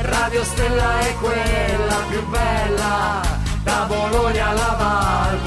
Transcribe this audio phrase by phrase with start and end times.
[0.00, 3.20] Radio Stella è quella più bella,
[3.62, 4.76] da Bologna alla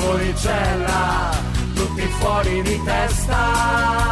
[0.02, 1.30] Valpolicella,
[1.76, 3.36] tutti fuori di testa.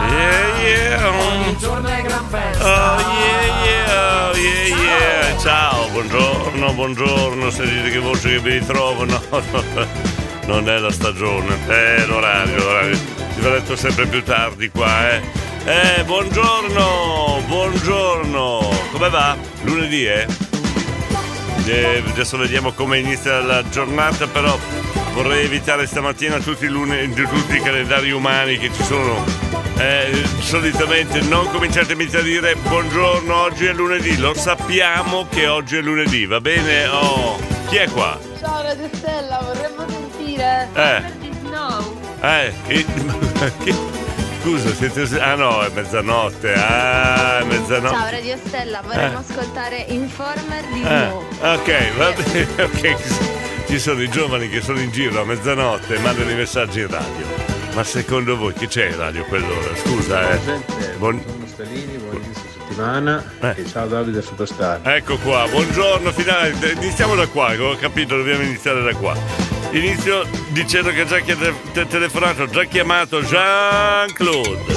[0.09, 1.07] Yeah, yeah.
[1.09, 2.65] Ogni giorno è gran festa.
[2.65, 5.37] Oh yeah, yeah, yeah, yeah.
[5.39, 7.49] Ciao, buongiorno, buongiorno.
[7.49, 9.05] Sentite che voce che vi ritrovo.
[9.05, 9.41] No, no,
[10.47, 12.95] non è la stagione, è l'orario, l'orario.
[12.95, 15.21] Si va letto sempre più tardi qua, eh.
[15.65, 18.69] Eh, buongiorno, buongiorno.
[18.91, 19.35] Come va?
[19.63, 20.27] Lunedì, eh?
[21.65, 24.57] Eh, adesso vediamo come inizia la giornata, però
[25.13, 29.23] vorrei evitare stamattina tutti, lune- tutti i calendari umani che ci sono.
[29.77, 35.81] Eh, solitamente non cominciatemi a dire buongiorno, oggi è lunedì, lo sappiamo che oggi è
[35.81, 36.87] lunedì, va bene?
[36.87, 38.17] Oh, chi è qua?
[38.39, 40.04] Ciao Radio Stella, vorremmo
[40.35, 41.33] sentire Eh.
[41.39, 41.97] Snow.
[42.21, 42.85] Eh, che-
[44.41, 45.19] scusa, siete...
[45.21, 47.95] Ah no, è mezzanotte, ah, è mezzanotte.
[47.95, 49.23] Ciao Radio Stella, vorremmo Eh.
[49.29, 51.25] ascoltare Informer di Eh, Snow.
[51.41, 52.95] ok, va bene, ok.
[53.67, 56.87] Ci sono i giovani che sono in giro a mezzanotte e mandano i messaggi in
[56.87, 57.25] radio.
[57.73, 59.75] Ma secondo voi chi c'è in radio quell'ora?
[59.75, 60.37] Scusa, eh.
[60.37, 60.61] Buon-
[60.97, 61.94] Buongiorno Stellini,
[62.75, 63.23] settimana
[63.55, 64.81] e ciao Davide Superstar.
[64.83, 66.53] Ecco qua, buongiorno, finale.
[66.73, 69.15] Iniziamo da qua, ho capito dobbiamo iniziare da qua.
[69.71, 74.73] Inizio dicendo che già chi ha te- te- telefonato, ho già chiamato Jean-Claude.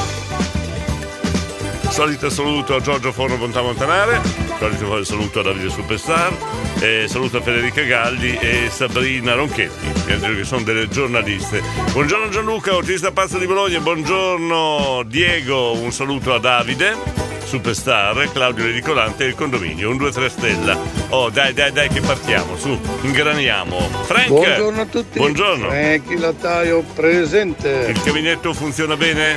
[1.99, 4.21] Solito saluto a Giorgio Forno Bontà Montanare,
[4.61, 6.33] solito saluto a Davide Superstar,
[6.79, 11.61] e saluto a Federica Galli e Sabrina Ronchetti, che sono delle giornaliste.
[11.91, 16.95] Buongiorno Gianluca, autista pazzo di Bologna, buongiorno Diego, un saluto a Davide.
[17.43, 20.79] Superstar, Claudio Redicolante e il condominio, un 2-3 stella.
[21.09, 23.77] Oh, dai, dai, dai, che partiamo, su, ingraniamo.
[24.05, 24.29] Frank!
[24.29, 25.19] Buongiorno a tutti.
[25.19, 25.69] Buongiorno.
[25.69, 27.87] Franky Lattaio presente.
[27.89, 29.35] Il caminetto funziona bene?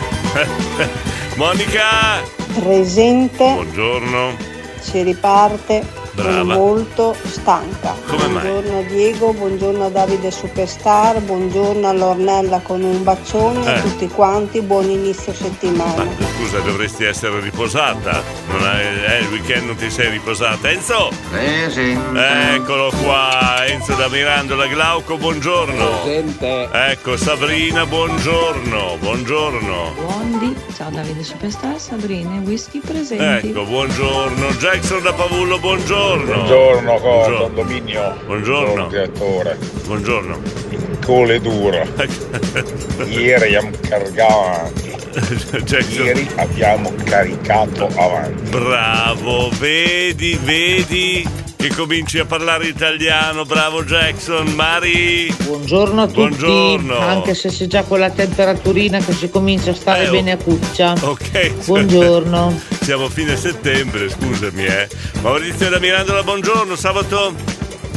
[1.37, 2.40] Monica!
[2.53, 4.35] Presente, Buongiorno.
[4.81, 6.31] si riparte, Brava.
[6.31, 7.95] sono molto stanca.
[8.07, 8.41] Come mai?
[8.47, 13.77] buongiorno a Diego, buongiorno a Davide Superstar, buongiorno a Lornella con un bacione Eh.
[13.77, 16.05] a tutti quanti, buon inizio settimana.
[16.35, 18.21] Scusa, dovresti essere riposata.
[18.49, 20.69] Non hai, eh, il weekend non ti sei riposata.
[20.69, 21.09] Enzo!
[21.33, 24.67] Eccolo qua, Enzo da Mirandola.
[24.67, 26.03] Glauco, buongiorno.
[26.71, 28.97] Ecco, Sabrina, buongiorno.
[28.99, 29.93] Buongiorno.
[29.95, 33.49] Buondi, ciao Davide Superstar, Sabrina Whisky presenti.
[33.49, 34.47] Ecco, buongiorno.
[34.57, 35.99] Jackson da Pavullo, buongiorno.
[36.01, 37.37] Buongiorno, Buongiorno.
[37.43, 38.17] condominio.
[38.25, 38.87] Buongiorno.
[38.87, 39.55] direttore.
[39.85, 40.39] Buongiorno.
[41.05, 41.85] Cole duro.
[43.05, 44.71] Ieri abbiamo caricato
[45.19, 46.01] avanti.
[46.01, 48.49] Ieri abbiamo caricato avanti.
[48.49, 53.45] Bravo, vedi, vedi che cominci a parlare italiano.
[53.45, 54.47] Bravo Jackson.
[54.47, 55.33] Mari.
[55.43, 56.97] Buongiorno a tutti, Buongiorno.
[56.99, 60.11] anche se c'è già quella temperaturina che si comincia a stare Eh, oh.
[60.11, 60.93] bene a cuccia.
[61.01, 61.65] Ok.
[61.65, 62.59] Buongiorno.
[62.81, 64.87] Siamo a fine settembre, scusami, eh.
[65.21, 66.75] Maurizio da Mirandola, buongiorno.
[66.75, 67.35] Sabato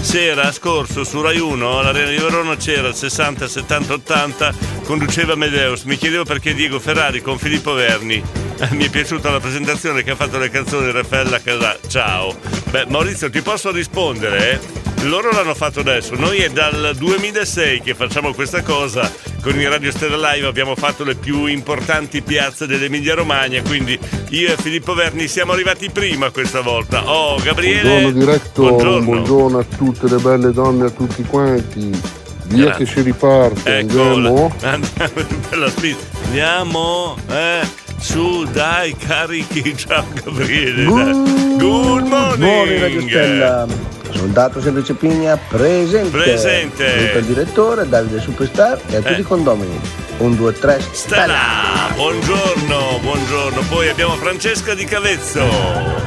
[0.05, 5.83] sera scorso su Rai 1 all'Arena di Verona c'era il 60, 70, 80, conduceva Medeus.
[5.85, 8.23] Mi chiedevo perché Diego Ferrari con Filippo Verni.
[8.61, 11.79] Eh, Mi è piaciuta la presentazione che ha fatto le canzoni Raffaella Casà.
[11.89, 12.37] Ciao.
[12.71, 14.53] Beh, Maurizio, ti posso rispondere?
[14.53, 14.84] eh?
[15.03, 19.11] Loro l'hanno fatto adesso, noi è dal 2006 che facciamo questa cosa,
[19.43, 23.99] con il Radio Stella Live abbiamo fatto le più importanti piazze dell'Emilia Romagna, quindi
[24.31, 27.11] io e Filippo Verni siamo arrivati prima questa volta.
[27.11, 27.83] Oh, Gabriele!
[28.01, 29.05] Buongiorno diretto, Buongiorno.
[29.05, 32.23] buongiorno a tutte le belle donne, a tutti quanti.
[32.47, 32.85] Via Grazie.
[32.85, 34.55] che si riparte, andiamo.
[34.63, 35.13] Andiamo,
[35.51, 36.05] bella spinta.
[36.25, 37.61] Andiamo, eh,
[37.99, 40.85] su, dai, carichi, ciao Gabriele.
[40.85, 41.57] dai.
[41.59, 42.37] Good morning!
[42.39, 43.67] Buoni Radio Stella.
[44.15, 46.11] Soldato Semplice Pigna presente.
[46.17, 46.89] Presente.
[46.89, 49.21] Saluto il direttore, Davide Superstar e a tutti Eh.
[49.21, 49.81] i condomini.
[50.19, 53.61] Un, due, tre, Stella, buongiorno, buongiorno.
[53.69, 55.45] Poi abbiamo Francesca di Cavezzo.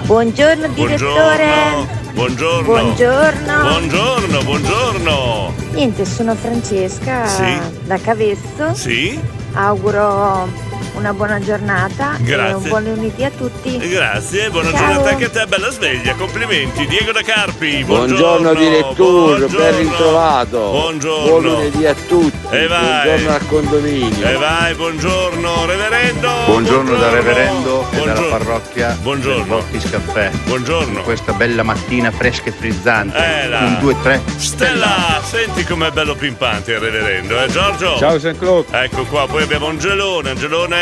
[0.03, 1.85] Buongiorno direttore.
[2.13, 2.63] Buongiorno.
[2.63, 2.63] Buongiorno.
[2.63, 3.61] Buongiorno.
[3.61, 5.53] Buongiorno, buongiorno.
[5.73, 7.59] Niente, sono Francesca Sì.
[7.83, 8.73] da Cavezzo.
[8.73, 9.19] Sì?
[9.53, 10.47] Auguro
[10.93, 12.51] una buona giornata Grazie.
[12.51, 13.77] e un buon lunedì a tutti.
[13.77, 14.77] Grazie, buona Ciao.
[14.79, 16.87] giornata anche a te, bella sveglia, complimenti.
[16.87, 18.59] Diego da Carpi, Buongiorno, buongiorno.
[18.59, 19.77] direttore, ben buongiorno.
[19.77, 20.57] ritrovato.
[20.71, 21.25] Buongiorno.
[21.27, 22.55] Buon lunedì a tutti.
[22.55, 23.03] E vai.
[23.07, 24.27] Buongiorno al condominio.
[24.27, 26.29] E vai, buongiorno, reverendo.
[26.45, 28.37] Buongiorno da reverendo e dalla Buongiorno.
[28.37, 29.35] parrocchia Buongiorno.
[29.37, 30.31] del Bottis Caffè.
[30.45, 31.01] Buongiorno.
[31.03, 33.17] Questa bella mattina fresca e frizzante.
[33.43, 33.59] Eh, là.
[33.59, 34.21] Un, due, tre.
[34.37, 37.97] Stella, senti com'è bello pimpante il reverendo, eh Giorgio?
[37.97, 38.67] Ciao San Claude.
[38.83, 40.76] Ecco qua, poi abbiamo Angelone, Angelone,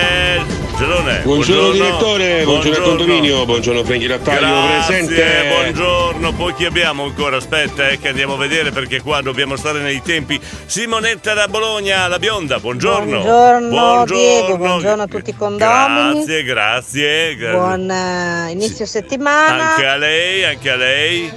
[0.76, 1.22] Angelone.
[1.24, 5.48] Buongiorno, direttore, buongiorno, al condominio, buongiorno Franchi Rattaglio Grazie, presente.
[5.48, 6.34] buongiorno.
[6.34, 7.38] Poi chi abbiamo ancora?
[7.38, 10.38] Aspetta, eh, che andiamo a vedere perché qua dobbiamo stare nei tempi.
[10.66, 13.22] Simonetta da Bologna, la bionda, buongiorno.
[13.22, 16.26] Buongiorno, Diego, buongiorno a tutti i condomini.
[16.26, 17.36] Grazie, grazie.
[17.38, 19.70] gra- Buon eh, inizio settimana.
[19.76, 21.32] Anche a lei, anche a lei.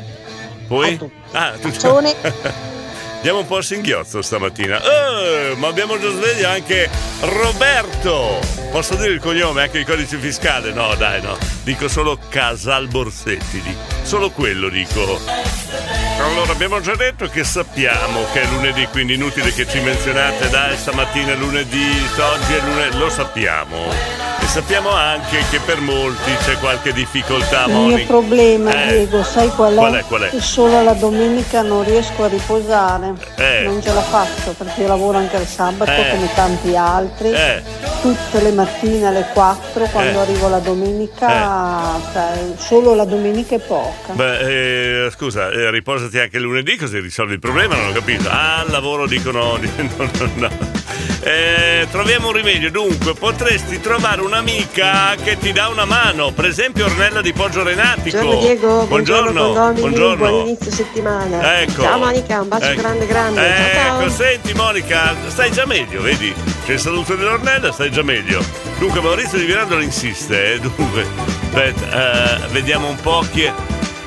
[0.66, 0.98] Poi?
[1.32, 2.12] Ah, tu- Bacioni.
[3.18, 4.80] Andiamo un po' a singhiozzo stamattina.
[4.80, 6.88] Eh, ma abbiamo già sveglio anche
[7.20, 8.38] Roberto.
[8.70, 10.72] Posso dire il cognome, anche il codice fiscale?
[10.72, 11.36] No, dai, no.
[11.64, 13.60] Dico solo Casal Borsetti.
[13.60, 13.80] dico.
[14.02, 15.20] Solo quello dico.
[16.20, 20.76] Allora, abbiamo già detto che sappiamo che è lunedì, quindi inutile che ci menzionate, dai,
[20.76, 24.27] stamattina è lunedì, oggi è lunedì, lo sappiamo.
[24.48, 28.06] Sappiamo anche che per molti c'è qualche difficoltà, Il mio Monica.
[28.06, 29.76] problema, Eh, Diego, sai qual è?
[29.76, 30.30] Qual è, qual è?
[30.30, 33.12] Che solo la domenica non riesco a riposare.
[33.36, 33.62] Eh.
[33.64, 36.10] Non ce la faccio perché io lavoro anche il sabato Eh.
[36.10, 37.30] come tanti altri.
[37.30, 37.62] Eh.
[38.00, 40.22] Tutte le mattine alle 4 quando Eh.
[40.22, 44.12] arrivo la domenica, cioè, solo la domenica è poca.
[44.12, 48.28] Beh, eh, scusa, eh, riposati anche lunedì così risolvi il problema, non ho capito.
[48.28, 49.56] Ah, al lavoro dicono.
[49.58, 50.77] di- no, no, no.
[51.20, 56.84] Eh, troviamo un rimedio, dunque potresti trovare un'amica che ti dà una mano, per esempio
[56.84, 58.18] Ornella di Poggio Renatico.
[58.18, 60.28] Buongiorno Diego, buongiorno, condomini, buongiorno.
[60.28, 61.60] buon inizio settimana.
[61.60, 61.82] Ecco.
[61.82, 62.80] Ciao Monica, un bacio Ecco.
[62.80, 63.46] grande grande.
[63.46, 64.10] Ecco, ciao ciao.
[64.10, 66.32] senti Monica, stai già meglio, vedi?
[66.64, 68.40] C'è il saluto dell'Ornella, stai già meglio.
[68.78, 71.04] Dunque Maurizio di Mirandolo insiste, eh, dunque.
[71.48, 73.52] Aspetta, eh, vediamo un po' chi è.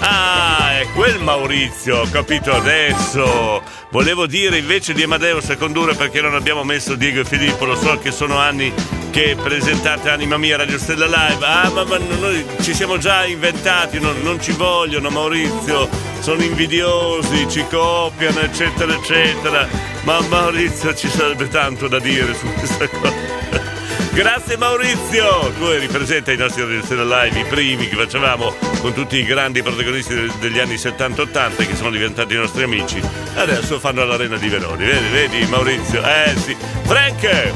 [0.03, 3.61] Ah, è quel Maurizio, ho capito adesso.
[3.91, 7.99] Volevo dire invece di Amadeo Secondura perché non abbiamo messo Diego e Filippo, lo so
[7.99, 8.73] che sono anni
[9.11, 11.45] che presentate Anima Mia Radio Stella Live.
[11.45, 15.87] Ah, ma, ma noi ci siamo già inventati, non, non ci vogliono Maurizio,
[16.19, 19.67] sono invidiosi, ci copiano, eccetera, eccetera.
[20.03, 23.70] Ma Maurizio ci sarebbe tanto da dire su questa cosa.
[24.13, 25.51] Grazie Maurizio!
[25.57, 29.61] Tu eri presente ai nostri Stella Live, i primi che facevamo con tutti i grandi
[29.63, 33.01] protagonisti de- degli anni 70-80 che sono diventati i nostri amici.
[33.35, 36.01] Adesso fanno all'Arena di Veroni, vedi, vedi Maurizio?
[36.03, 36.55] Eh sì.
[36.83, 37.51] Frank!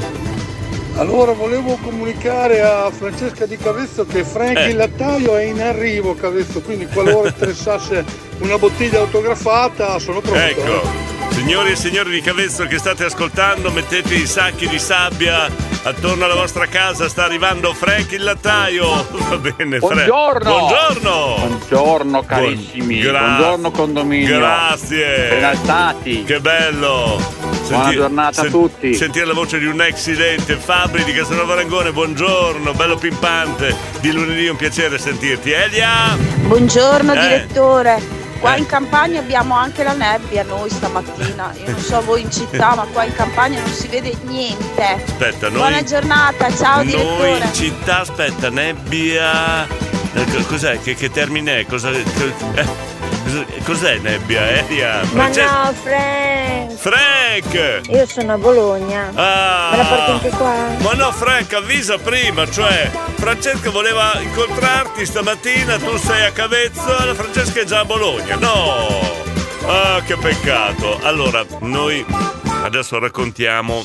[0.96, 4.70] Allora volevo comunicare a Francesca di Cavezzo che Frank Eh.
[4.70, 8.02] il lattaio è in arrivo Cavezzo, quindi qualora interessasse
[8.38, 10.38] una bottiglia autografata sono pronto.
[10.40, 11.25] Ecco.
[11.36, 15.46] Signori e signori di Cavezzo che state ascoltando, mettete i sacchi di sabbia
[15.82, 19.06] attorno alla vostra casa, sta arrivando Frank il lattaio.
[19.28, 20.06] Va bene, Frank.
[20.06, 20.50] Buongiorno.
[20.50, 21.34] Buongiorno.
[21.46, 23.00] Buongiorno carissimi.
[23.00, 24.38] Gra- Buongiorno condominio.
[24.38, 25.28] Grazie.
[25.28, 26.24] Ben alzati.
[26.24, 27.20] Che bello.
[27.68, 28.94] Buona giornata a tutti.
[28.94, 33.76] Sentire la voce di un ex silente, Fabri di Casanova Rangone, buongiorno, bello pimpante.
[34.00, 35.50] Di lunedì è un piacere sentirti.
[35.50, 36.16] Elia!
[36.46, 37.20] Buongiorno Eh.
[37.20, 38.24] direttore.
[38.46, 41.52] Qua in campagna abbiamo anche la nebbia noi stamattina.
[41.64, 44.82] Io non so voi in città, ma qua in campagna non si vede niente.
[45.04, 45.58] Aspetta, noi.
[45.58, 47.38] Buona giornata, ciao Noi direttore.
[47.44, 49.66] in città, aspetta, nebbia.
[49.66, 50.80] eh, co- Cos'è?
[50.80, 51.66] Che, che termine è?
[51.66, 52.95] Cosa, co- eh, cosa-
[53.64, 54.48] cos'è nebbia?
[54.50, 55.00] Elia?
[55.12, 56.72] Ma Francesca- no, Frank!
[56.76, 57.88] Frank!
[57.90, 59.10] Io sono a Bologna.
[59.14, 59.68] Ah.
[59.72, 60.54] Me la porti anche qua?
[60.78, 67.14] Ma no, Frank, avvisa prima, cioè Francesca voleva incontrarti stamattina, tu sei a Cavezzo la
[67.14, 68.36] Francesca è già a Bologna.
[68.36, 69.14] No!
[69.66, 71.00] Ah, che peccato.
[71.02, 72.04] Allora, noi
[72.62, 73.84] adesso raccontiamo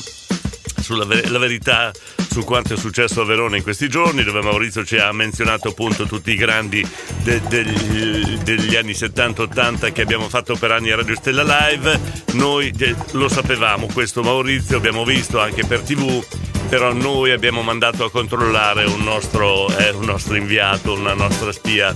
[0.82, 1.92] sulla ve- la verità
[2.32, 6.06] su quanto è successo a Verona in questi giorni, dove Maurizio ci ha menzionato appunto
[6.06, 6.86] tutti i grandi
[7.22, 12.00] de- degli, degli anni 70-80 che abbiamo fatto per anni a Radio Stella Live.
[12.32, 16.24] Noi eh, lo sapevamo, questo Maurizio, abbiamo visto anche per TV.
[16.68, 21.94] Però noi abbiamo mandato a controllare un nostro, eh, un nostro inviato, una nostra spia.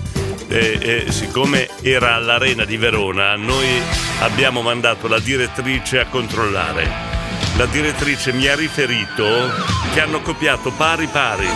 [0.48, 3.66] E, e siccome era all'arena di Verona, noi
[4.20, 7.15] abbiamo mandato la direttrice a controllare
[7.56, 9.24] la direttrice mi ha riferito
[9.94, 11.48] che hanno copiato pari pari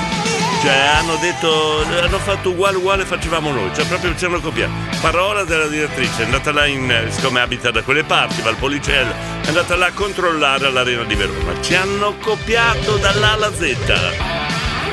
[0.62, 4.72] Cioè hanno detto, hanno fatto uguale uguale facevamo noi, cioè proprio ci hanno copiato.
[5.00, 9.12] Parola della direttrice, è andata là in, siccome abita da quelle parti, va al Policello,
[9.42, 11.60] è andata là a controllare l'arena di Verona.
[11.62, 13.76] Ci hanno copiato dall'A alla Z.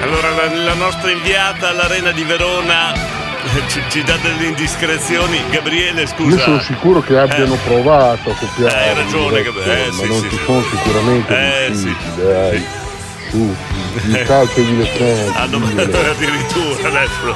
[0.01, 3.26] Allora la, la nostra inviata all'arena di Verona
[3.69, 5.41] ci, ci dà delle indiscrezioni.
[5.49, 6.39] Gabriele, Io scusa.
[6.39, 7.59] sono sicuro che abbiano Eh.
[7.65, 8.89] provato a copiare.
[8.89, 10.43] Hai ragione, ecco, Gab- eh, ma sì, non sì, ci sì.
[10.45, 11.95] sono sicuramente Eh, sì.
[12.15, 12.65] dai.
[13.29, 13.55] Su,
[14.05, 15.31] il calcio dilettante.
[15.37, 16.11] Ah, no, diglielo.
[16.11, 17.35] addirittura adesso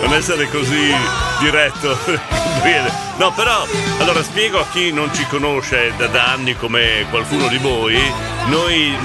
[0.00, 0.94] non essere così
[1.40, 2.92] diretto Gabriele.
[3.16, 3.66] No però
[3.98, 8.00] allora spiego a chi non ci conosce da, da anni come qualcuno di voi.
[8.46, 8.96] Noi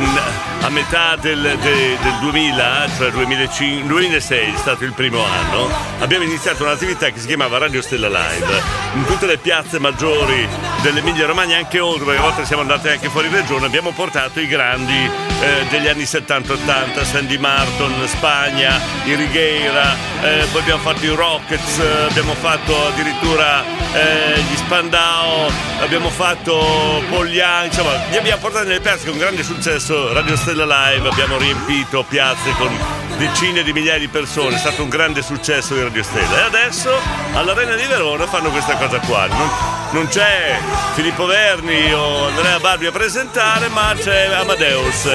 [0.61, 6.23] a metà del, de- del 2000 cioè 2005 2006 è stato il primo anno abbiamo
[6.23, 8.61] iniziato un'attività che si chiamava Radio Stella Live.
[8.95, 10.47] In tutte le piazze maggiori
[10.81, 14.47] dell'Emilia Romagna anche oltre perché a volte siamo andati anche fuori regione abbiamo portato i
[14.47, 14.95] grandi
[15.41, 21.77] eh, degli anni 70-80 Sandy Martin Spagna i Righeira eh, poi abbiamo fatto i Rockets
[21.77, 23.63] eh, abbiamo fatto addirittura
[23.97, 30.13] eh, gli Spandao abbiamo fatto Young insomma li abbiamo portati nelle piazze con grande successo
[30.13, 32.69] Radio Stella Live abbiamo riempito piazze con
[33.17, 36.37] decine di migliaia di persone è stato un grande successo di Radio Stella.
[36.37, 36.91] E adesso
[37.33, 39.49] all'Arena di Verona fanno questa cosa qua non,
[39.91, 40.57] non c'è
[40.93, 45.05] Filippo Verni o Andrea Barbi a presentare ma c'è Amadeus.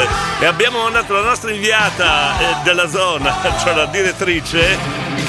[0.40, 4.76] E abbiamo mandato la nostra inviata eh, della zona cioè la direttrice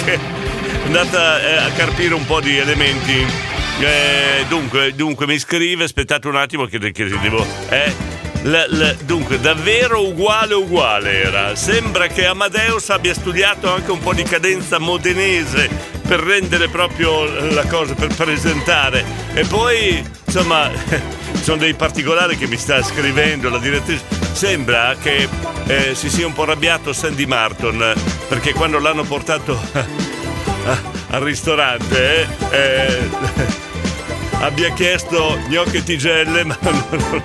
[0.03, 0.42] che
[0.86, 3.25] andata eh, a carpire un po' di elementi
[3.80, 7.92] Eh, dunque, dunque mi scrive aspettate un attimo che, che devo eh,
[8.44, 11.56] la- la- dunque, davvero uguale uguale era.
[11.56, 15.70] Sembra che Amadeus abbia studiato anche un po' di cadenza modenese
[16.08, 19.04] per rendere proprio la cosa, per presentare.
[19.34, 20.70] E poi, insomma,
[21.42, 24.04] sono dei particolari che mi sta scrivendo la direttrice.
[24.34, 25.28] Sembra che
[25.68, 27.94] eh, si sia un po' arrabbiato Sandy Martin
[28.28, 29.58] perché quando l'hanno portato
[31.10, 33.10] al ristorante eh, eh,
[34.41, 37.24] abbia chiesto gnocchi e tigelle ma non,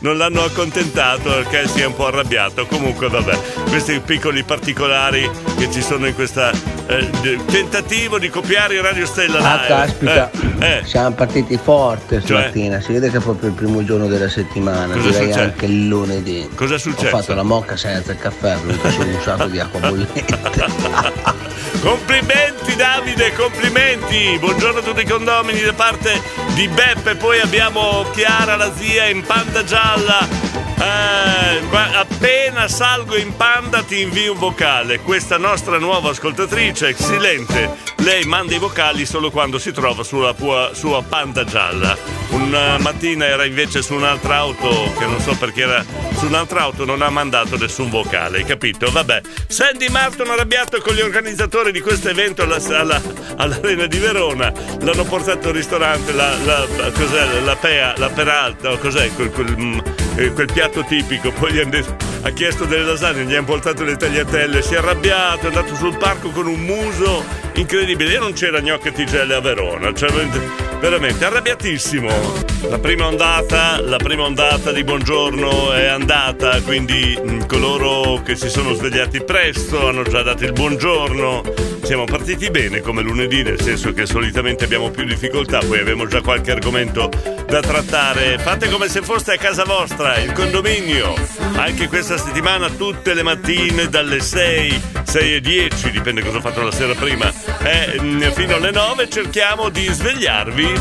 [0.00, 3.38] non l'hanno accontentato perché si è un po' arrabbiato comunque vabbè
[3.68, 5.28] questi piccoli particolari
[5.58, 6.50] che ci sono in questa
[6.86, 7.10] eh,
[7.46, 10.82] tentativo di copiare Radio Stella Ah, Live caspita, Eh, eh.
[10.84, 12.26] siamo partiti forte Cioè?
[12.26, 12.80] stamattina.
[12.80, 15.40] Si vede che è proprio il primo giorno della settimana, Cosa direi succede?
[15.42, 16.48] anche il lunedì.
[16.54, 17.14] Cosa è successo?
[17.14, 20.24] Ho fatto la mocca senza il caffè, ho solo un sacco di acqua bollente.
[21.84, 24.38] Complimenti Davide, complimenti!
[24.38, 26.18] Buongiorno a tutti i condomini da parte
[26.54, 30.63] di Beppe, poi abbiamo Chiara la zia in panda gialla.
[30.84, 31.62] Eh,
[31.96, 34.98] appena salgo in panda ti invio un vocale.
[35.00, 37.70] Questa nostra nuova ascoltatrice silente.
[37.98, 40.34] Lei manda i vocali solo quando si trova sulla
[40.72, 41.96] sua panda gialla.
[42.30, 45.84] Una mattina era invece su un'altra auto, che non so perché era
[46.18, 48.90] su un'altra auto, non ha mandato nessun vocale, hai capito?
[48.90, 49.20] Vabbè.
[49.46, 53.00] Sandy Martin arrabbiato con gli organizzatori di questo evento alla, alla-
[53.36, 54.52] all'Arena di Verona.
[54.80, 59.78] L'hanno portato al ristorante, la, la- cos'è, la Pea, la Peralta, cos'è quel, quel, mm,
[60.16, 61.30] eh, quel piatto tipico.
[61.30, 64.78] Poi gli hanno detto- ha chiesto delle lasagne, gli hanno portato le tagliatelle, si è
[64.78, 68.12] arrabbiato, è andato sul parco con un muso incredibile.
[68.12, 72.52] Io non c'era gnocchi e tigelle a Verona, cioè veramente- arrabbiatissimo.
[72.68, 78.48] La prima ondata, la prima ondata di buongiorno è andata, quindi mh, coloro che si
[78.48, 81.42] sono svegliati presto hanno già dato il buongiorno.
[81.82, 86.22] Siamo partiti bene come lunedì, nel senso che solitamente abbiamo più difficoltà, poi abbiamo già
[86.22, 87.10] qualche argomento
[87.46, 88.38] da trattare.
[88.38, 91.14] Fate come se foste a casa vostra, il condominio.
[91.56, 96.62] Anche questa settimana tutte le mattine dalle 6, 6 e 10, dipende cosa ho fatto
[96.62, 97.30] la sera prima,
[97.62, 100.72] eh, fino alle 9 cerchiamo di svegliarvi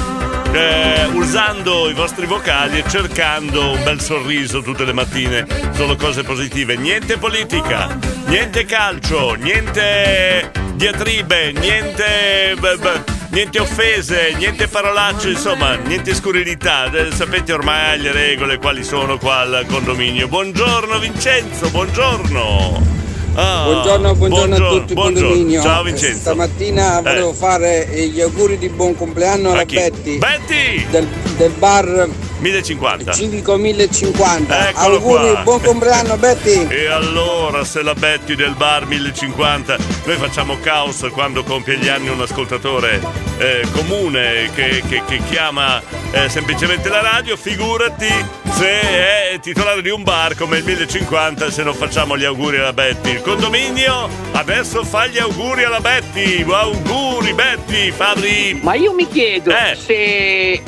[0.54, 6.24] eh, usando i vostri vocali e cercando un bel sorriso tutte le mattine, solo cose
[6.24, 15.76] positive, niente politica, niente calcio, niente diatribe, niente, beh, beh, niente offese, niente parolacce, insomma,
[15.76, 16.92] niente scurrilità.
[16.92, 20.28] Eh, Sapete ormai le regole quali sono qua al condominio.
[20.28, 23.03] Buongiorno Vincenzo, buongiorno.
[23.36, 25.28] Ah, Buongiorno, buongiorno, a tutti buongiorno.
[25.30, 25.62] condominio.
[25.64, 26.20] Ciao Vincenzo.
[26.20, 27.34] Stamattina volevo Eh.
[27.34, 29.66] fare gli auguri di buon compleanno alla?
[29.66, 30.20] Betty.
[30.20, 30.86] Betty!
[30.92, 32.08] Del, del bar
[32.44, 33.14] 1050.
[33.14, 34.70] Civico 1050.
[34.70, 35.42] Eccolo auguri, qua.
[35.44, 36.68] buon compleanno Betty.
[36.68, 42.10] E allora, se la Betty del bar 1050, noi facciamo caos quando compie gli anni
[42.10, 43.00] un ascoltatore
[43.38, 45.82] eh, comune che, che- che chiama
[46.12, 48.08] eh, semplicemente la radio, figurati
[48.54, 52.74] se è titolare di un bar come il 1050 se non facciamo gli auguri alla
[52.74, 53.12] Betty.
[53.12, 56.44] Il condominio adesso fa gli auguri alla Betty.
[56.44, 58.60] Auguri Betty, Fabri.
[58.62, 59.76] Ma io mi chiedo Eh.
[59.76, 60.62] se.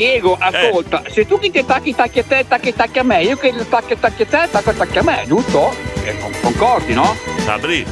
[0.00, 3.36] Diego, ascolta, se tu che ti tacchi tacchi a te, tacchi tacchi a me, io
[3.36, 5.74] che tacchi tacchi a te, tacco tacchi a me, giusto?
[6.02, 7.14] Eh, con- concordi, no?
[7.44, 7.84] Sabri,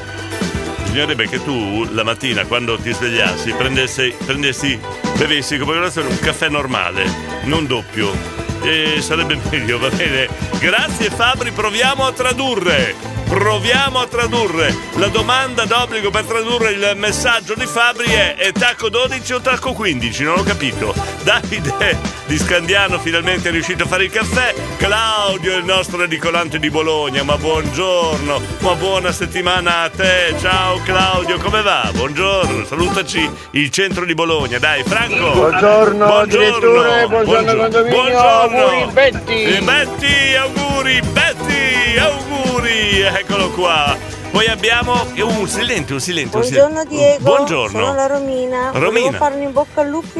[0.84, 4.80] bisognerebbe che tu la mattina quando ti svegliassi prendessi, prendessi
[5.18, 7.04] bevessi come un caffè normale,
[7.42, 8.10] non doppio.
[8.62, 10.28] E sarebbe meglio, va bene?
[10.58, 13.17] Grazie Fabri, proviamo a tradurre.
[13.28, 14.75] Proviamo a tradurre.
[14.94, 19.75] La domanda d'obbligo per tradurre il messaggio di Fabri è: è tacco 12 o tacco
[19.75, 20.25] 15?
[20.25, 20.94] Non ho capito.
[21.23, 24.54] Davide di Scandiano finalmente è riuscito a fare il caffè.
[24.78, 30.35] Claudio, il nostro edicolante di Bologna, ma buongiorno, ma buona settimana a te.
[30.40, 31.90] Ciao Claudio, come va?
[31.92, 34.58] Buongiorno, salutaci il centro di Bologna.
[34.58, 35.32] Dai, Franco.
[35.32, 39.61] Buongiorno, direttore, buongiorno, condominio, auguri, Betty.
[39.61, 41.48] Betty, auguri, Betty,
[41.98, 43.00] auguri.
[43.00, 43.96] Eccolo qua.
[44.30, 46.38] Poi abbiamo un silenzio, un silenzio.
[46.38, 47.78] un sil- Buongiorno Diego, Buongiorno.
[47.87, 48.70] sono la Romina.
[48.72, 48.88] Romina.
[49.08, 50.18] Volevo fare un in bocca al lupo,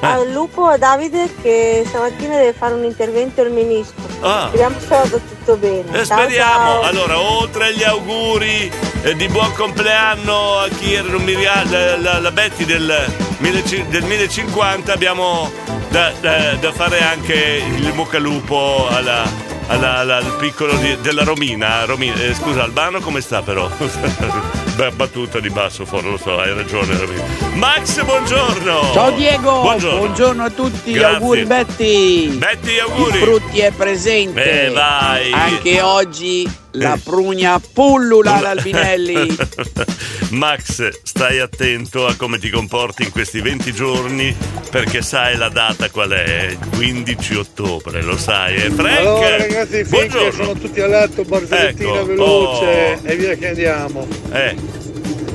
[0.00, 0.06] Eh.
[0.06, 4.06] al lupo a Davide che stamattina deve fare un intervento al ministro.
[4.20, 4.46] Ah.
[4.48, 5.84] Speriamo che vada tutto bene.
[5.92, 6.52] E Ciao, speriamo.
[6.68, 6.80] ciao.
[6.82, 8.70] Allora, oltre agli auguri
[9.02, 13.06] eh, di buon compleanno a chi era non mi ricordo, la, la Betty del,
[13.38, 15.50] 1000 del 1050, abbiamo
[15.88, 17.34] da, da- da fare anche
[17.76, 19.46] il muccalupo alla.
[19.68, 23.68] Alla- alla- al piccolo di- della Romina, Romina eh, scusa Albano come sta però?
[24.76, 27.24] Beh, battuta di basso fuori, lo so, hai ragione Romina.
[27.54, 28.90] Max, buongiorno!
[28.92, 31.16] Ciao Diego, buongiorno, a tutti, Grazie.
[31.16, 32.28] auguri Betty.
[32.36, 33.18] Betty, auguri!
[33.18, 34.66] Il Frutti è presente.
[34.66, 35.32] Eh, vai.
[35.32, 36.48] Anche oggi
[36.78, 39.36] la prugna pullula all'Albinelli.
[40.30, 44.34] Max, stai attento a come ti comporti in questi 20 giorni
[44.70, 46.48] perché sai la data qual è?
[46.50, 48.70] Il 15 ottobre, lo sai, eh?
[48.70, 48.98] Frank?
[48.98, 50.30] Allora ragazzi, buongiorno.
[50.32, 53.08] sono tutti a letto, barzellettina Ecco, veloce oh.
[53.08, 54.06] e via che andiamo.
[54.32, 54.56] Eh,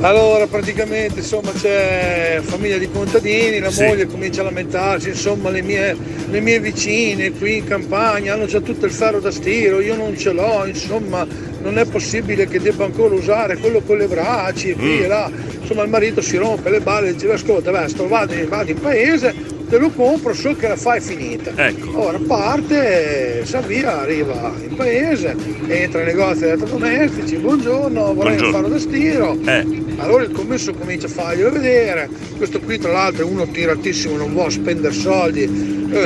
[0.02, 3.84] Allora, praticamente, insomma, c'è famiglia di contadini, la Sì.
[3.86, 5.96] moglie comincia a lamentarsi, insomma, le mie,
[6.30, 10.18] le mie vicine qui in campagna hanno già tutto il ferro da stiro, io non
[10.18, 11.26] ce l'ho, insomma,
[11.62, 15.04] non è possibile che debba ancora usare quello con le braccia e qui Mm.
[15.04, 15.32] e là.
[15.62, 19.34] Insomma, il marito si rompe le balle e dice, ascolta, vado, vado in paese,
[19.74, 21.51] te lo compro, so che la fai finita.
[21.56, 22.00] Ecco.
[22.00, 28.46] Ora parte, sa via, arriva in paese, entra nei negozi di elettrodomestici, buongiorno, vorrei Buongiorno.
[28.46, 29.36] un faro da stiro.
[29.44, 29.81] Eh.
[29.98, 32.07] Allora il commesso comincia a farglielo vedere,
[32.38, 35.48] questo qui tra l'altro è uno tiratissimo, non vuole spendere soldi, eh,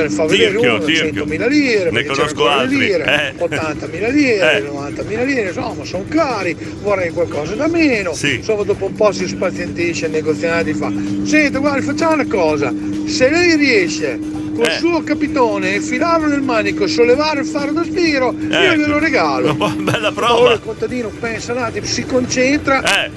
[0.02, 1.24] ne fa vedere Tirchio, uno, tirchio.
[1.24, 3.42] 100.000 lire, Ne conosco altri, lire, eh.
[3.42, 4.60] 80.000 lire, Eh.
[4.62, 10.06] 90.000 lire, insomma sono cari, vorrei qualcosa da meno, insomma dopo un po' si spazientisce
[10.06, 10.90] il negoziante fa,
[11.24, 12.72] senta guarda facciamo una cosa,
[13.06, 14.18] se lei riesce
[14.54, 14.78] col Eh.
[14.78, 18.74] suo capitone infilarlo nel manico sollevare il faro da stiro, io Ecco.
[18.76, 19.54] glielo regalo.
[19.78, 20.52] Bella prova.
[20.54, 23.10] il contadino pensa un attimo, si concentra, Eh.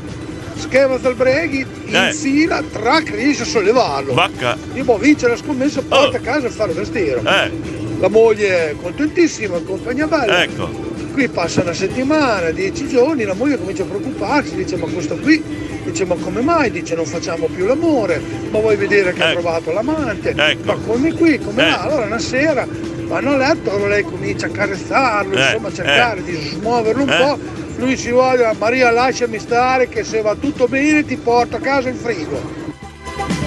[0.57, 2.07] scheva dal breghi, Eh.
[2.07, 4.13] infila, trac, riesce a sollevarlo.
[4.13, 4.57] Vacca.
[4.73, 7.21] Io boh, vince la scommessa, porta a casa il faro da stiro.
[7.25, 7.51] Eh.
[7.99, 10.43] La moglie è contentissima, compagna bella.
[10.43, 10.89] Ecco.
[11.13, 15.43] Qui passa una settimana, dieci giorni, la moglie comincia a preoccuparsi, dice ma questo qui,
[15.83, 16.71] dice ma come mai?
[16.71, 19.41] Dice non facciamo più l'amore, ma vuoi vedere che ha Ecco.
[19.41, 20.33] trovato l'amante?
[20.35, 20.63] Ecco.
[20.65, 21.69] Ma come qui, come Eh.
[21.69, 21.81] là?
[21.81, 22.67] Allora una sera
[23.05, 26.23] vanno a letto, allora lei comincia a carezzarlo, Eh, insomma a cercare eh.
[26.23, 27.17] di smuoverlo un Eh.
[27.17, 27.39] po'.
[27.77, 31.89] Lui si vuole, Maria lasciami stare che se va tutto bene ti porto a casa
[31.89, 32.39] in frigo.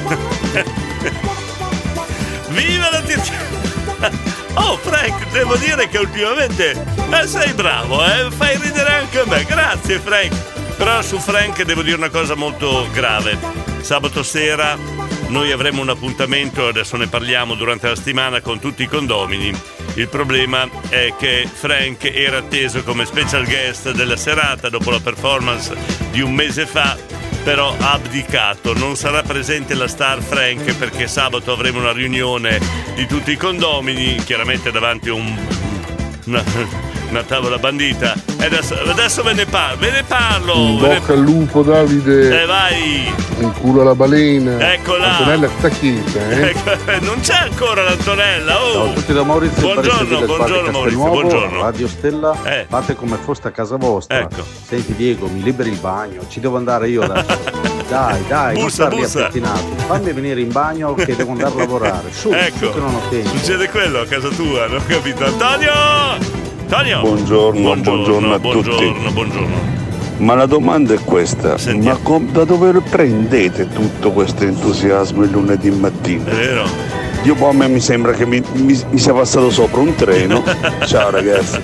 [2.48, 3.62] Viva la Tirchia!
[4.56, 6.70] Oh Frank, devo dire che ultimamente
[7.10, 8.30] eh, sei bravo, eh?
[8.30, 10.32] fai ridere anche a me, grazie Frank.
[10.76, 13.38] Però su Frank devo dire una cosa molto grave.
[13.80, 14.76] Sabato sera
[15.28, 19.52] noi avremo un appuntamento, adesso ne parliamo durante la settimana con tutti i condomini.
[19.94, 25.74] Il problema è che Frank era atteso come special guest della serata dopo la performance
[26.10, 26.96] di un mese fa
[27.44, 32.58] però ha abdicato, non sarà presente la star Frank perché sabato avremo una riunione
[32.94, 35.36] di tutti i condomini, chiaramente davanti a un,
[36.24, 36.42] una,
[37.14, 38.12] una tavola bandita.
[38.40, 40.54] E adesso, adesso ve ne parlo, ve ne parlo.
[40.54, 43.12] In ve ne- bocca al lupo Davide, Eh vai!
[43.38, 44.72] in culo alla balena.
[44.72, 45.16] Eccola.
[45.16, 46.48] Antonella sta quieta, eh?
[46.48, 48.72] Ecco, non c'è ancora l'Antonella, oh!
[48.72, 51.62] Ciao a tutti da Maurizio Buongiorno, buongiorno Maurizio, buongiorno.
[51.62, 52.66] Radio Stella, Eh.
[52.68, 54.18] fate come foste a casa vostra.
[54.18, 54.44] Ecco.
[54.66, 57.38] Senti Diego, mi liberi il bagno, ci devo andare io adesso.
[57.88, 59.20] dai, dai, non Bussa, star lì bussa.
[59.20, 59.66] appettinato.
[59.86, 62.10] Fammi venire in bagno che devo andare a lavorare.
[62.12, 62.66] Su, Ecco.
[62.66, 63.28] su che non ho tempo.
[63.36, 65.24] Succede quello a casa tua, non ho capito?
[65.24, 66.33] Antonio!
[66.66, 67.00] Antonio!
[67.00, 68.68] Buongiorno, buongiorno a tutti.
[68.70, 69.72] Buongiorno, buongiorno.
[70.18, 75.70] Ma la domanda è questa, ma com- da dove prendete tutto questo entusiasmo il lunedì
[75.70, 76.30] mattina?
[76.30, 76.66] È vero.
[77.24, 80.42] Io poi a me mi sembra che mi, mi- mi sia passato sopra un treno.
[80.86, 81.60] Ciao ragazzi.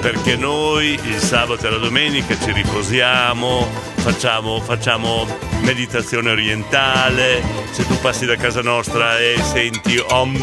[0.00, 5.26] Perché noi il sabato e la domenica ci riposiamo, facciamo, facciamo
[5.62, 7.42] meditazione orientale.
[7.72, 10.36] Se tu passi da casa nostra e senti om,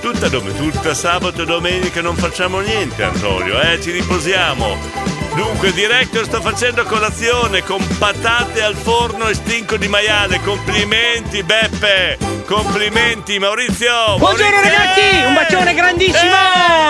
[0.00, 3.80] tutta, dom- tutta sabato e domenica non facciamo niente, Antonio, eh?
[3.80, 5.11] ci riposiamo.
[5.34, 10.40] Dunque, diretto sto facendo colazione con patate al forno e stinco di maiale.
[10.42, 12.18] Complimenti, Beppe!
[12.46, 14.16] Complimenti, Maurizio!
[14.18, 14.78] Buongiorno Maurizio!
[14.78, 16.34] ragazzi, un bacione grandissimo!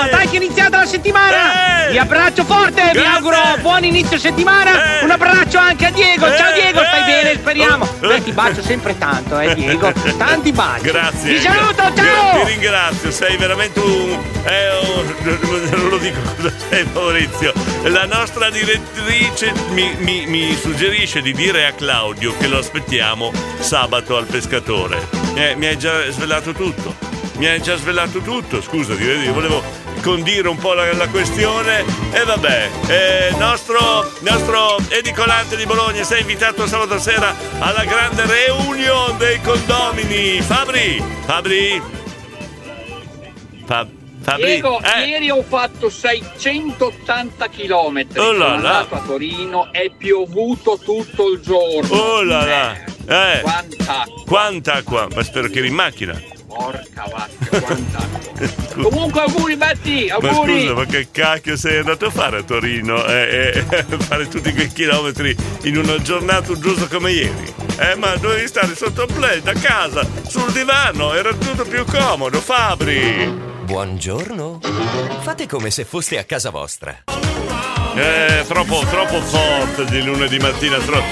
[0.06, 0.10] Eh!
[0.10, 1.86] Dai che è iniziata la settimana!
[1.86, 1.90] Eh!
[1.92, 3.04] Vi abbraccio forte, vi Grazie!
[3.06, 4.98] auguro buon inizio settimana!
[4.98, 5.04] Eh!
[5.04, 6.26] Un abbraccio anche a Diego!
[6.36, 6.54] Ciao Eh!
[6.54, 7.04] Diego, stai Eh!
[7.04, 7.84] bene, speriamo!
[8.00, 8.06] Eh!
[8.08, 9.92] Beh, ti bacio sempre tanto, eh Diego!
[10.18, 10.82] Tanti baci!
[10.82, 11.34] Grazie.
[11.36, 12.44] Ti saluto, ciao!
[12.44, 14.18] Ti ringrazio, sei veramente un.
[14.44, 15.10] eh, un-
[15.70, 17.52] non lo dico cosa sei, Maurizio.
[17.84, 24.16] La nostra direttrice mi, mi- mi suggerisce di dire a Claudio che lo aspettiamo sabato
[24.16, 25.08] al pescatore.
[25.34, 26.94] Eh, mi hai già svelato tutto.
[27.36, 29.62] Mi hai già svelato tutto, scusa, volevo
[30.02, 36.20] condire un po' la, la questione e vabbè eh, nostro, nostro edicolante di Bologna sei
[36.20, 41.80] invitato sabato sera alla grande reunion dei condomini Fabri Fabri
[43.64, 44.01] Fa- Fabri
[44.36, 48.06] Diego, eh, ieri ho fatto 680 km.
[48.16, 48.52] Oh là Sono là.
[48.54, 51.94] andato a Torino, è piovuto tutto il giorno.
[51.94, 57.60] oh là là eh, Quanta, quanta acqua ma spero che eri in macchina porca vacca,
[57.60, 58.08] quanta.
[58.82, 59.72] Comunque auguri Ma
[60.10, 60.60] auguri.
[60.60, 63.04] scusa, ma che cacchio sei andato a fare a Torino?
[63.06, 63.62] Eh, eh,
[63.98, 67.54] fare tutti quei chilometri in una giornata uggiosa come ieri?
[67.78, 73.51] Eh, ma dovevi stare sotto play, a casa, sul divano, era tutto più comodo, Fabri!
[73.62, 74.58] Buongiorno.
[75.20, 77.04] Fate come se foste a casa vostra.
[77.94, 81.02] Eh, troppo, troppo forte di lunedì mattina, tro-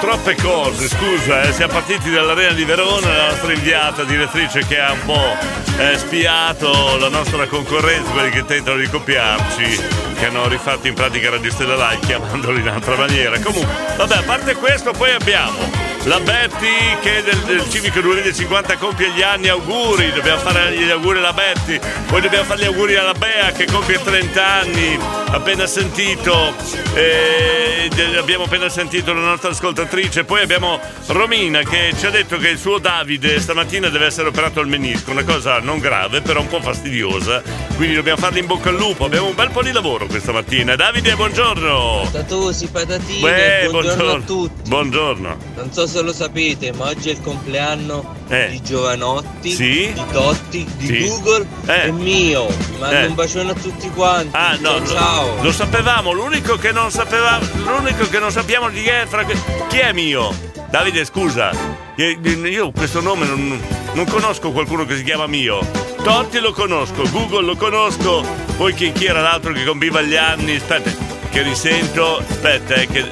[0.00, 4.92] troppe cose, scusa, eh, siamo partiti dall'Arena di Verona, la nostra inviata direttrice che ha
[4.92, 5.36] un po'
[5.78, 9.80] eh, spiato la nostra concorrenza, quelli che tentano di copiarci,
[10.18, 13.38] che hanno rifatto in pratica Radio Stella Live chiamandoli in altra maniera.
[13.38, 19.12] Comunque, vabbè, a parte questo, poi abbiamo la Betty che del, del Civico 2050 compie
[19.12, 23.12] gli anni, auguri, dobbiamo fare gli auguri alla Betty, poi dobbiamo fare gli auguri alla
[23.12, 24.98] Bea che compie 30 anni,
[25.30, 26.54] appena sentito,
[26.94, 32.48] eh, abbiamo appena sentito la nostra ascoltatrice, poi abbiamo Romina che ci ha detto che
[32.48, 36.48] il suo Davide stamattina deve essere operato al menisco, una cosa non grave però un
[36.48, 37.42] po' fastidiosa,
[37.76, 40.74] quindi dobbiamo fargli in bocca al lupo, abbiamo un bel po' di lavoro questa mattina.
[40.74, 42.08] Davide, buongiorno!
[42.10, 44.68] Tatosi, patatine, Beh, buongiorno, a tutti.
[44.70, 45.36] Buongiorno.
[45.54, 48.48] Non so se lo sapete, ma oggi è il compleanno Eh.
[48.50, 49.92] di Giovanotti, Sì?
[49.92, 51.08] di Totti, di Sì.
[51.08, 51.86] Google Eh.
[51.86, 52.46] e mio.
[52.48, 53.06] Vi mando Eh.
[53.06, 54.30] un bacione a tutti quanti.
[54.36, 55.36] Ah no, ciao.
[55.36, 59.24] Lo, lo sapevamo, l'unico che non sapevamo, l'unico che non sappiamo di chi è, fra-
[59.24, 60.32] chi è mio?
[60.70, 61.50] Davide, scusa,
[61.96, 63.58] io io questo nome non,
[63.94, 65.60] non conosco qualcuno che si chiama mio.
[66.02, 68.22] Totti lo conosco, Google lo conosco,
[68.56, 70.56] poi chi, chi era l'altro che compiva gli anni?
[70.56, 70.90] Aspetta,
[71.30, 73.04] che risento, aspetta, eh, che,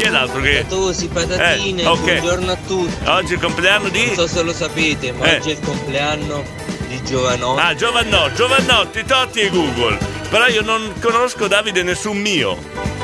[0.00, 0.64] chi è l'altro che...
[0.66, 2.00] Tatosi, patatine, Eh, ok.
[2.00, 3.04] buongiorno a tutti.
[3.06, 4.06] Oggi è il compleanno di...
[4.06, 5.36] Non so se lo sapete, ma Eh.
[5.36, 6.42] oggi è il compleanno
[6.88, 7.60] di Giovanotti.
[7.60, 9.98] Ah, Giovannotti, Giovannotti, Totti e Google.
[10.30, 12.56] Però io non conosco Davide nessun mio.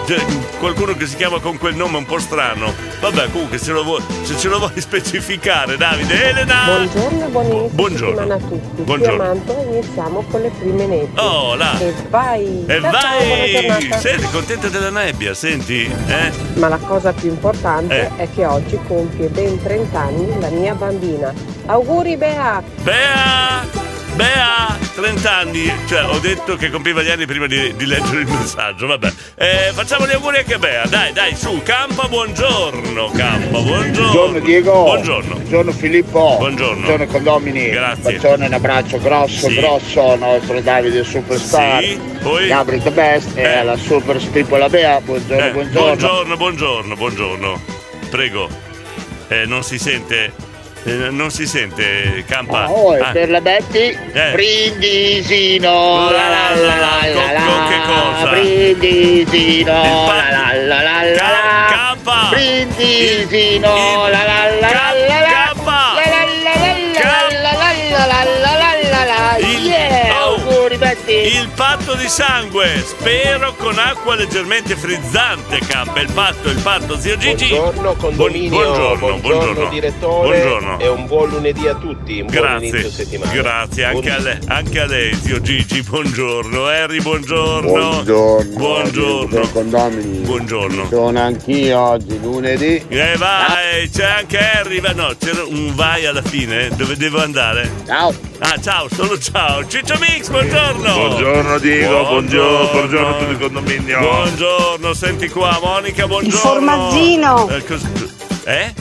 [0.07, 0.25] Cioè,
[0.61, 2.73] qualcuno che si chiama con quel nome un po' strano.
[3.01, 6.29] Vabbè, comunque se, vuoi, se ce lo vuoi specificare, Davide.
[6.31, 6.64] Elena!
[6.66, 8.33] Buongiorno buon inizio Buongiorno.
[8.33, 8.83] a tutti.
[8.83, 9.16] Buongiorno.
[9.16, 11.21] Qui a Mantova iniziamo con le prime nebbie.
[11.21, 11.77] Oh, là.
[11.81, 12.64] E vai!
[12.66, 13.92] E Ciao, vai!
[13.99, 15.83] Senti, contenta della nebbia, senti?
[16.07, 16.33] Eh?
[16.55, 18.23] Ma la cosa più importante Eh.
[18.23, 21.33] è che oggi compie ben 30 anni la mia bambina.
[21.66, 22.62] Auguri Bea!
[22.83, 23.86] Bea!
[24.16, 28.26] Bea, 30 anni, cioè ho detto che compiva gli anni prima di, di leggere il
[28.29, 29.12] messaggio, vabbè.
[29.35, 33.92] Eh, facciamo gli auguri anche a Bea, dai, dai, su, Campa, buongiorno, Campa, buongiorno.
[33.92, 34.72] Buongiorno Diego.
[34.85, 35.35] Buongiorno.
[35.35, 36.37] Buongiorno Filippo.
[36.38, 36.74] Buongiorno.
[36.76, 37.68] Buongiorno condomini.
[37.68, 38.09] Grazie.
[38.09, 39.55] Un bacione, un abbraccio grosso, Sì.
[39.57, 41.83] grosso nostro Davide Superstar.
[41.83, 43.57] Sì, poi- Gabri the best e Eh.
[43.59, 44.98] alla Super Spipola Bea.
[45.02, 45.85] Buongiorno, Eh, buongiorno.
[45.88, 47.61] buongiorno, buongiorno, buongiorno.
[48.09, 48.48] Prego.
[49.29, 50.33] Eh, non si sente.
[50.87, 52.62] Eh, non si sente, Campa.
[52.64, 54.31] Ah, oh, e Ah, per la Betty, Eh.
[54.33, 58.31] brindisino, la la la la la la, Con- che cosa?
[58.31, 59.72] brindisino,
[60.07, 62.29] pa- la la la la la Ca- la, Campa!
[62.31, 65.45] brindisino, la la la la la la, la
[71.96, 76.00] di sangue, spero con acqua leggermente frizzante, Campa.
[76.00, 77.48] Il patto, il patto, zio Gigi.
[77.48, 79.68] Buongiorno condominio, Buon- buongiorno, buongiorno, buongiorno.
[79.70, 80.78] direttore Buongiorno.
[80.78, 83.32] e un buon lunedì a tutti, un buon inizio Grazie, settimana.
[83.32, 85.82] grazie anche a, lei, anche a lei, zio Gigi.
[85.82, 87.68] Buongiorno, Harry, buongiorno.
[87.70, 88.56] Buongiorno.
[88.56, 89.48] Buongiorno.
[89.52, 90.18] condomini.
[90.20, 90.87] Buongiorno.
[90.90, 92.82] Sono anch'io oggi, lunedì.
[92.88, 94.80] Eh vai, c'è anche Harry.
[94.80, 96.68] Ma no, c'era un vai alla fine.
[96.76, 97.70] Dove devo andare?
[97.87, 98.14] Ciao.
[98.38, 99.66] Ah, ciao, solo ciao.
[99.66, 100.92] Ciccio Mix, buongiorno.
[100.92, 103.99] Buongiorno Diego, buongiorno, buongiorno a tutti il condominio.
[104.01, 106.37] Buongiorno, senti qua, Monica, buongiorno.
[106.38, 107.49] formaggino.
[107.49, 107.64] Eh?
[107.64, 107.85] cos-
[108.44, 108.75] eh?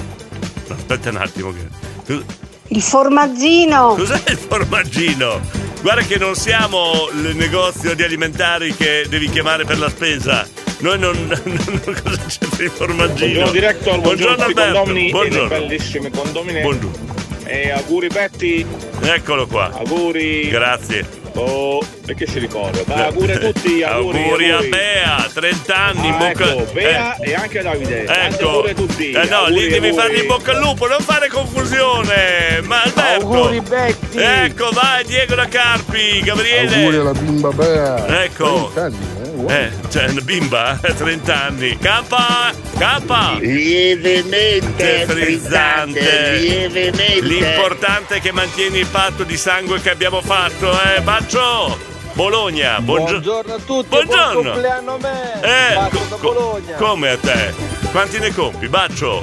[0.70, 1.54] Aspetta un attimo.
[1.54, 1.68] che-
[2.14, 2.24] cos-
[2.70, 3.94] Il formaggino.
[3.96, 5.40] Cos'è il formaggino?
[5.82, 10.48] Guarda che non siamo il negozio di alimentari che devi chiamare per la spesa.
[10.80, 13.18] noi non, non cosa c'è il formaggino.
[13.44, 14.74] Buongiorno director, buongiorno, i Alberto.
[14.80, 15.48] condomini Buongiorno.
[15.48, 16.62] bellissime condomine.
[16.62, 17.14] Buongiorno.
[17.46, 18.66] E auguri Betty,
[19.02, 19.70] Eccolo qua.
[19.72, 20.50] auguri.
[20.50, 21.24] Grazie.
[21.38, 22.82] Oh, e che si ricorda?
[22.86, 27.30] Dai, auguri a tutti, auguri, a Bea, 30 anni, in Ah, bocca ecco, Bea eh.
[27.30, 28.06] e anche a Davide.
[28.06, 29.12] Ecco, auguri a tutti.
[29.12, 29.94] eh no, Auguri, lì devi auguri.
[30.08, 32.62] fargli in bocca al lupo, non fare confusione.
[32.64, 34.18] Ma Alberto, Auguri, Betty.
[34.18, 36.76] Ecco, vai Diego da Carpi, Gabriele.
[36.76, 38.24] Auguri alla bimba Bea.
[38.24, 38.72] Ecco.
[38.74, 39.24] 30 anni, eh?
[39.36, 39.50] Wow.
[39.50, 39.72] Eh,
[40.10, 41.78] una bimba, eh, 30 anni.
[41.78, 43.36] Campa, campa.
[43.40, 46.00] Lievemente frizzante.
[46.00, 47.22] frizzante, lievemente.
[47.22, 51.78] L'importante è che mantieni il patto di sangue che abbiamo fatto, eh, Baccio.
[52.14, 54.32] Bologna, buongio- Buongiorno a tutti, Buongiorno.
[54.34, 55.42] buon compleanno a me.
[55.42, 56.76] Eh, Bacio co- Bologna.
[56.78, 57.54] come a te?
[57.92, 59.22] Quanti ne compi, Baccio?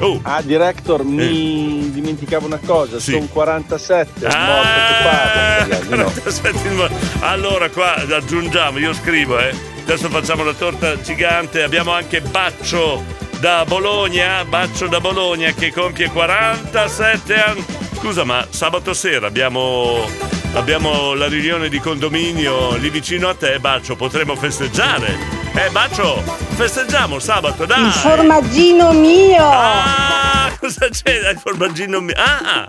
[0.00, 0.18] Oh.
[0.22, 3.12] Ah, director, mi dimenticavo una cosa, Sì.
[3.12, 5.96] sono 47, Ah, morto che parlo.
[5.96, 6.02] no.
[6.10, 6.88] 47 in mo-
[7.20, 9.54] Allora qua aggiungiamo, io scrivo, eh.
[9.84, 11.62] Adesso facciamo la torta gigante.
[11.62, 13.02] Abbiamo anche Baccio
[13.38, 17.64] da Bologna, Baccio da Bologna che compie 47 anni.
[17.96, 20.06] Scusa, ma sabato sera abbiamo,
[20.54, 23.96] abbiamo la riunione di condominio lì vicino a te, Baccio.
[23.96, 25.18] Potremmo festeggiare.
[25.54, 26.22] Eh, Baccio,
[26.54, 27.86] festeggiamo sabato, dai!
[27.86, 29.48] Il formaggino mio!
[29.48, 31.30] Ah, cosa c'è?
[31.30, 32.14] Il formaggino mio.
[32.16, 32.68] Ah,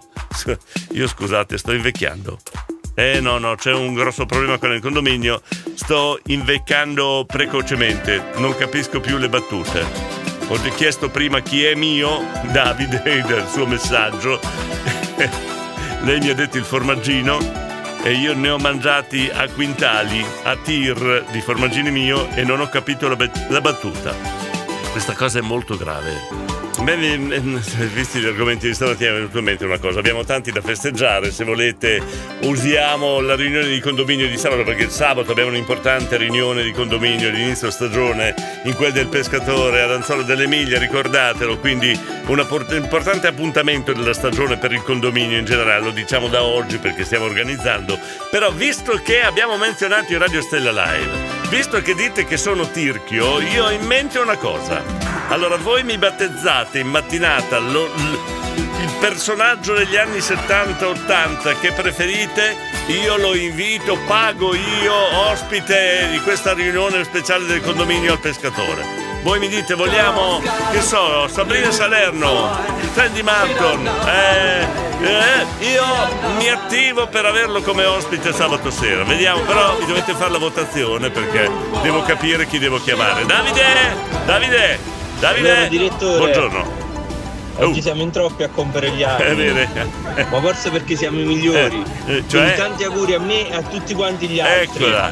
[0.92, 2.40] Io scusate, sto invecchiando.
[2.94, 5.42] Eh no, no, c'è un grosso problema con il condominio.
[5.76, 8.32] Sto invecchiando precocemente.
[8.36, 10.20] Non capisco più le battute.
[10.48, 14.40] Ho chiesto prima chi è mio, Davide, del suo messaggio.
[16.04, 17.70] Lei mi ha detto il formaggino
[18.04, 22.68] e io ne ho mangiati a quintali, a tir di formaggini mio e non ho
[22.68, 24.14] capito la, bet- la battuta.
[24.92, 26.51] Questa cosa è molto grave.
[26.84, 26.98] Beh,
[27.94, 31.32] visti gli argomenti di stamattina è venuto in mente una cosa, abbiamo tanti da festeggiare,
[31.32, 32.02] se volete
[32.42, 37.30] usiamo la riunione di condominio di sabato perché il sabato abbiamo un'importante riunione di condominio
[37.30, 43.94] di inizio stagione in quel del pescatore ad Anzolo dell'Emilia, ricordatelo, quindi un importante appuntamento
[43.94, 47.98] della stagione per il condominio in generale, lo diciamo da oggi perché stiamo organizzando,
[48.32, 51.12] però visto che abbiamo menzionato in Radio Stella Live,
[51.50, 55.12] visto che dite che sono tirchio, io ho in mente una cosa.
[55.32, 58.20] Allora, voi mi battezzate in mattinata lo- l-
[58.82, 62.56] il personaggio degli anni 70-80 che preferite,
[62.88, 64.94] io lo invito, pago io,
[65.30, 69.10] ospite di questa riunione speciale del condominio al pescatore.
[69.22, 72.58] Voi mi dite, vogliamo, che so, Sabrina Salerno,
[72.96, 74.68] Sandy Martin, eh,
[75.04, 75.84] eh, io
[76.38, 79.04] mi attivo per averlo come ospite sabato sera.
[79.04, 81.50] Vediamo, però mi dovete fare la votazione perché
[81.84, 83.24] devo capire chi devo chiamare.
[83.26, 83.96] Davide!
[84.26, 84.80] Davide!
[85.22, 85.68] Davide!
[85.70, 86.18] Direttore.
[86.18, 86.80] Buongiorno.
[87.58, 89.24] Oggi siamo in troppi a compiere gli anni.
[89.24, 90.28] È vero.
[90.32, 91.84] Ma forse perché siamo i migliori.
[92.08, 92.42] Eh, eh, cioè?
[92.42, 94.84] Quindi tanti auguri a me e a tutti quanti gli altri.
[94.84, 95.12] Eccola.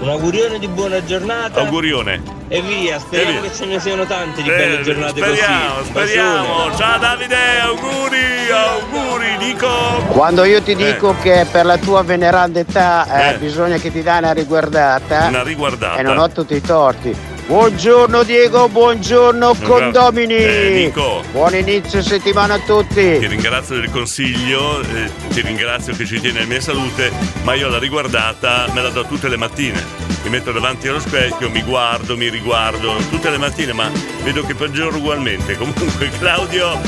[0.00, 1.60] Un augurione di buona giornata.
[1.60, 2.20] Augurione.
[2.48, 3.50] E via, speriamo E via.
[3.50, 5.88] che ce ne siano tante di Eh, belle giornate speriamo, così.
[5.88, 6.46] speriamo.
[6.56, 6.76] Bacione.
[6.76, 9.68] Ciao Davide, auguri, auguri, dico.
[10.08, 10.74] Quando io ti Eh.
[10.76, 13.38] dico che per la tua veneranda età eh, Eh.
[13.38, 15.96] bisogna che ti dai una riguardata Una riguardata.
[15.98, 17.16] e non ho tutti i torti.
[17.48, 20.34] Buongiorno Diego, buongiorno condomini.
[20.34, 20.92] Eh.
[21.32, 23.18] Buon inizio settimana a tutti.
[23.18, 27.10] Ti ringrazio del consiglio, eh, ti ringrazio che ci tieni alla mia salute,
[27.44, 29.82] ma io la riguardata me la do tutte le mattine.
[30.24, 33.90] Mi metto davanti allo specchio, mi guardo, mi riguardo tutte le mattine, ma
[34.22, 35.56] vedo che peggioro ugualmente.
[35.56, 36.78] Comunque, Claudio,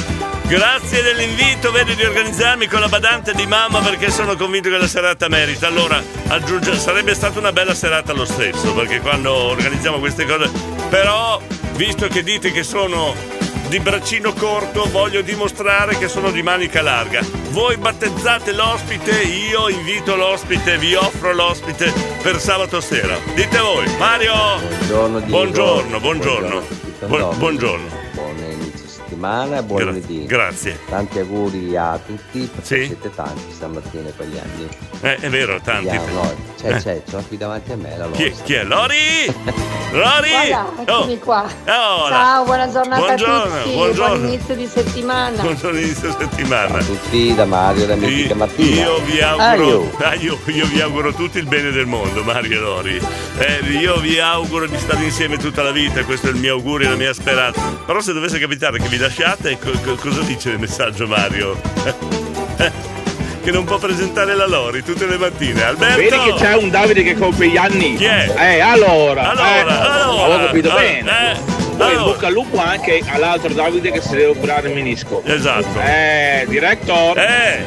[0.50, 4.88] grazie dell'invito, vedo di organizzarmi con la badante di mamma perché sono convinto che la
[4.88, 5.68] serata merita.
[5.68, 10.50] Allora, aggiunge, sarebbe stata una bella serata lo stesso, perché quando organizziamo queste cose.
[10.88, 11.40] Però,
[11.74, 13.14] visto che dite che sono
[13.68, 17.20] di braccino corto voglio dimostrare che sono di manica larga.
[17.50, 23.16] Voi battezzate l'ospite, io invito l'ospite, vi offro l'ospite per sabato sera.
[23.34, 24.58] Dite voi, Mario!
[24.58, 25.20] Buongiorno.
[25.20, 26.56] Buongiorno, buongiorno.
[26.58, 27.38] a tutti i Bu- condomini.
[27.38, 27.99] buongiorno.
[29.14, 30.25] Settimana e buon Gra- lunedì.
[30.25, 30.79] grazie.
[30.88, 32.87] Tanti auguri a tutti perché Sì.
[32.87, 34.68] siete tanti stamattina per gli anni.
[35.01, 35.87] Eh, è vero, tanti.
[35.87, 36.79] Vediamo, no, c'è, Eh.
[36.79, 38.42] c'è, ce l'ho qui davanti a me la Chi, Lorenza.
[38.44, 38.62] chi è?
[38.62, 38.96] Lori?
[39.92, 40.31] Lori?
[40.31, 41.42] Guarda, eccomi qua.
[41.42, 43.75] Oh, Ciao, buona giornata Buongiorno, a tutti.
[43.75, 44.16] buongiorno.
[44.18, 45.42] Buon inizio di settimana.
[45.42, 46.79] Buongiorno inizio settimana.
[46.79, 48.81] Tutti da Mario da Mitica Mattina.
[48.85, 49.90] Io vi auguro.
[49.99, 53.01] Ah, io, io vi auguro tutti il bene del mondo, Mario e Lori.
[53.38, 56.87] Eh, io vi auguro di stare insieme tutta la vita, questo è il mio augurio
[56.87, 57.61] e la mia speranza.
[57.85, 61.60] Però se dovesse capitare che vi lasciate, co- co- cosa dice il messaggio Mario?
[63.42, 65.62] che non può presentare la Lori tutte le mattine.
[65.62, 65.96] Alberto!
[65.96, 67.96] Vedi che c'è un Davide che compie gli anni?
[67.96, 68.32] Chi è?
[68.36, 69.30] Eh, allora.
[69.30, 71.32] Allora, eh, allora, Avevo capito allora, bene.
[71.32, 71.38] eh,
[71.84, 72.12] Poi allora.
[72.12, 75.22] bocca al lupo anche all'altro Davide che si deve operare il menisco.
[75.24, 75.80] Esatto.
[75.80, 77.18] Eh, director.
[77.18, 77.64] Eh.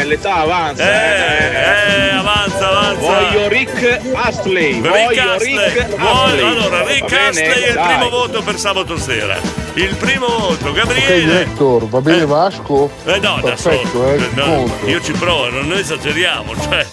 [0.00, 0.82] Eh, l'età avanza.
[0.82, 3.00] Eh, eh, avanza, avanza.
[3.00, 4.72] Voglio Rick Astley.
[4.80, 5.72] Rick voglio Astley.
[5.72, 6.46] Rick Voglio- Astley.
[6.46, 7.28] allora, Rick Va bene?
[7.28, 7.86] Astley è il Dai.
[7.96, 9.36] primo voto per sabato sera.
[9.74, 11.40] Il primo voto, Gabriele.
[11.42, 12.90] Hector, va bene Vasco?
[13.04, 14.86] Eh no, adesso Perfetto, eh, no, conto.
[14.88, 16.86] io ci provo, non noi esageriamo, cioè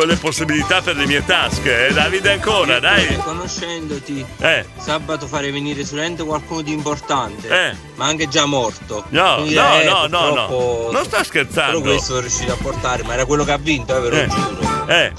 [0.00, 1.92] con le possibilità per le mie tasche, eh.
[1.92, 3.18] Davide ancora, dai.
[3.18, 4.64] Conoscendoti, Eh.
[4.78, 7.76] sabato farei venire solamente qualcuno di importante, Eh.
[7.96, 9.04] ma anche già morto.
[9.10, 10.88] No, Quindi, no, eh, no, no, no.
[10.90, 11.80] Non sta Però scherzando.
[11.82, 14.26] questo sono riuscito a portare, ma era quello che ha vinto, eh, ve lo Eh.
[14.28, 14.86] giuro.
[14.86, 15.12] Eh.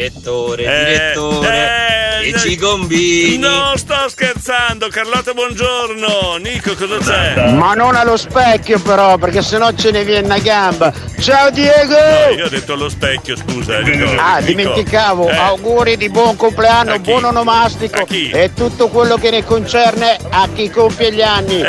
[0.00, 3.38] Direttore, Eh, direttore, eh, e ci combini.
[3.38, 6.36] Non sto scherzando, Carlotta, buongiorno.
[6.36, 7.52] Nico, cosa c'è?
[7.52, 10.92] Ma non allo specchio però, perché sennò ce ne viene una gamba.
[11.18, 11.94] Ciao Diego!
[11.94, 13.78] No, io ho detto allo specchio, scusa.
[13.80, 14.04] Nico.
[14.18, 14.44] Ah, Nico.
[14.48, 15.34] dimenticavo, Eh.
[15.34, 21.10] auguri di buon compleanno, buon onomastico e tutto quello che ne concerne a chi compie
[21.10, 21.62] gli anni.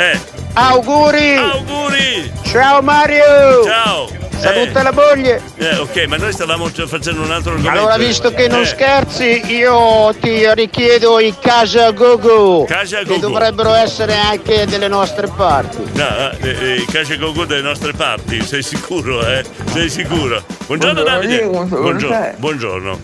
[0.52, 1.34] Auguri!
[1.34, 2.30] Auguri!
[2.44, 3.64] Ciao Mario!
[3.64, 4.27] Ciao!
[4.38, 4.82] Saluta Eh.
[4.82, 5.42] la moglie!
[5.56, 7.78] Eh, ok, ma noi stavamo facendo un altro argomento.
[7.78, 8.66] Allora, visto che non Eh.
[8.66, 12.64] scherzi, io ti richiedo i Casa Gogo.
[12.64, 13.20] Casa Che Gogo.
[13.28, 15.82] dovrebbero essere anche delle nostre parti.
[15.94, 19.44] No, eh, eh, i caci Gogo delle nostre parti, sei sicuro, eh?
[19.72, 20.42] Sei sicuro?
[20.66, 21.44] Buongiorno, Buongiorno, Davide.
[21.46, 22.34] Buongiorno.
[22.36, 23.00] Buongiorno.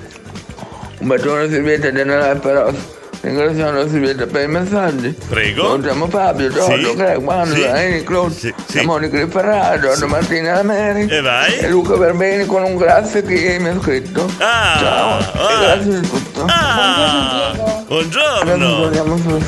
[0.98, 2.70] Un bacione Silvietta della però
[3.24, 5.14] ringraziamo Silvietta per i messaggi.
[5.28, 5.62] Prego.
[5.64, 6.94] Salutiamo Fabio, Giorgio, Sì.
[6.96, 7.62] Greg, Wanda, Sì.
[7.62, 11.58] Eni, Claude, la Monica di Ferrara, Giorgio Martina Lameri E vai.
[11.58, 14.28] e Luca Verbeni con un grazie che mi ha scritto.
[14.38, 15.52] Ah, Ciao ah.
[15.52, 16.44] e grazie di tutto.
[16.48, 18.90] Ah, buongiorno.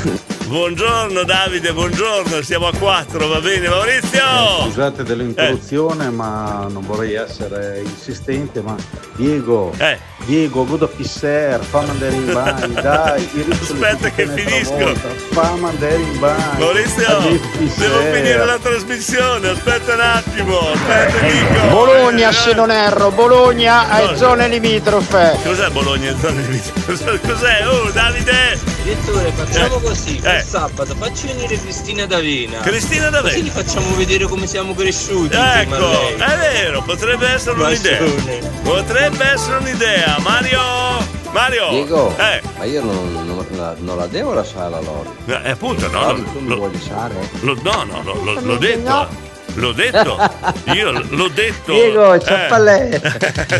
[0.01, 0.35] sito.
[0.47, 4.21] Buongiorno Davide, buongiorno, siamo a quattro, va bene Maurizio?
[4.63, 8.73] Scusate dell'interruzione, ma non vorrei essere insistente, ma
[9.17, 9.73] Diego,
[10.27, 13.29] Diego, godo pisser, fammi andare in bagno, dai,
[13.61, 14.75] Aspetta che finisco.
[14.75, 16.43] travolta, Fammi andare in bagno.
[16.57, 17.19] Maurizio,
[17.77, 21.67] devo finire la trasmissione, aspetta un attimo, aspetta Nico.
[21.69, 25.37] Bologna, se non erro, Bologna e zone limitrofe.
[25.43, 27.65] Cos'è Bologna in zona di Cos'è?
[27.65, 28.75] Oh Davide!
[28.83, 29.81] Direttore, facciamo Eh.
[29.81, 30.21] così, Eh.
[30.21, 32.59] per sabato facci venire Cristina D'Avena.
[32.59, 33.29] Cristina D'Avena.
[33.33, 35.35] Così gli facciamo vedere come siamo cresciuti.
[35.37, 38.03] Ecco, è vero, potrebbe essere un'idea.
[38.63, 40.16] Potrebbe essere un'idea.
[40.19, 40.59] Mario!
[41.31, 41.69] Mario!
[41.69, 45.09] Diego, Eh, ma io non, non- la, non la devo lasciare la Lori.
[45.25, 47.15] eh, appunto, no, Lori, no, tu mi lo- vuoi lasciare?
[47.41, 49.07] lo- no, no, no, lo- l'ho detto.
[49.57, 50.17] L'ho detto,
[50.73, 51.71] io l'ho detto.
[51.73, 53.01] Diego, ciappalè.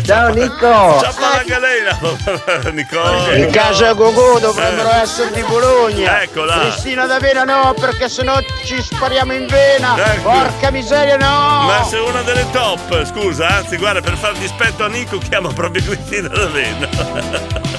[0.04, 1.00] Ciao, Nico.
[1.00, 1.98] Ciappa la galera.
[2.70, 3.34] Nicola.
[3.34, 6.22] In casa Gogò dovrebbero essere di Bologna.
[6.22, 6.60] Eccola.
[6.60, 9.96] Cristina D'Avena no, perché sennò ci spariamo in vena.
[10.14, 10.30] Ecco.
[10.30, 11.66] Porca miseria no!
[11.66, 15.82] Ma sei una delle top, scusa, anzi guarda, per far dispetto a Nico chiama proprio
[15.82, 16.88] Cristina D'Avena.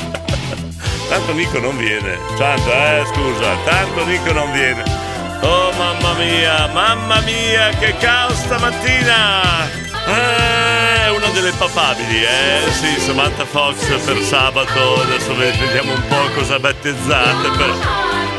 [1.08, 2.19] Tanto Nico non viene.
[2.38, 4.99] Tanto, eh, scusa, tanto Nico non viene.
[5.41, 9.67] Oh mamma mia, mamma mia, che caos stamattina!
[10.06, 12.71] Eh, una delle papabili, eh?
[12.71, 17.49] Sì, Samantha Fox per sabato, adesso vediamo un po' cosa battezzate.
[17.58, 17.73] Per...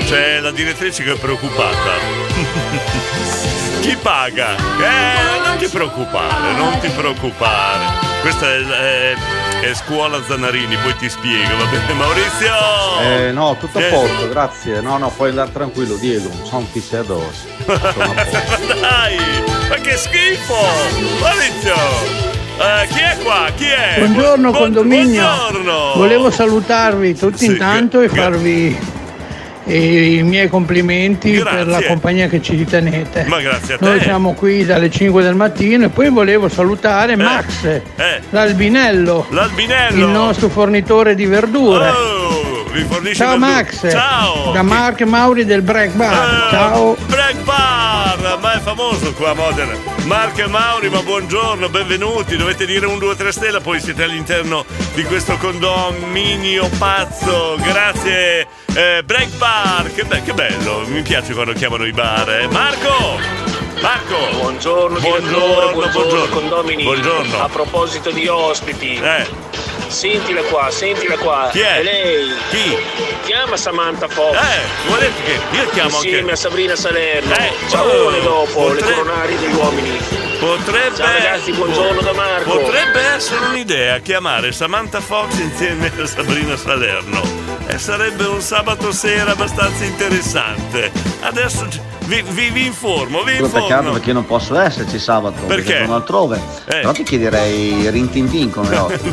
[0.06, 1.92] C'è la direttrice che è preoccupata.
[3.80, 4.56] Chi paga?
[4.56, 8.09] Eh, non ti preoccupare, non ti preoccupare.
[8.20, 9.16] Questa è, è-
[9.60, 12.52] è scuola Zanarini, poi ti spiego, va bene Maurizio?
[13.02, 14.80] Eh, no, tutto a posto, grazie.
[14.80, 16.28] No, no, puoi andare tranquillo, Diego.
[16.28, 17.44] Non sono un pisse addosso.
[17.66, 19.16] Dai,
[19.68, 20.54] ma che schifo!
[21.20, 21.74] Maurizio!
[22.58, 23.46] Eh, chi è qua?
[23.56, 23.94] Chi è?
[23.98, 25.22] Buongiorno Buon- condominio.
[25.22, 25.92] Buongiorno!
[25.96, 28.78] Volevo salutarvi tutti Sì, intanto e farvi
[29.70, 31.86] eh, i miei complimenti per la Grazie.
[31.88, 33.24] compagnia che ci tenete.
[33.28, 33.84] Ma grazie a te.
[33.84, 37.82] Noi siamo qui dalle 5 del mattino e poi volevo salutare Max, Eh,
[38.30, 39.96] l'albinello, l'albinello!
[40.04, 41.88] il nostro fornitore di verdure.
[41.88, 42.38] Oh,
[43.14, 43.36] Ciao verdura.
[43.36, 44.52] Max, Ciao!
[44.52, 46.12] da Mark e Mauri del Break Bar.
[46.12, 46.96] Eh, Ciao.
[47.06, 49.72] Break Bar, è famoso qua a Modena.
[50.04, 52.36] Marco e Mauri, ma buongiorno, benvenuti.
[52.36, 57.56] Dovete dire un 2 3 stella, poi siete all'interno di questo condominio pazzo.
[57.60, 58.46] Grazie.
[58.74, 60.82] Eh, Break Bar, che, be- che bello.
[60.86, 62.28] Mi piace quando chiamano i bar.
[62.30, 62.48] eh.
[62.48, 63.18] Marco!
[63.80, 64.16] Marco!
[64.36, 66.34] Buongiorno, Buongiorno, buongiorno, buongiorno.
[66.34, 66.82] condomini.
[66.82, 67.42] Buongiorno.
[67.42, 68.94] A proposito di ospiti.
[68.96, 69.26] Eh.
[69.90, 71.48] Sentila qua, sentila qua.
[71.50, 71.82] Chi è?
[71.82, 72.32] lei.
[72.50, 72.76] Chi?
[73.24, 74.34] Chiama Samantha Fox.
[74.36, 76.32] Eh, guardate che io chiamo Insieme anche.
[76.32, 77.34] a Sabrina Salerno.
[77.34, 79.98] Eh, Ciao oh, dopo, le potre- coronarie degli uomini.
[80.38, 82.58] Potrebbe, Ciao ragazzi, buongiorno da Marco.
[82.58, 87.20] Potrebbe essere un'idea chiamare Samantha Fox insieme a Sabrina Salerno.
[87.66, 90.90] E sarebbe un sabato sera abbastanza interessante.
[91.20, 91.68] Adesso
[92.10, 93.92] vi, vi- vi informo, vi Solo peccato informo.
[93.92, 95.78] perché io non posso esserci sabato Perché?
[95.82, 96.80] sono altrove Eh.
[96.80, 99.12] però ti chiederei rintintin come oggi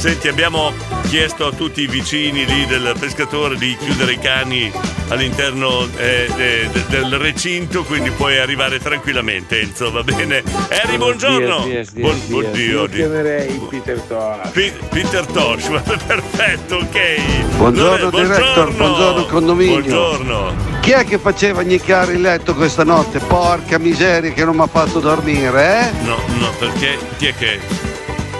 [0.00, 0.72] Senti, abbiamo
[1.08, 4.72] chiesto a tutti i vicini lì del pescatore di chiudere i cani
[5.08, 10.42] all'interno eh, de- de- del recinto, quindi puoi arrivare tranquillamente, Enzo, va bene?
[10.70, 11.66] Harry, buongiorno!
[11.92, 14.48] Buon- oddio, Io chiamerei Peter Tosh.
[14.88, 15.68] Peter Tosh,
[16.06, 17.56] perfetto, ok.
[17.58, 19.80] Buongiorno Lore- director, buongiorno condominio.
[19.80, 20.54] Buongiorno.
[20.80, 23.18] Chi è che faceva gnicchiare il letto questa notte?
[23.18, 26.04] Porca miseria che non mi ha fatto dormire, eh?
[26.04, 27.60] No, no, perché chi è che.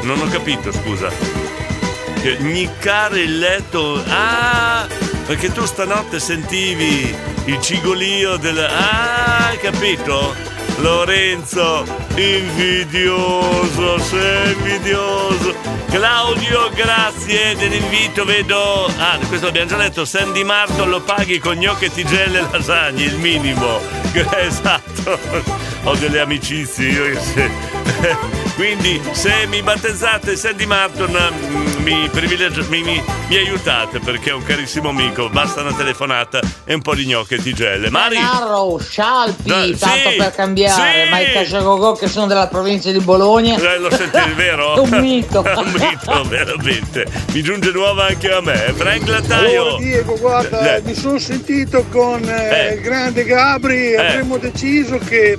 [0.03, 1.39] Non ho capito, scusa.
[2.21, 4.03] Che Gniccare il letto.
[4.09, 4.87] Ah!
[5.27, 7.14] Perché tu stanotte sentivi
[7.47, 8.59] il cigolio del.
[8.59, 10.35] Ah, capito?
[10.81, 11.85] Lorenzo,
[12.16, 15.55] invidioso, sei invidioso.
[15.91, 18.87] Claudio, grazie dell'invito, vedo.
[18.99, 20.05] Ah, questo l'abbiamo già detto.
[20.05, 23.81] Sandy Marto lo paghi con gnocchi e tigelle e lasagne, il minimo.
[24.37, 25.18] Esatto.
[25.85, 27.80] Ho delle amicizie, io che se-
[28.57, 34.32] Quindi se mi battezzate Sandy Martin mm, mi, privilegio- mi, mi- mi aiutate perché è
[34.34, 37.88] un carissimo amico, basta una telefonata e un po' di gnocchi e tigelle.
[37.91, 38.18] Mari!
[38.18, 41.11] Narrow, Scialpi, sì, tanto per cambiare, sì.
[41.11, 43.57] ma i Cacciacocò che sono della provincia di Bologna.
[43.57, 44.74] Eh, lo senti vero?
[44.74, 45.41] È un mito.
[45.57, 47.07] un mito, veramente.
[47.32, 48.72] Mi giunge nuova anche a me.
[48.76, 49.62] Frank Lattaio.
[49.62, 50.82] Allora Diego, guarda, Eh.
[50.82, 52.74] mi sono sentito con eh, Eh.
[52.74, 53.97] il grande Gabri e Eh.
[54.07, 55.38] avremmo deciso che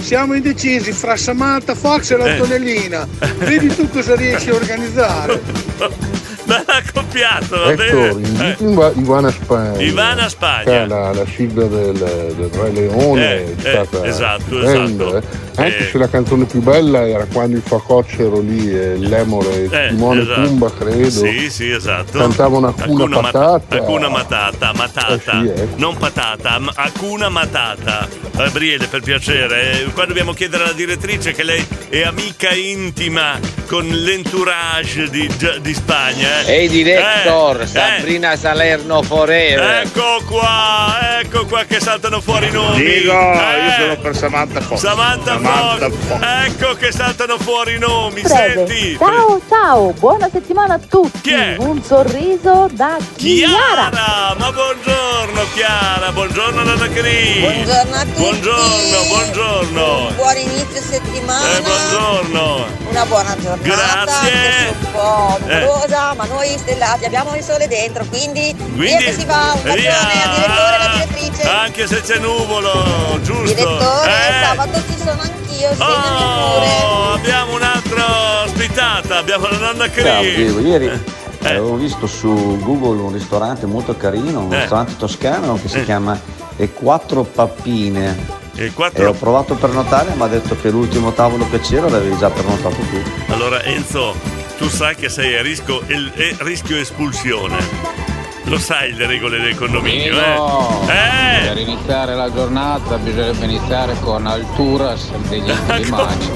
[0.00, 2.16] siamo indecisi fra Samantha Fox e Eh.
[2.18, 3.06] l'Antonellina.
[3.38, 5.40] Vedi tu cosa riesci a organizzare.
[6.44, 8.08] Bella accoppiato, va Ecco, bene?
[8.28, 9.80] invito Iva- Ivana Spagna.
[9.82, 10.86] Ivana Spagna.
[10.86, 15.16] La, la sigla del, del Re Leone Eh, è stata eh, esatto, stupenda, esatto.
[15.16, 15.22] eh.
[15.56, 15.90] Anche Eh.
[15.90, 20.40] se la canzone più bella era quando il facocero lì, e l'emore, Eh, Timone esatto.
[20.42, 21.08] Pumba, credo.
[21.10, 22.18] Sì, sì, esatto.
[22.18, 23.76] Cantavano Hakuna Matata.
[23.76, 25.14] Hakuna Matata, Matata.
[25.14, 25.68] Eh sì, eh.
[25.76, 28.06] Non patata, ma Hakuna Matata.
[28.34, 33.38] Gabriele, per piacere, eh, qua dobbiamo chiedere alla direttrice che lei è amica intima
[33.68, 35.28] con l'entourage di,
[35.62, 36.33] di Spagna.
[36.42, 36.52] Eh.
[36.54, 37.66] Ehi director, Eh, eh.
[37.66, 39.82] Sabrina Salerno Forever.
[39.84, 42.82] Ecco qua, ecco qua che saltano fuori i nomi.
[42.82, 44.78] Dico, Eh, io sono per Samantha Fox.
[44.78, 45.96] Samantha, Samantha Fox.
[46.06, 46.20] Fox.
[46.46, 48.66] Ecco che saltano fuori i nomi, Prego.
[48.66, 48.96] senti.
[48.98, 51.20] Ciao ciao, buona settimana a tutti.
[51.20, 51.56] Chi è?
[51.58, 53.88] Un sorriso da Chiara.
[53.90, 57.38] Chiara, ma buongiorno Chiara, buongiorno Nana Cri.
[57.38, 58.18] Buongiorno a tutti.
[58.18, 60.10] Buongiorno, buongiorno.
[60.16, 61.56] Buon inizio settimana.
[61.56, 62.66] Eh, buongiorno.
[62.88, 63.62] Una buona giornata.
[63.62, 64.32] Grazie.
[64.32, 65.54] Se un po' Eh.
[65.60, 69.52] nuvolosa, ma noi stellati abbiamo il sole dentro, quindi, Quindi via che si va.
[69.54, 69.96] Un bacione via.
[70.00, 71.48] al direttore e alla direttrice.
[71.48, 73.42] Anche se c'è nuvolo, giusto?
[73.54, 74.44] Direttore, Eh.
[74.44, 76.82] sabato ci sono anch'io, segnami pure.
[76.82, 80.02] Oh, abbiamo un'altra ospitata, abbiamo la nonna Cri.
[80.02, 81.04] Ciao Diego, ieri
[81.48, 84.60] avevo visto su Google un ristorante molto carino, un Eh.
[84.60, 85.84] ristorante toscano che si Eh.
[85.84, 86.18] chiama
[86.56, 88.42] E Quattro Pappine.
[88.56, 89.08] E E quattro.
[89.08, 92.76] ho provato a prenotare, ma ha detto che l'ultimo tavolo che c'era l'avevi già prenotato
[92.76, 93.32] tu.
[93.32, 94.14] Allora Enzo,
[94.58, 98.03] tu sai che sei a rischio, eh, rischio espulsione.
[98.46, 101.46] Lo sai le regole del condominio, Amico, eh?
[101.46, 106.30] Per iniziare la giornata bisognerebbe iniziare con Alturas degli Animali.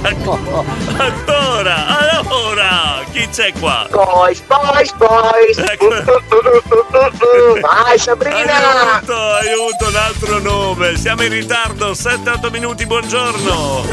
[0.96, 3.86] Ancora, allora, chi c'è qua?
[3.90, 5.58] Boys, boys, boys.
[7.60, 8.94] Vai Sabrina.
[8.94, 10.96] Aiuto, aiuto, un altro nome.
[10.96, 13.84] Siamo in ritardo, 7-8 minuti, buongiorno.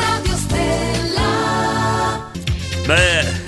[2.86, 3.43] Beh,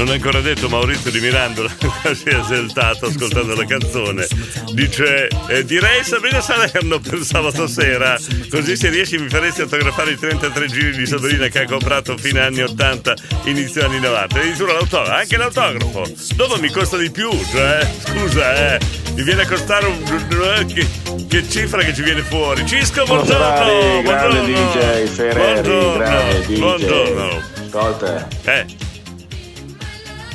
[0.00, 1.68] non è ancora detto Maurizio di Mirandola,
[2.14, 4.26] si è esaltato ascoltando la canzone.
[4.72, 10.18] Dice, eh, direi Sabrina Salerno per sabato sera, così se riesci mi faresti autografare i
[10.18, 14.36] 33 giri di Sabrina che ha comprato fine anni 80, inizio anni 90.
[14.36, 16.10] E addirittura l'autografo, anche l'autografo.
[16.34, 18.80] Dopo mi costa di più, cioè, scusa, eh,
[19.14, 20.66] mi viene a costare un...
[20.66, 20.86] Che,
[21.28, 22.64] che cifra che ci viene fuori.
[22.66, 24.00] Cisco, buongiorno!
[24.00, 24.44] Buongiorno.
[24.46, 26.58] DJ, Ferrari, Buongiorno, grande DJ.
[26.58, 27.42] buongiorno.
[27.66, 28.88] Ascolta, Eh.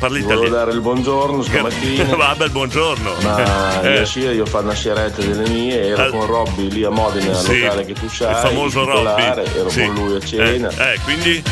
[0.05, 0.65] Parli ti volevo italiano.
[0.65, 2.03] dare il buongiorno stamattina.
[2.15, 3.11] Vabbè, il buongiorno.
[3.23, 3.89] Ma Eh.
[3.93, 7.33] ieri sera io fare una sieretta delle mie, ero Al- con Robby lì a Modena,
[7.33, 9.23] Sì, locale che tu sai, il famoso Robby.
[9.55, 9.85] ero Sì.
[9.85, 10.69] con lui a cena.
[10.69, 11.43] Eh, eh, quindi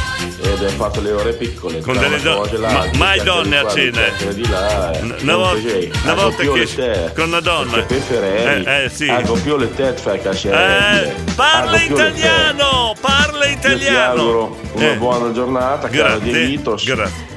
[0.45, 1.79] E abbiamo fatto le ore piccole.
[1.79, 4.01] Con delle una do- cosa e ma- mai donne a cena?
[4.33, 4.91] di là.
[4.91, 4.99] eh.
[5.21, 5.67] Una volta-
[6.03, 7.83] una volta che- con una donna.
[7.87, 9.09] Ferrari, Eh, eh, sì.
[9.09, 14.21] algo più le te fai Eh, parla italiano, parla Io ti italiano.
[14.21, 14.95] auguro una Eh.
[14.97, 16.83] buona giornata, caro Grazie, Dieguitos.
[16.83, 17.31] grazie.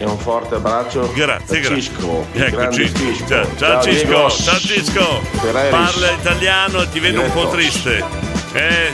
[0.00, 1.74] E un forte abbraccio Grazie, a grazie.
[1.80, 2.98] Cisco, Ecco, Cisco.
[2.98, 3.26] Cisco.
[3.26, 5.20] Ciao, ciao, Cisco, ciao Cisco.
[5.70, 7.56] Parla italiano e ti vedo un po' Diretto.
[7.56, 8.04] triste.
[8.52, 8.92] Eh,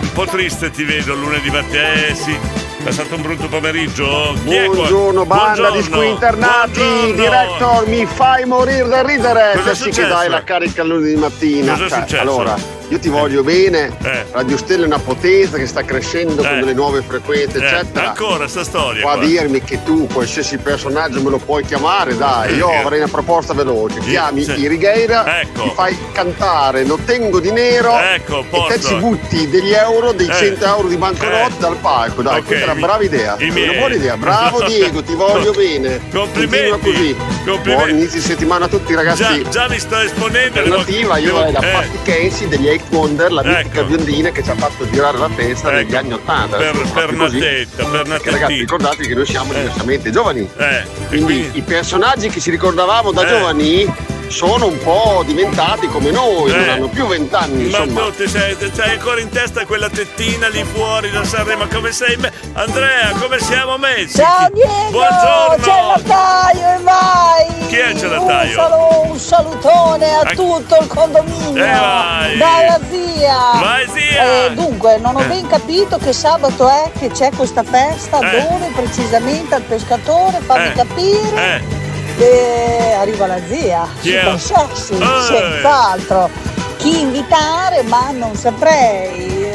[0.00, 1.92] un po' triste ti vedo lunedì mattina.
[1.92, 2.36] Eh sì,
[2.84, 4.34] è stato un brutto pomeriggio.
[4.44, 4.74] Chi è qua?
[4.74, 5.82] Buongiorno banda di Buongiorno.
[6.02, 7.14] squinternati, Buongiorno.
[7.14, 10.08] director mi fai morire da ridere Cosa è sì che successo?
[10.14, 11.72] dai la carica lunedì mattina.
[11.74, 12.20] Cosa è Cioè, successo?
[12.22, 12.56] allora,
[12.94, 13.90] io ti voglio bene.
[14.02, 14.24] Eh.
[14.30, 16.60] Radio Stella è una potenza che sta crescendo con Eh.
[16.60, 18.08] delle nuove frequenze, Eh, eccetera.
[18.10, 19.02] ancora sta storia.
[19.02, 19.24] Qua a qua.
[19.26, 22.76] dirmi che tu qualsiasi personaggio me lo puoi chiamare, dai, io Eh.
[22.76, 23.98] avrei una proposta veloce.
[24.00, 24.60] Chiami sì.
[24.60, 25.62] i Righeira, Ecco.
[25.62, 28.72] ti fai cantare Lo tengo di nero Ecco, e posto.
[28.74, 30.34] te ci butti degli euro, dei Eh.
[30.34, 31.58] 100 euro di banconote Eh.
[31.58, 32.22] dal palco.
[32.22, 33.36] Dai, Ok, questa è una brava idea.
[33.38, 33.68] i miei.
[33.70, 34.16] una buona idea.
[34.16, 36.00] Bravo Diego, ti voglio bene.
[36.12, 36.68] Complimenti.
[36.70, 37.16] Continua così.
[37.44, 37.70] Complimenti.
[37.74, 39.22] Buon inizio di settimana a tutti ragazzi.
[39.22, 40.32] Già, già mi sto esponendo.
[40.62, 43.84] devo- Alternativa, io devo- è la eh, Patti degli Eight Wonder, la mitica Ecco.
[43.84, 45.96] biondina che ci ha fatto girare la testa negli Ecco.
[45.98, 46.56] anni 80.
[46.56, 47.12] Per, per.
[47.12, 48.30] Natetta, per Natetta.
[48.30, 50.48] ragazzi ricordatevi che noi siamo diversamente giovani.
[50.56, 53.28] Eh, Quindi i personaggi che ci ricordavamo da Eh.
[53.28, 53.94] giovani
[54.34, 56.68] sono un po' diventati come noi, non Eh.
[56.70, 58.00] hanno più vent'anni, Ma insomma.
[58.06, 61.66] tu ti sei, sei ancora in testa quella tettina lì fuori da Sanremo?
[61.72, 62.16] Come sei?
[62.16, 64.16] me- Andrea, come siamo messi?
[64.18, 64.90] Ciao Diego!
[64.90, 65.92] Buongiorno!
[65.96, 67.66] Notaio e vai!
[67.68, 68.48] Chi è il celataio?
[68.48, 71.64] Un, salu- un salutone a A- tutto il condominio!
[71.64, 72.36] Eh, vai!
[72.36, 73.36] Dalla zia!
[73.60, 74.46] Vai, zia!
[74.46, 75.26] Eh, dunque, non ho Eh.
[75.26, 78.40] ben capito che sabato è che c'è questa festa, Eh.
[78.48, 80.72] dove precisamente al pescatore, fammi Eh.
[80.72, 81.73] capire.
[82.18, 84.36] Eh, E arriva la zia, è?
[84.38, 85.06] super sexy, Eh.
[85.26, 86.30] senz'altro.
[86.78, 89.50] Chi invitare, ma non saprei.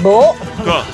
[0.00, 0.36] Boh,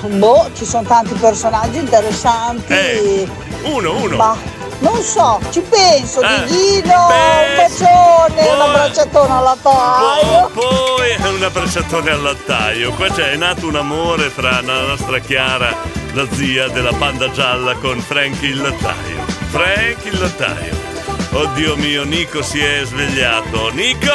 [0.02, 2.72] boh, ci sono tanti personaggi interessanti.
[2.72, 3.28] Eh,
[3.64, 4.16] uno, uno.
[4.16, 4.36] Ma
[4.78, 10.50] non so, ci penso, Eh, Dighino, un bacione, un abbracciatone alla taglio.
[10.54, 10.60] po-
[10.94, 12.92] poi è un abbracciatore al lattaio.
[12.92, 15.74] Qua c'è è nato un amore fra la nostra Chiara,
[16.12, 19.39] la zia della panda gialla, con Frank il lattaio.
[19.50, 20.88] Frank il lattaio.
[21.32, 23.70] Oddio mio, Nico si è svegliato.
[23.72, 24.10] Nico!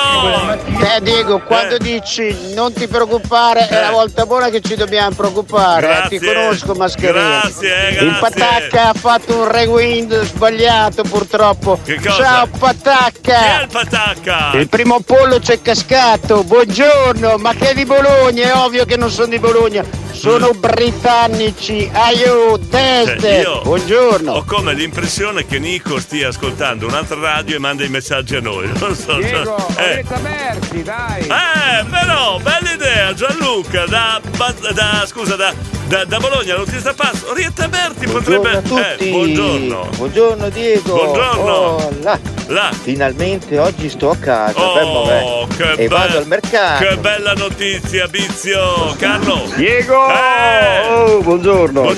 [0.79, 6.03] Te Diego, quando dici non ti preoccupare, è la volta buona che ci dobbiamo preoccupare.
[6.05, 6.33] eh, Ti Grazie.
[6.33, 7.39] conosco, mascherina.
[7.41, 8.19] Grazie, Il grazie.
[8.19, 11.79] Patacca ha fatto un rewind sbagliato purtroppo.
[12.01, 13.61] Ciao Chi è Patacca!
[13.61, 14.51] il patacca?
[14.57, 18.43] Il primo pollo c'è cascato, buongiorno, ma che è di Bologna?
[18.43, 19.83] È ovvio che non sono di Bologna,
[20.25, 24.31] sono britannici, aiuto, Cioè, teste, io buongiorno.
[24.31, 28.67] Ho come l'impressione che Nico stia ascoltando un'altra radio e manda i messaggi a noi.
[28.79, 29.13] Non so.
[29.17, 29.91] Diego, cioè- eh.
[29.91, 31.21] Orietta Berti, dai!
[31.27, 34.19] Eh, però, bella idea, Gianluca, da,
[34.73, 35.53] da- scusa, da,
[35.87, 38.49] da, da Bologna, l'autista pazzo, Orietta Berti potrebbe...
[38.49, 39.07] a tutti.
[39.07, 39.89] Eh, buongiorno.
[39.95, 40.93] Buongiorno Diego.
[40.95, 41.51] Buongiorno.
[41.51, 42.19] Oh, là.
[42.47, 42.71] Là.
[42.79, 45.55] Finalmente oggi sto a casa, Oh, me.
[45.57, 46.85] che, e vado be- al mercato.
[46.85, 48.93] che bella notizia, Bizio.
[48.99, 49.49] Carlo.
[49.55, 50.05] Diego!
[50.19, 50.87] Eh.
[50.87, 51.81] Oh, buongiorno.
[51.81, 51.89] Buongiorno.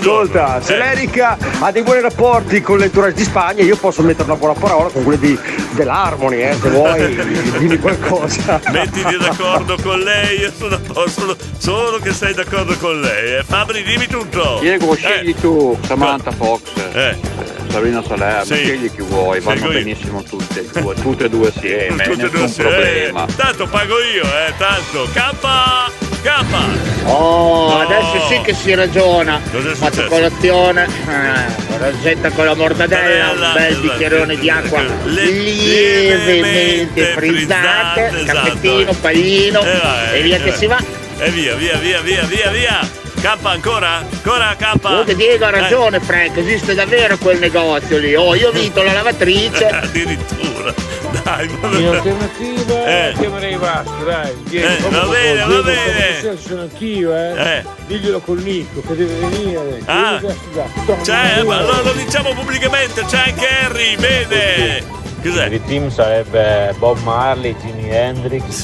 [0.42, 0.78] Ascolta, se Eh.
[0.78, 4.90] l'Erica ha dei buoni rapporti con l'entourage di Spagna, io posso mettere una buona parola
[4.90, 5.40] con quelli di,
[5.72, 7.16] dell'Harmony, eh, se vuoi,
[7.60, 8.60] dimmi qualcosa.
[8.72, 13.36] Mettiti d'accordo con lei, io sono a posto, solo, solo che sei d'accordo con lei.
[13.38, 13.44] Eh.
[13.44, 14.58] Fabri, dimmi tutto.
[14.62, 16.62] Diego, scegli tu Samantha Fox,
[16.94, 17.56] Eh.
[17.70, 18.56] Sabrina Salerno, Sì.
[18.56, 19.84] scegli chi vuoi, vanno Scelgo io.
[19.84, 22.70] benissimo tutte e due, tutte e due assieme, Tutte nessun due assieme.
[22.72, 23.26] problema.
[23.28, 25.08] Eh, tanto pago io, eh, tanto.
[25.14, 25.92] Kappa!
[26.24, 26.60] Kappa!
[27.06, 27.80] Oh, No.
[27.82, 29.40] adesso sì che si ragiona.
[29.50, 30.06] Successo?
[30.08, 38.26] colazione, eh, rosetta con la mortadella, un bel bicchierone di acqua lievemente frizzante, esatto.
[38.26, 40.78] caffettino, panino Eh, e via eh, che si va.
[41.20, 43.06] E via, via, via, via, via, via.
[43.20, 44.06] Kappa ancora?
[44.10, 44.90] Ancora Kappa?
[44.90, 48.16] Comunque Diego ha Eh, ragione Frank, esiste davvero quel negozio lì.
[48.16, 50.26] Oh, io ho vinto la lavatrice.
[51.28, 51.46] Dai,
[51.82, 53.14] In alternativa Eh.
[53.18, 54.32] chiamerei Vasco, dai.
[54.50, 56.38] Eh, va bene, va bene.
[56.38, 57.58] sono anch'io, eh.
[57.58, 57.64] Eh.
[57.86, 59.82] Diglielo col Nico che deve venire.
[59.86, 60.22] Ah.
[61.02, 64.84] C'è, ma lo, lo diciamo pubblicamente, c'è anche Harry, bene.
[65.22, 65.48] Cos'è?
[65.48, 68.64] Il team sarebbe Bob Marley, Jimi Hendrix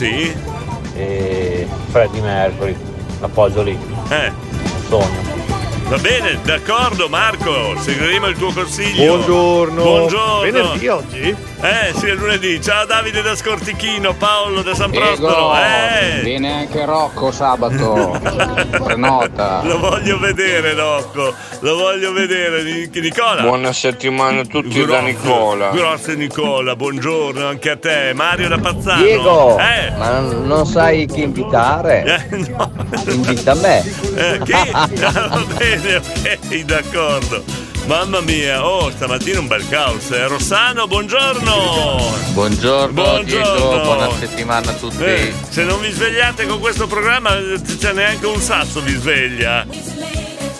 [0.95, 2.75] e Freddie Mercury.
[3.19, 3.77] L'appoggio lì.
[4.09, 4.27] Eh.
[4.27, 5.42] Un sogno.
[5.87, 9.15] Va bene, d'accordo Marco, seguiremo il tuo consiglio.
[9.17, 9.83] Buongiorno.
[9.83, 10.41] Buongiorno.
[10.41, 11.35] Venerdì oggi?
[11.61, 12.59] Eh sì, è lunedì.
[12.61, 15.53] Ciao Davide da Scortichino, Paolo da San Diego, Prostolo.
[15.55, 16.21] Eh.
[16.23, 18.19] viene anche Rocco sabato,
[18.83, 19.61] prenota.
[19.63, 21.33] Lo voglio vedere, Rocco.
[21.59, 23.41] Lo voglio vedere, Nic- Nicola.
[23.43, 25.69] Buona settimana a tutti da Nicola.
[25.69, 28.11] Grazie Nicola, buongiorno anche a te.
[28.15, 29.03] Mario da Pazzano.
[29.03, 29.91] Diego, Eh.
[29.97, 32.25] ma non non sai chi invitare?
[32.29, 32.71] Eh, no.
[33.07, 33.83] Invita me.
[34.15, 34.51] Eh, chi?
[34.73, 37.43] Ah, va bene, ok, d'accordo.
[37.85, 40.09] Mamma mia, oh, stamattina un bel caos.
[40.11, 40.27] Eh.
[40.27, 42.13] Rossano, buongiorno.
[42.33, 43.23] Buongiorno, Buongiorno.
[43.23, 45.03] Diego, buona settimana a tutti.
[45.03, 49.65] Eh, se non vi svegliate con questo programma, eh, c'è neanche un sasso vi sveglia.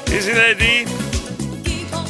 [0.09, 0.86] Easy Lady?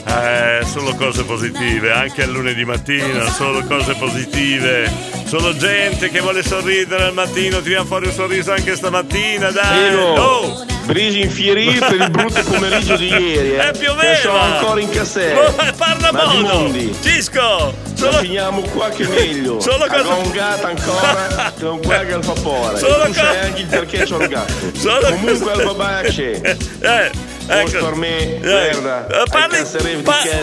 [0.06, 4.92] Eh, solo cose positive, anche al lunedì mattina, solo cose positive.
[5.26, 9.90] Solo gente che vuole sorridere al mattino, tiriamo fuori un sorriso anche stamattina, dai.
[9.90, 10.22] Diego.
[10.22, 10.73] Oh!
[10.86, 13.68] Brisi infierì per il brutto pomeriggio di ieri, eh.
[13.70, 14.14] Eh, pioveva.
[14.14, 15.40] Che sono ancora in cassetta.
[15.40, 16.70] Oh, parla Ma modo.
[17.02, 17.74] Cisco!
[18.00, 19.60] La finiamo qua che meglio.
[19.62, 22.78] Solo cosa- Allungata ancora, con qua che al vapore.
[22.78, 24.54] Solo tu co- sai anche il perché sono gatto.
[24.78, 26.42] Solo Comunque cosa- al babà c'è.
[26.82, 27.12] Eh,
[27.48, 27.86] ecco.
[27.86, 29.62] per me, Eh, guarda, eh, parli-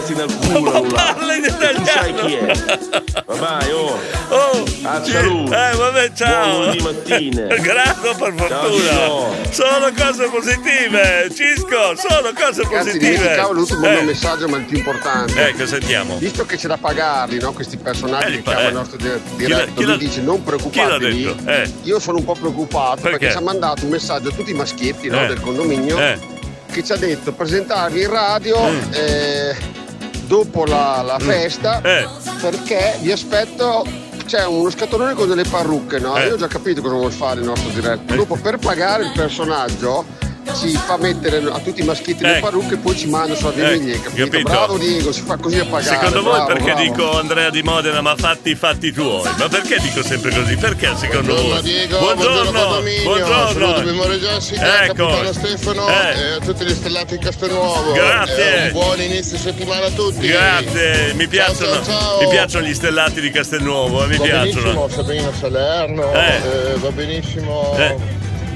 [0.07, 0.81] di nel culo là.
[1.15, 1.77] Parla in Tu sai
[2.11, 2.27] italiano.
[2.27, 2.53] chi è.
[3.27, 3.99] Vabbè, oh.
[4.33, 5.11] Oh, A sì.
[5.11, 5.55] salute.
[5.71, 6.49] Eh, vabbè, ciao.
[6.49, 7.47] Buon lunedì mattina.
[7.57, 8.49] Grazie per fortuna.
[8.87, 9.35] Ciao.
[9.51, 11.29] Solo cose positive.
[11.35, 12.99] Cisco, solo cose Ragazzi, positive.
[12.99, 15.49] dimenticavo l'ultimo Eh, messaggio, ma il più importante.
[15.49, 16.17] Ecco, sentiamo.
[16.19, 18.69] Visto che c'è da pagarli, no, questi personaggi Eh, che pa- chiama eh.
[18.69, 18.97] il nostro
[19.37, 21.37] diretto, chi lui dice non preoccupatevi.
[21.47, 21.73] Eh.
[21.83, 23.31] Io sono un po' preoccupato perché, Perché?
[23.33, 25.27] ci ha mandato un messaggio a tutti i maschietti no, Eh.
[25.27, 26.19] del condominio Eh.
[26.71, 28.79] Che ci ha detto presentarvi in radio Mm.
[28.93, 29.57] eh,
[30.27, 32.07] dopo la, la festa Eh.
[32.41, 33.85] perché vi aspetto
[34.27, 36.17] c'è uno scatolone con delle parrucche, no?
[36.17, 36.27] Eh.
[36.27, 38.15] Io ho già capito cosa vuol fare il nostro diretto.
[38.15, 40.05] Dopo per pagare il personaggio
[40.55, 42.47] ci fa mettere a tutti i maschietti le Ecco.
[42.47, 44.25] parrucche e poi ci manda soldi Ecco, miei, capito?
[44.31, 44.49] capito.
[44.51, 45.97] Bravo Diego, si fa così a pagare.
[45.97, 46.81] Secondo voi bravo, perché bravo.
[46.83, 49.23] dico Andrea di Modena ma fatti i fatti tuoi?
[49.37, 50.57] Ma perché dico sempre così?
[50.57, 51.63] Perché secondo Buongiorno voi?
[51.63, 53.53] Diego, buongiorno, buongiorno buongiorno.
[53.67, 54.95] saluto Memoria Jessica, Ecco.
[55.07, 55.93] capitano Stefano Eh.
[56.21, 57.93] e a tutti gli stellati in Castelnuovo.
[57.93, 58.57] Grazie.
[58.57, 60.27] E un buon inizio settimana a tutti.
[60.27, 62.21] Grazie, mi piacciono, ciao, ciao.
[62.23, 64.89] mi piacciono gli stellati di Castelnuovo, eh, mi Va benissimo piacciono.
[64.89, 66.27] Sabrina Salerno, Eh.
[66.73, 67.75] eh, va benissimo.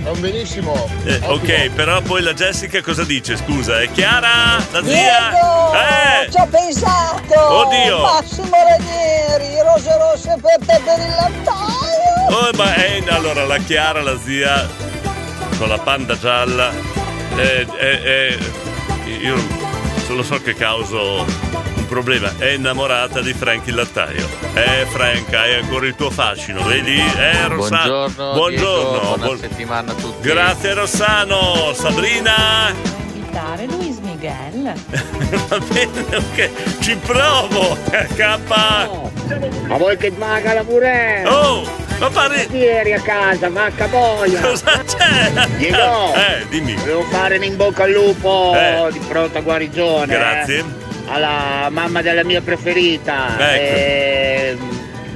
[0.05, 0.11] Eh.
[0.11, 0.89] Va benissimo.
[1.05, 3.37] Eh, ok, però poi la Jessica cosa dice?
[3.37, 4.57] Scusa, è Chiara?
[4.71, 5.31] La zia?
[5.31, 5.73] Diego!
[5.73, 6.31] Eh!
[6.31, 7.41] Ci ho pensato!
[7.41, 8.01] Oddio!
[8.01, 12.37] Massimo Ranieri, rose rosse per te per il lattaio!
[12.37, 14.69] Oh, ma è, allora la Chiara, la zia
[15.59, 16.71] con la panda gialla,
[17.37, 19.37] eh, eh, eh, io
[20.05, 21.25] solo so che causo
[21.85, 22.33] un problema.
[22.39, 24.27] È innamorata di Frank il lattaio.
[24.55, 26.97] Eh, Frank, hai ancora il tuo fascino, vedi?
[26.99, 28.09] Eh, Rossano.
[28.09, 28.91] Buongiorno, Buongiorno.
[28.91, 30.29] Diego, buona buon- settimana a tutti.
[30.29, 31.73] Grazie Rossano.
[31.75, 32.73] Sabrina.
[33.13, 34.73] Invitare Luis Miguel.
[35.49, 36.51] Va bene, ok.
[36.81, 37.77] Ci provo.
[38.17, 38.39] K.
[39.67, 41.23] Ma vuoi che maga la pure?
[41.27, 41.63] Oh,
[41.99, 42.47] ma pare.
[42.51, 44.41] Ieri a casa, vacca boia!
[44.41, 45.47] Cosa c'è?
[45.57, 46.13] Diego!
[46.15, 46.75] Eh, dimmi.
[46.85, 48.89] Devo fare un in bocca al lupo Eh.
[48.93, 50.07] di pronta guarigione.
[50.07, 50.59] Grazie.
[50.59, 53.55] eh, alla mamma della mia preferita.
[53.55, 53.77] Ecco.
[53.77, 54.57] Eh,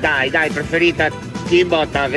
[0.01, 1.09] dai, dai, preferita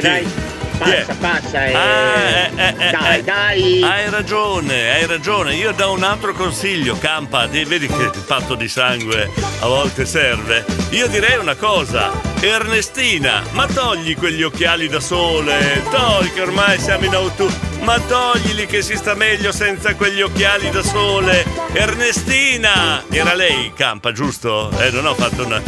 [0.01, 0.23] dai.
[0.23, 0.50] Chi è?
[0.81, 1.65] Passa, passa.
[1.67, 1.73] eh.
[1.73, 3.23] Ah, eh, eh, eh, dai, eh.
[3.23, 3.83] dai.
[3.83, 5.53] Hai ragione, hai ragione.
[5.55, 7.45] Io do un altro consiglio, Campa.
[7.45, 9.29] di- Vedi che il patto di sangue
[9.59, 10.65] a volte serve.
[10.89, 12.11] Io direi una cosa.
[12.39, 15.83] Ernestina, ma togli quegli occhiali da sole.
[15.91, 17.69] Togli che ormai siamo in autunno.
[17.81, 21.45] Ma toglili che si sta meglio senza quegli occhiali da sole.
[21.73, 23.03] Ernestina!
[23.09, 24.71] Era lei, Campa, giusto?
[24.79, 25.61] Eh, non ho fatto una.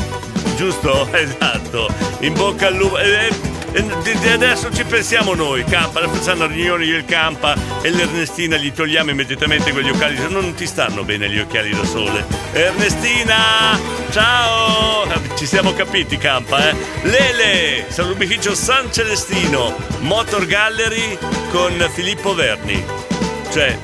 [0.55, 1.07] Giusto?
[1.13, 1.87] Esatto.
[2.19, 2.97] In bocca al lupo.
[2.97, 3.51] Eh, eh,
[4.33, 8.71] adesso ci pensiamo noi, Campa, facciamo una riunione io e il Campa e l'Ernestina gli
[8.71, 12.25] togliamo immediatamente quegli occhiali, non ti stanno bene gli occhiali da sole.
[12.51, 13.79] Ernestina,
[14.11, 15.07] ciao!
[15.35, 16.75] Ci siamo capiti, Campa, eh?
[17.03, 21.17] Lele, salubrificio San Celestino, Motor Gallery
[21.51, 23.12] con Filippo Verni.
[23.53, 23.77] Cioè,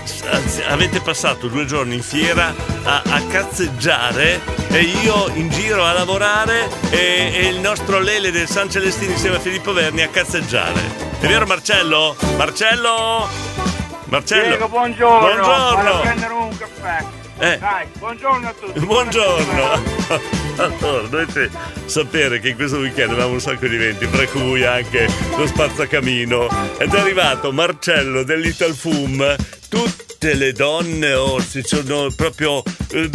[0.67, 2.51] avete passato due giorni in fiera
[2.83, 8.47] a, a cazzeggiare e io in giro a lavorare e, e il nostro Lele del
[8.47, 10.81] San Celestino insieme a Filippo Verni a cazzeggiare.
[11.19, 12.15] È vero Marcello?
[12.35, 13.29] Marcello?
[14.05, 14.47] Marcello?
[14.47, 15.19] Diego, buongiorno.
[15.19, 16.01] Vado a Buongiorno.
[16.01, 17.05] prendere un caffè.
[17.41, 17.57] Eh.
[17.57, 18.79] Dai, buongiorno a tutti.
[18.79, 19.97] Buongiorno.
[20.59, 21.49] Allora, dovete
[21.85, 26.49] sapere che in questo weekend avevamo un sacco di eventi, fra cui anche lo spazzacamino.
[26.77, 29.35] Ed è arrivato Marcello del Little Fum.
[29.69, 32.61] Tutte le donne oh, si sono proprio.
[32.91, 33.09] eh,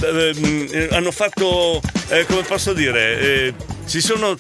[0.71, 1.83] eh, hanno fatto.
[2.09, 3.21] eh, come posso dire?
[3.21, 3.55] eh,
[3.85, 4.35] si sono.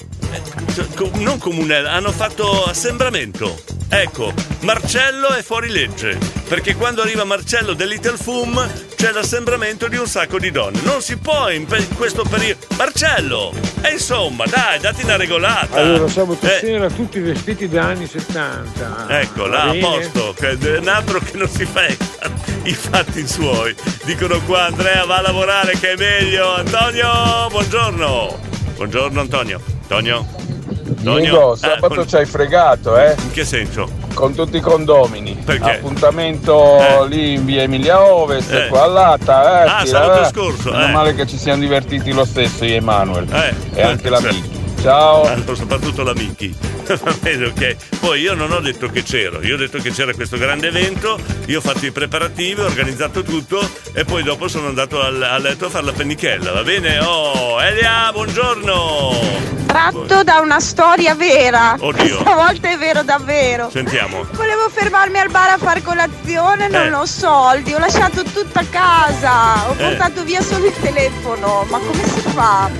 [1.14, 3.60] Non comunelli, hanno fatto assembramento.
[3.88, 6.18] Ecco, Marcello è fuori legge,
[6.48, 10.80] perché quando arriva Marcello del Little Fum c'è l'assembramento di un sacco di donne.
[10.82, 12.66] Non si può in, pe- questo periodo.
[12.76, 13.52] Marcello!
[13.82, 15.76] E insomma, dai, dati una regolata.
[15.76, 19.20] Allora, sabato Eh, sera tutti vestiti da anni 70.
[19.20, 23.74] Ecco, là a posto, che è un altro che non si fa i fatti suoi.
[24.04, 26.54] Dicono qua Andrea va a lavorare che è meglio.
[26.54, 28.40] Antonio, buongiorno.
[28.74, 29.73] Buongiorno Antonio.
[29.86, 33.14] Diego, Ah, sabato con- ci hai fregato, eh?
[33.22, 33.88] In che senso?
[34.14, 35.34] Con tutti i condomini.
[35.44, 35.76] Perché?
[35.76, 38.68] Appuntamento lì in via Emilia Ovest, Eh.
[38.68, 39.68] qua all'ata, eh.
[39.68, 40.26] Ah, sabato eh.
[40.26, 40.90] scorso, Meno eh.
[40.92, 43.26] male che ci siamo divertiti lo stesso io e Emanuel.
[43.32, 43.54] Eh.
[43.74, 44.26] E anche la Sì.
[44.26, 44.53] Miki.
[44.84, 45.22] Ciao.
[45.22, 46.54] Allora, soprattutto la Mickey.
[46.84, 47.98] Va bene, ok.
[48.00, 51.18] Poi io non ho detto che c'ero, io ho detto che c'era questo grande evento,
[51.46, 55.38] io ho fatto i preparativi, ho organizzato tutto e poi dopo sono andato al- a
[55.38, 56.98] letto a fare la pennichella, va bene?
[56.98, 59.52] Oh, Elia, buongiorno!
[59.66, 61.76] tratto da una storia vera.
[61.78, 62.20] Oddio.
[62.20, 63.70] Stavolta è vero davvero.
[63.72, 64.24] Sentiamo.
[64.32, 66.92] Volevo fermarmi al bar a fare colazione, non Eh.
[66.92, 69.76] ho soldi, ho lasciato tutto a casa, ho Eh.
[69.76, 72.70] portato via solo il telefono, ma come si fa?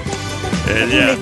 [0.66, 1.16] Elia,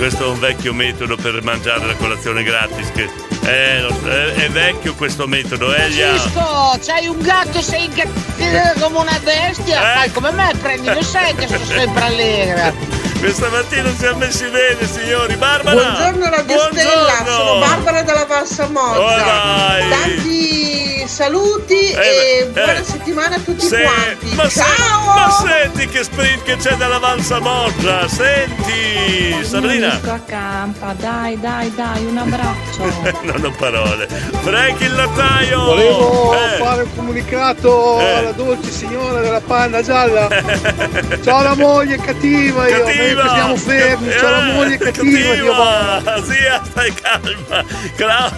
[0.00, 2.90] questo è un vecchio metodo per mangiare la colazione gratis.
[2.90, 3.06] Che
[3.42, 6.12] è, lo- è- è vecchio questo metodo, Elia.
[6.18, 9.78] Cisco, c'hai un gatto, sei incazzata come una bestia.
[9.92, 9.94] Eh.
[9.98, 12.72] Fai come me, prendi lo sai che sono sempre allegra.
[13.20, 15.36] Questa mattina siamo messi bene, signori.
[15.36, 15.74] Barbara!
[15.76, 17.36] Buongiorno Radio Stella, Buongiorno!
[17.36, 19.88] sono Barbara della Valsa Oh, dai.
[19.90, 22.84] Tanti saluti Eh, e beh, buona eh.
[22.84, 24.34] settimana a tutti Se- quanti.
[24.36, 25.04] ma, se- Ciao!
[25.14, 29.36] ma senti che sprint che c'è dalla Valsa Moggia, senti!
[29.42, 29.88] Sabrina!
[29.88, 33.18] Unisco a campa, dai, dai, dai, un abbraccio.
[33.22, 34.06] non ho parole.
[34.08, 35.64] Frank il lattaio!
[35.64, 36.56] Volevo Eh.
[36.58, 38.14] fare un comunicato Eh.
[38.14, 40.28] alla dolce signora della panna gialla.
[40.28, 43.04] C'ho la moglie cattiva io, Cattiva!
[43.22, 46.22] mentre stiamo fermi, c'ho la Eh, moglie cattiva, cattiva!
[46.24, 47.64] Zia, stai calma.
[47.96, 48.32] Cla-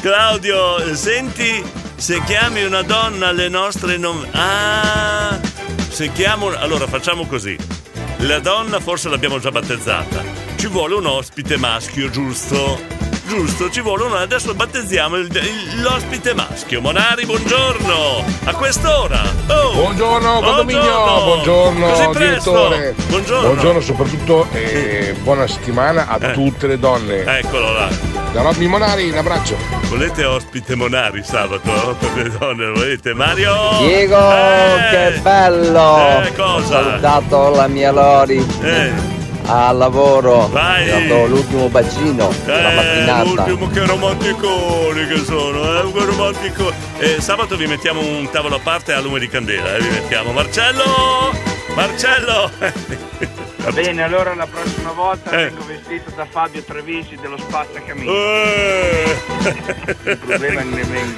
[0.00, 1.62] Claudio, senti,
[1.96, 4.26] se chiami una donna alle nostre non...
[4.32, 5.38] Ah,
[5.88, 6.48] se chiamo...
[6.48, 7.56] Allora facciamo così.
[8.18, 10.22] La donna forse l'abbiamo già battezzata.
[10.56, 13.05] Ci vuole un ospite maschio, giusto?
[13.26, 14.14] Giusto, ci vuole uno.
[14.16, 16.80] Adesso battezziamo il- il- l'ospite maschio.
[16.80, 18.24] Monari, buongiorno!
[18.44, 19.20] A quest'ora!
[19.48, 19.72] Oh!
[19.72, 22.50] Buongiorno condominio, buongiorno Così presto?
[22.68, 22.94] direttore.
[23.08, 23.80] Buongiorno.
[23.80, 26.32] soprattutto e buona settimana a Eh.
[26.34, 27.24] tutte le donne.
[27.38, 27.88] Eccolo là.
[28.32, 29.56] Da Robby Monari, un abbraccio.
[29.88, 31.96] Volete ospite Monari sabato?
[32.14, 33.12] Per le donne, volete?
[33.12, 33.54] Mario!
[33.78, 36.22] Diego, Eh, che bello!
[36.22, 36.54] Eh, cosa?
[36.54, 38.92] Ho salutato la mia Lori Eh.
[39.46, 40.48] Al lavoro.
[40.48, 40.86] Vai.
[41.08, 43.22] Dato l'ultimo bacino la Eh, mattinata.
[43.24, 46.72] l'ultimo che romanticoni che sono, eh, che romantico.
[46.98, 50.32] Eh, sabato vi mettiamo un tavolo a parte a lume di candela, eh, vi mettiamo.
[50.32, 50.84] Marcello!
[51.74, 52.50] Marcello!
[53.66, 55.44] Va bene, allora la prossima volta Eh.
[55.50, 58.10] vengo vestito da Fabio Trevisi dello Spazzacamino.
[58.12, 59.16] Eh.
[59.46, 60.62] Il problema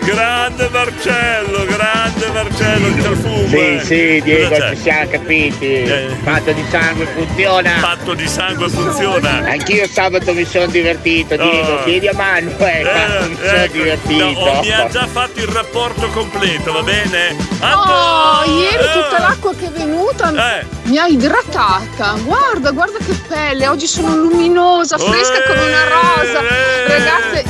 [0.01, 3.49] grande Marcello, grande Marcello, c'è il fumo.
[3.49, 3.81] Sì, eh.
[3.83, 5.67] sì, Diego, ci siamo capiti.
[5.83, 6.17] Eh.
[6.23, 7.71] Patto di sangue funziona.
[7.81, 9.31] Patto di sangue funziona.
[9.47, 11.73] Anch'io sabato mi sono divertito, Diego.
[11.75, 11.85] Oh.
[11.85, 14.25] Chiedi a Manuel, quanto mi sono ecco, divertito.
[14.25, 17.37] no, oh, mi ha già fatto il rapporto completo, va bene?
[17.61, 18.93] Oh, ieri Eh.
[18.93, 20.67] tutta l'acqua che è venuta Eh.
[20.85, 22.17] mi ha idratata.
[22.25, 23.67] Guarda, guarda che pelle.
[23.69, 26.41] Oggi sono luminosa, fresca come una rosa.
[26.41, 26.87] Eh.
[26.89, 27.45] Ragazze,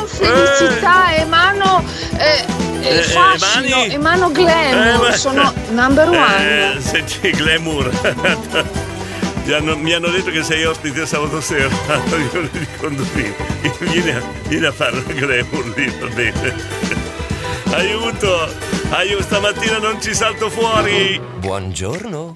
[0.00, 1.84] emano felicità, emano
[2.16, 2.44] eh,
[2.82, 3.92] eh, Eh, fascino, emani?
[3.94, 5.08] emano glamour.
[5.10, 6.74] Eh, Sono number one.
[6.76, 7.90] Eh, senti, Glamour.
[9.44, 11.68] Ti hanno- mi hanno detto che sei ospite sabato sera
[12.32, 13.34] io di condomini.
[13.78, 16.54] Vieni a, vieni a fare la Glamour lì, va bene.
[17.72, 18.69] Aiuto!
[18.92, 21.20] Aiuto, stamattina non ci salto fuori!
[21.36, 22.34] Buongiorno.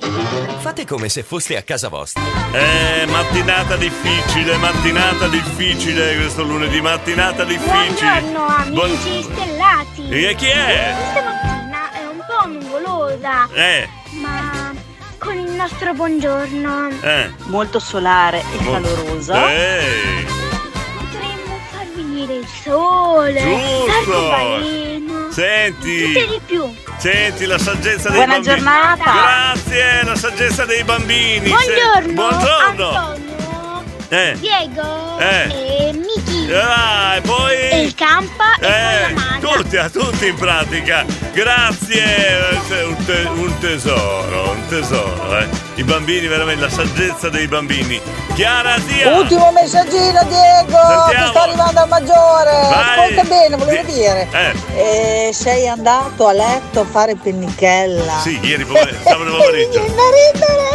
[0.61, 2.23] Fate come se foste a casa vostra.
[2.53, 8.21] Eh, mattinata difficile, mattinata difficile questo lunedì, mattinata difficile.
[8.21, 10.09] Buongiorno amici stellati.
[10.09, 10.95] E chi è?
[11.11, 13.89] Stamattina è un po' nuvolosa, Eh,
[14.21, 14.73] ma
[15.19, 17.31] con il nostro buongiorno eh.
[17.47, 20.25] molto solare e Mo- calorosa Eh,
[20.97, 24.94] potremmo far venire il sole, Giusto.
[25.35, 26.03] Senti.
[26.13, 26.75] tutte di più.
[26.99, 28.55] Senti la saggezza dei Buona bambini.
[28.55, 29.13] giornata.
[29.13, 31.49] Grazie, la saggezza dei bambini.
[31.49, 32.89] Buongiorno, Buongiorno.
[32.89, 34.37] Antonio, Eh.
[34.39, 35.89] Diego Eh.
[35.89, 36.34] e Miki.
[36.53, 37.55] Ah, e poi.
[37.71, 38.71] E il campa e Eh,
[39.05, 39.49] poi la maga.
[39.57, 41.05] tutti, a tutti in pratica.
[41.33, 42.05] Grazie,
[42.69, 45.49] eh, un, te- un tesoro, un tesoro, eh.
[45.77, 48.01] I bambini, veramente, la saggezza dei bambini.
[48.35, 49.11] Chiara, zia.
[49.17, 51.25] Ultimo messaggino Diego, Sentiamo.
[51.25, 52.51] ti sta arrivando al maggiore.
[52.51, 52.99] Vai.
[52.99, 54.29] Ascolta bene, volevo dire.
[54.31, 54.53] Eh,
[55.29, 58.21] Eh, sei andato a letto a fare pennichella.
[58.23, 59.83] sì, ieri pomeriggio, sabato pomeriggio.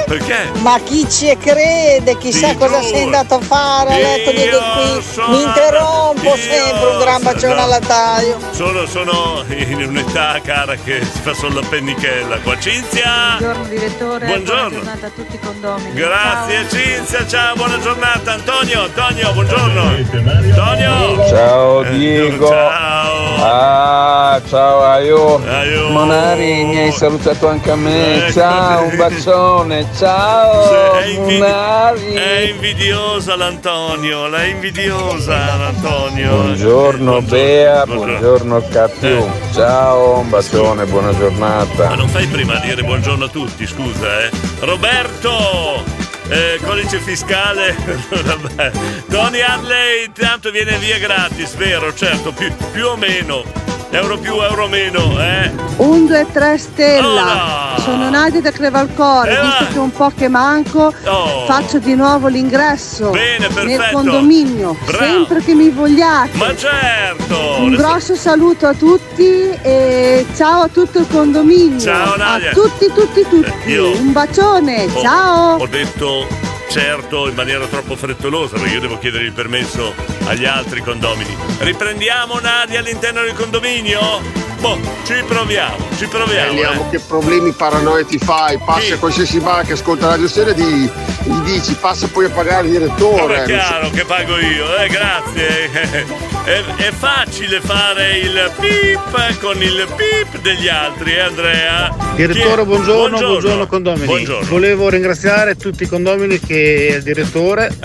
[0.05, 0.49] Perché?
[0.61, 2.17] Ma chi ci crede?
[2.17, 2.87] Chissà Ti cosa giuro.
[2.93, 5.03] sei andato a fare a letto Diego qui.
[5.29, 7.61] Mi interrompo io sempre, un gran bacione no.
[7.61, 8.37] al lattaio.
[8.51, 12.57] Sono, sono in un'età, cara, che si fa solo la pennichella qua.
[12.57, 13.35] Cinzia!
[13.37, 14.69] Buongiorno direttore, Buongiorno.
[14.69, 15.93] buona giornata a tutti i condomini.
[15.93, 18.33] Grazie Cinzia, ciao, buona giornata.
[18.33, 19.81] Antonio, Antonio, buongiorno.
[19.81, 21.27] Antonio!
[21.27, 22.47] Ciao Eh, Diego.
[22.47, 23.17] Ciao.
[23.41, 25.41] Ah, ciao Aio.
[25.47, 25.89] Aio.
[25.89, 28.25] Monari, mi hai salutato anche a me.
[28.27, 29.85] Ecco, ciao, un bacione.
[29.97, 32.13] Ciao, È, invidi- Monari.
[32.13, 36.31] è invidiosa l'Antonio, l'è invidiosa l'Antonio.
[36.31, 38.17] Buongiorno Bea, Buongiorno.
[38.19, 39.29] buongiorno Capiu.
[39.53, 41.95] Ciao, un bacione, buona Ma giornata.
[41.95, 44.29] non fai prima a dire buongiorno a tutti, scusa, eh.
[44.61, 45.97] Roberto!
[46.29, 47.75] eh, codice fiscale.
[48.09, 48.71] Vabbè.
[49.09, 51.93] Tony Harley, tanto viene via gratis, vero?
[51.93, 53.43] Certo, più, più o meno.
[53.91, 55.51] euro più, euro meno, eh?
[55.77, 57.07] Un, due, tre stella.
[57.07, 57.68] Hola.
[57.79, 59.69] Sono Nadia da Crevalcore, Eh, visto va.
[59.71, 61.45] che un po' che manco, Oh.
[61.45, 65.03] faccio di nuovo l'ingresso Bene, nel condominio, Bravo.
[65.03, 66.37] sempre che mi vogliate.
[66.37, 67.55] Ma certo!
[67.59, 71.79] Un grosso saluto a tutti e ciao a tutto il condominio.
[71.79, 72.51] Ciao, Nadia.
[72.51, 73.69] A tutti, tutti, tutti.
[73.69, 75.55] io- Un bacione, Ho- ciao.
[75.57, 76.27] Ho detto
[76.69, 79.93] certo in maniera troppo frettolosa perché io devo chiedere il permesso
[80.25, 81.35] agli altri condomini.
[81.59, 84.47] Riprendiamo Nadia all'interno del condominio?
[84.59, 86.49] Boh, ci proviamo, ci proviamo.
[86.53, 86.89] Vediamo eh.
[86.89, 88.57] che problemi paranoia ti fai.
[88.57, 90.91] Passi a qualsiasi bar che ascolta la stereo e di-
[91.23, 93.21] gli dici passa poi a pagare il direttore.
[93.21, 96.17] Ora è so- chiaro che pago io, eh, grazie.
[96.49, 101.95] È, è facile fare il pip con il pip degli altri, eh, Andrea?
[102.15, 104.05] Direttore, Chi- buongiorno, buongiorno, condomini.
[104.05, 104.49] Buongiorno.
[104.49, 107.75] Volevo ringraziare tutti i condomini che il direttore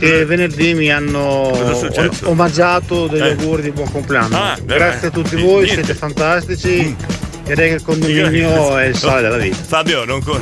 [0.00, 2.10] che venerdì mi hanno Eh.
[2.24, 3.30] Omaggiato degli Eh.
[3.30, 4.36] auguri di buon compleanno.
[4.36, 5.74] Ah, Grazie a tutti eh, voi, niente.
[5.84, 6.96] siete fantastici.
[7.44, 9.56] Direi che il condominio è il sale della vita.
[9.56, 10.40] Fabio, non, co-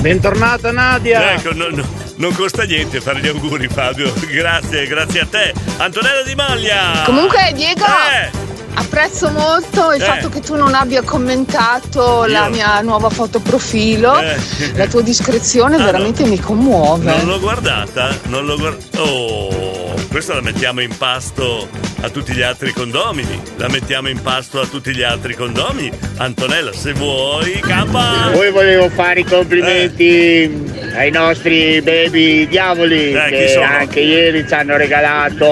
[0.00, 1.34] Bentornata Nadia!
[1.34, 4.12] Ecco, no- no- non costa niente fare gli auguri, Fabio.
[4.32, 5.52] Grazie, grazie a te.
[5.76, 7.02] Antonella Di Maglia!
[7.04, 8.43] Comunque, Diego, Eh.
[8.74, 10.04] Apprezzo molto il Eh.
[10.04, 12.50] fatto che tu non abbia commentato la Io?
[12.50, 14.18] mia nuova foto profilo.
[14.18, 14.36] Eh.
[14.74, 17.14] La tua discrezione Ah, veramente mi commuove.
[17.16, 19.00] Non l'ho guardata, non l'ho guardata.
[19.02, 21.68] Oh, questa la mettiamo in pasto
[22.02, 23.40] a tutti gli altri condomini.
[23.56, 25.90] La mettiamo in pasto a tutti gli altri condomini.
[26.18, 28.28] Antonella, se vuoi, campa!
[28.32, 33.64] Poi volevo fare i complimenti ai nostri baby diavoli Eh, che sono?
[33.66, 35.46] anche ieri ci hanno regalato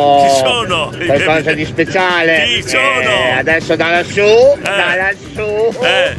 [1.06, 2.44] qualcosa di speciale.
[2.46, 3.11] Chi sono?
[3.12, 6.16] Eh, adesso da lassù, da lassù, Eh,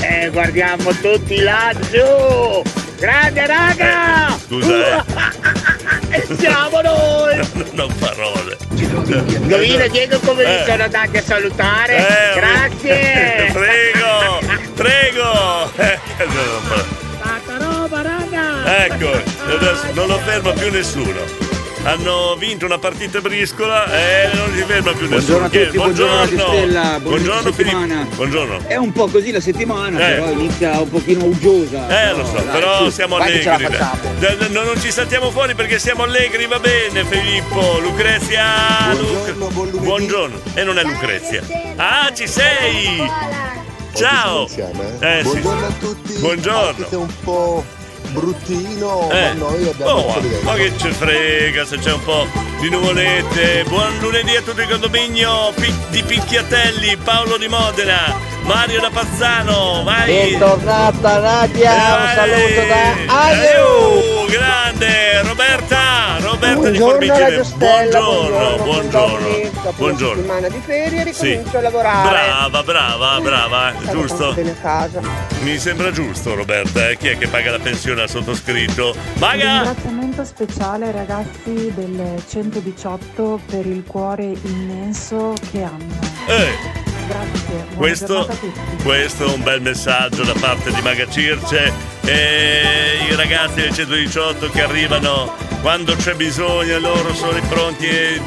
[0.00, 2.62] eh, guardiamo tutti laggiù.
[2.98, 4.36] Grande raga!
[4.46, 5.04] Scusa,
[6.10, 7.48] E siamo noi!
[7.72, 8.56] Non parole.
[8.70, 10.58] Indovina Diego come Eh.
[10.58, 11.96] mi sono andati a salutare?
[11.96, 13.50] Eh, Grazie!
[13.52, 14.40] Prego,
[14.74, 15.70] prego.
[15.76, 15.98] Eh,
[17.46, 17.58] parole.
[17.58, 18.84] roba raga!
[18.84, 19.10] Ecco,
[19.46, 21.43] adesso non lo ferma più nessuno.
[21.84, 25.44] Hanno vinto una partita briscola e non si ferma più Buongiorno nessuno.
[25.44, 25.64] a Chi è?
[25.66, 27.94] tutti, buongiorno a Stella, buongiorno settimana.
[27.96, 28.14] Filippo.
[28.16, 28.58] Buongiorno.
[28.66, 30.12] È un po' così la settimana, Eh.
[30.14, 31.86] però inizia un pochino uggiosa.
[32.10, 33.66] Eh lo so, dai, però su, siamo allegri.
[34.50, 37.78] non ci saltiamo fuori perché siamo allegri, va bene Filippo.
[37.82, 38.44] Lucrezia.
[38.90, 40.40] Buongiorno, buongiorno.
[40.54, 41.42] E non è Lucrezia.
[41.76, 43.06] Ah, ci sei!
[43.92, 44.46] Ciao!
[44.46, 44.48] Eh,
[45.22, 45.38] sì.
[45.38, 46.14] Buongiorno a tutti.
[46.14, 46.68] Buongiorno.
[46.68, 47.64] Anche se è un po'
[48.14, 49.20] bruttino, Eh.
[49.20, 52.26] ma noi abbiamo Oh, un ma che ci frega se c'è un po'
[52.60, 53.64] di nuvolette.
[53.68, 55.52] Buon lunedì a tutto il condominio
[55.90, 60.30] di Picchiatelli, Paolo di Modena, Mario da Pazzano, vai!
[60.30, 62.14] Bentornata Nadia, un Vai.
[62.14, 64.73] saluto da Aiu, grande
[66.52, 67.42] Roberta, di Buongiorno Formigine.
[67.56, 69.28] Buongiorno, buongiorno.
[69.28, 70.14] Dopo una Buongiorno.
[70.22, 71.26] settimana di ferie Sì.
[71.28, 72.08] ricomincio a lavorare.
[72.08, 74.16] Brava, brava, brava, eh, Stavo giusto?
[74.16, 75.00] tanto bene a casa.
[75.40, 76.88] Mi sembra giusto, Roberta.
[76.88, 76.96] eh.
[76.96, 78.94] Chi è che paga la pensione al sottoscritto?
[78.94, 79.52] Un Paga!
[79.62, 85.98] ringraziamento speciale ai ragazzi del 118 per il cuore immenso che hanno.
[86.26, 86.82] Eh.
[87.06, 87.66] Grazie.
[87.76, 88.28] Questo,
[88.82, 91.72] questo è un bel messaggio da parte di Maga Circe
[92.04, 98.20] e i ragazzi del 118 che arrivano quando c'è bisogno, loro sono pronti e,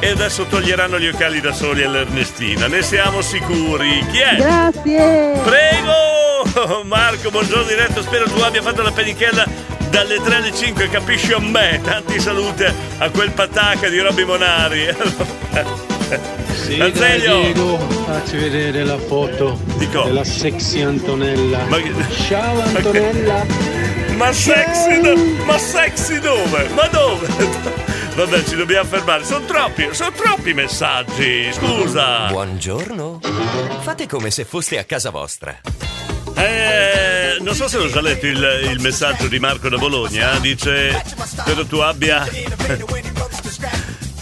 [0.00, 4.04] e adesso toglieranno gli occhiali da soli all'Ernestina, ne siamo sicuri.
[4.10, 4.36] Chi è?
[4.36, 5.40] Grazie.
[5.42, 6.82] Prego!
[6.84, 9.46] Marco, buongiorno diretto, spero tu abbia fatto la penichella
[9.88, 11.80] dalle 3 alle 5, capisci a me?
[11.82, 14.86] Tanti saluti a quel pataca di Robby Monari.
[16.52, 19.58] Sì, Diego, facci vedere la foto
[20.04, 21.66] della sexy Antonella.
[22.26, 23.44] Ciao Antonella!
[24.16, 26.68] Ma sexy, do- ma sexy dove?
[26.74, 27.26] Ma dove?
[28.14, 29.24] Vabbè, ci dobbiamo fermare.
[29.24, 31.52] Sono troppi, sono troppi messaggi.
[31.52, 32.26] Scusa.
[32.28, 33.18] Buongiorno.
[33.80, 35.58] Fate come se foste a casa vostra.
[36.36, 40.38] Eh, non so se ho già letto il, il messaggio di Marco da Bologna.
[40.38, 42.24] Dice: Spero tu abbia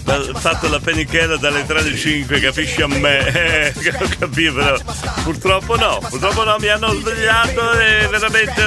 [0.05, 3.30] fatto la penichella dalle 3 alle 5, capisci a me?
[3.53, 4.76] Eh, ho capito, però
[5.22, 8.62] purtroppo no, purtroppo no, mi hanno svegliato e veramente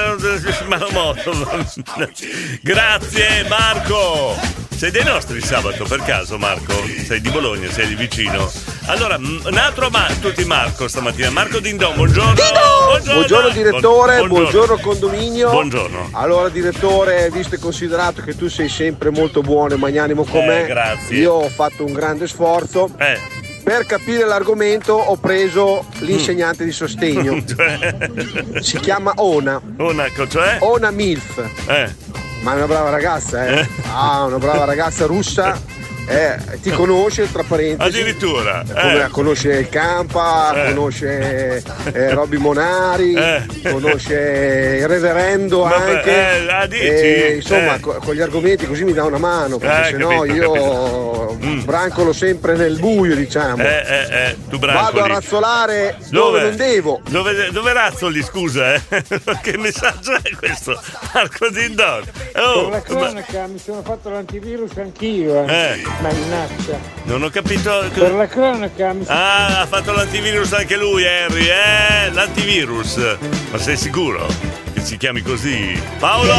[0.67, 1.65] malamoto.
[2.61, 4.37] Grazie Marco!
[4.75, 6.73] Sei dei nostri sabato per caso Marco?
[7.05, 8.51] Sei di Bologna, sei lì vicino.
[8.87, 11.29] Allora, un altro ma- tutti Marco stamattina.
[11.31, 12.33] Marco Dindon, buongiorno.
[12.33, 15.49] Buongiorno, Buongiorno direttore, Buon- buongiorno condominio.
[15.49, 16.09] Buongiorno.
[16.11, 20.45] Allora direttore, visto e considerato che tu sei sempre molto buono e magnanimo con Eh,
[20.47, 21.17] me, grazie.
[21.17, 22.89] io ho fatto un grande sforzo.
[22.97, 23.19] Eh.
[23.63, 27.43] Per capire l'argomento ho preso l'insegnante di sostegno.
[28.61, 29.59] Si chiama Ona.
[29.77, 30.57] Ona, cioè?
[30.59, 31.37] Ona Milf.
[31.67, 31.93] Eh.
[32.41, 33.59] Ma è una brava ragazza, eh.
[33.61, 33.67] Eh.
[33.91, 35.59] Ah, una brava ragazza russa
[36.07, 37.89] Eh, ti conosce tra parentesi.
[37.99, 38.63] Addirittura.
[38.67, 39.07] Come- eh.
[39.09, 40.73] Conosce il Campa, Eh.
[40.73, 43.43] conosce eh, Robby Monari, Eh.
[43.63, 46.11] conosce il reverendo Vabbè, anche.
[46.45, 46.83] eh, ah, dici?
[46.83, 47.79] E, insomma, Eh.
[47.79, 52.13] co- con gli argomenti così mi dà una mano, perché Eh, sennò capito, io brancolo
[52.13, 53.63] sempre nel buio, diciamo.
[53.63, 57.01] Eh, eh, eh, tu Vado a razzolare dove, non devo.
[57.09, 58.81] Dove, dove razzoli, scusa, eh?
[59.41, 60.79] che messaggio è questo?
[61.13, 62.03] Marco Dindon.
[62.35, 65.81] Oh, per la cronaca mi sono fatto l'antivirus anch'io, eh.
[66.01, 66.77] Mannaggia.
[67.03, 67.85] non ho capito.
[67.93, 72.11] Per la cronaca mi sono Ah, ha fatto l'antivirus anche lui, Harry, eh?
[72.11, 72.97] L'antivirus.
[73.51, 74.27] Ma sei sicuro
[74.73, 75.81] che si chiami così?
[75.99, 76.33] Paolo!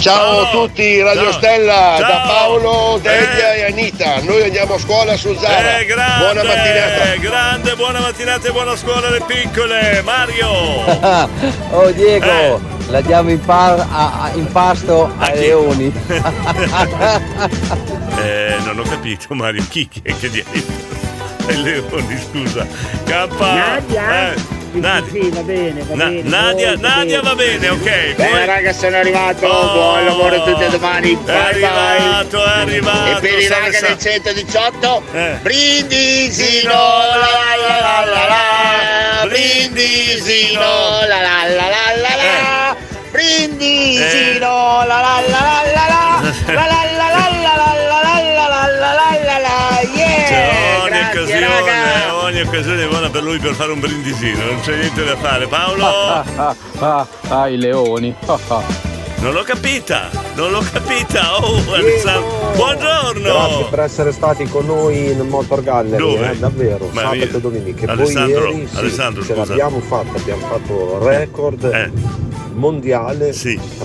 [0.00, 1.32] Ciao a tutti, Radio Ciao!
[1.32, 2.08] Stella, Ciao!
[2.08, 3.58] da Paolo, Delia Eh.
[3.60, 4.20] e Anita.
[4.22, 5.78] Noi andiamo a scuola su Zara.
[5.78, 7.16] Eh, grande, Buona mattinata.
[7.18, 10.50] grande, buona mattinata e buona scuola alle piccole, Mario!
[11.72, 12.58] oh Diego, Eh.
[12.90, 15.92] la diamo in, par- a- a- in pasto ai leoni.
[18.22, 20.96] Eh, non ho capito, Mario, chi che, che diavolo?
[21.48, 22.66] Ai leoni, scusa.
[23.06, 23.52] Campa.
[23.54, 24.32] Nadia?
[24.32, 24.34] Eh,
[24.72, 25.10] Nadia.
[25.22, 26.22] Sì, va bene, va Na- bene.
[26.28, 27.80] Nadia, molto Nadia va bene, ok.
[27.82, 29.72] Bene Poi- raga sono arrivato, Oh.
[29.72, 31.68] buon lavoro a tutti e domani, È bye bye.
[31.68, 33.16] arrivato, è arrivato.
[33.16, 35.38] E per i raga sa- del 118, Eh.
[35.40, 38.26] brindisino, la la la la
[39.22, 42.76] la, brindisino, la la la la la la,
[43.10, 46.87] brindisino, la la, la la la la la la
[51.60, 52.14] raga!
[52.24, 55.46] ogni occasione è buona per lui per fare un brindisino, non c'è niente da fare.
[55.46, 58.14] Paolo, Ah, ah, ah, i leoni.
[59.20, 61.42] Non l'ho capita, non l'ho capita.
[61.44, 63.20] Oh, Alessandro, buongiorno.
[63.22, 66.30] Grazie per essere stati con noi in Motor Gallery, Dove?
[66.30, 67.86] eh, davvero, Ma sabato e domenica.
[67.86, 69.42] Poi Alessandro, ieri sì, Alessandro, ce scusa.
[69.42, 69.46] Eh.
[69.48, 71.90] l'abbiamo fatta, abbiamo fatto record
[72.54, 73.34] mondiale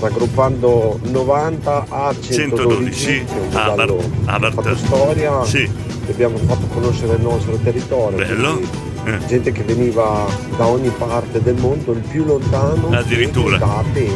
[0.00, 4.54] raggruppando 90 a 112, 112, che è un Abert, modello Abert.
[4.54, 5.70] fatto storia, Sì.
[6.08, 8.16] abbiamo fatto conoscere il nostro territorio.
[8.18, 8.92] Bello.
[9.26, 10.26] Gente che veniva
[10.56, 12.90] da ogni parte del mondo, il più lontano.
[12.92, 13.58] Addirittura.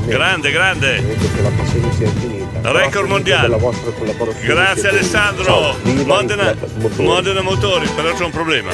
[0.06, 0.96] Grande, grande.
[0.96, 2.46] Credo che la passione sia infinita.
[2.72, 3.58] Record Grazie mondiale.
[4.44, 5.74] Grazie Alessandro.
[6.04, 6.54] Modena.
[6.96, 8.70] Modena Motori, però c'è un problema.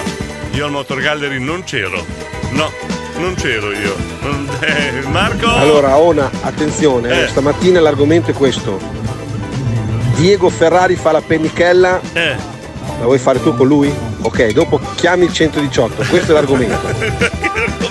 [0.53, 2.05] Io al Motor Gallery non c'ero.
[2.51, 2.71] No,
[3.19, 4.13] non c'ero io.
[4.65, 5.47] Eh, Marco?
[5.51, 7.29] Allora, Ona, attenzione, Eh.
[7.29, 8.79] stamattina l'argomento è questo.
[10.17, 12.01] Diego Ferrari fa la pennichella.
[12.15, 12.37] Eh.
[12.99, 13.93] La vuoi fare tu con lui?
[14.23, 17.33] Ok, dopo chiami il 118, questo è l'argomento.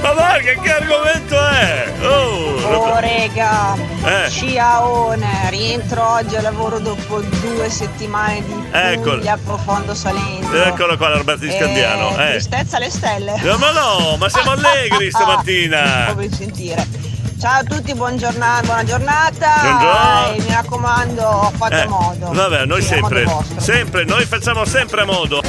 [0.00, 1.92] Ma va, che, argomento è?
[2.02, 4.30] Oh, Oh rega, Eh.
[4.30, 9.16] Ciaone, rientro oggi al lavoro dopo due settimane di Eccolo.
[9.16, 10.52] Puglia profondo salento.
[10.54, 12.16] Eccolo qua l'Alberto di Scandiano.
[12.16, 12.30] Eh, Eh.
[12.32, 13.40] Tristezza alle stelle.
[13.42, 16.06] No, ma no, ma siamo allegri stamattina.
[16.10, 16.86] Come sentire.
[17.40, 19.54] Ciao a tutti, giornata, buona giornata.
[19.62, 20.32] Buongiorno.
[20.34, 22.32] E mi raccomando, fate Eh, modo.
[22.34, 23.24] Vabbè, noi sempre,
[23.56, 25.40] sempre, noi facciamo sempre a modo.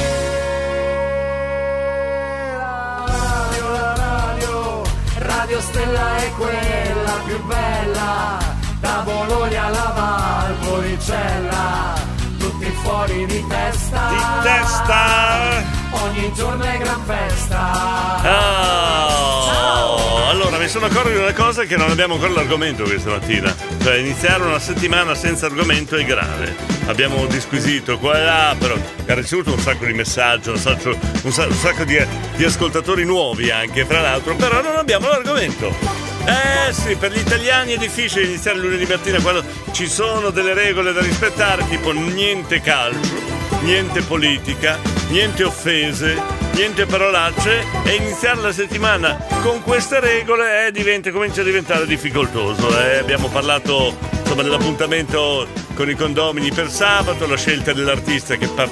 [5.18, 8.38] Radio Stella è quella più bella,
[8.80, 11.92] da Bologna alla Valpolicella,
[12.38, 14.08] tutti fuori di testa.
[14.08, 15.81] Di testa.
[15.92, 18.20] Ogni giorno è gran festa.
[18.24, 23.54] Oh, allora mi sono accorto di una cosa che non abbiamo ancora l'argomento questa mattina.
[23.82, 26.54] Cioè iniziare una settimana senza argomento è grave.
[26.86, 31.30] Abbiamo disquisito qua e là, però ha ricevuto un sacco di messaggi, un sacco, un
[31.30, 32.04] sa- un sacco di,
[32.36, 36.00] di ascoltatori nuovi anche, fra l'altro, però non abbiamo l'argomento.
[36.24, 40.92] Eh sì, per gli italiani è difficile iniziare lunedì mattina quando ci sono delle regole
[40.92, 43.20] da rispettare, tipo niente calcio,
[43.62, 44.78] niente politica,
[45.08, 46.16] niente offese,
[46.52, 52.68] niente parolacce e iniziare la settimana con queste regole eh, diventa- comincia a diventare difficoltoso.
[52.80, 52.98] eh.
[52.98, 58.68] Abbiamo parlato insomma, dell'appuntamento con i condomini per sabato, la scelta dell'artista che pa-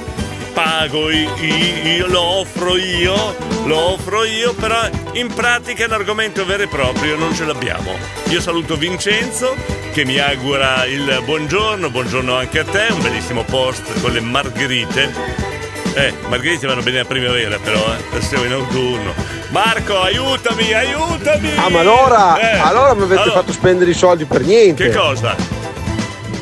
[0.52, 6.68] pago io, io, lo offro io, lo offro io, però in pratica l'argomento vero e
[6.68, 7.96] proprio non ce l'abbiamo.
[8.28, 9.54] Io saluto Vincenzo
[9.92, 15.58] che mi augura il buongiorno, buongiorno anche a te, un bellissimo post con le margherite.
[15.94, 17.84] Eh, margherite vanno bene a primavera però,
[18.14, 18.20] eh.
[18.22, 19.12] Siamo in autunno.
[19.50, 21.50] Marco, aiutami, aiutami!
[21.56, 24.88] Ah, ma allora, Eh, allora mi avete allora, fatto spendere i soldi per niente.
[24.88, 25.34] Che cosa?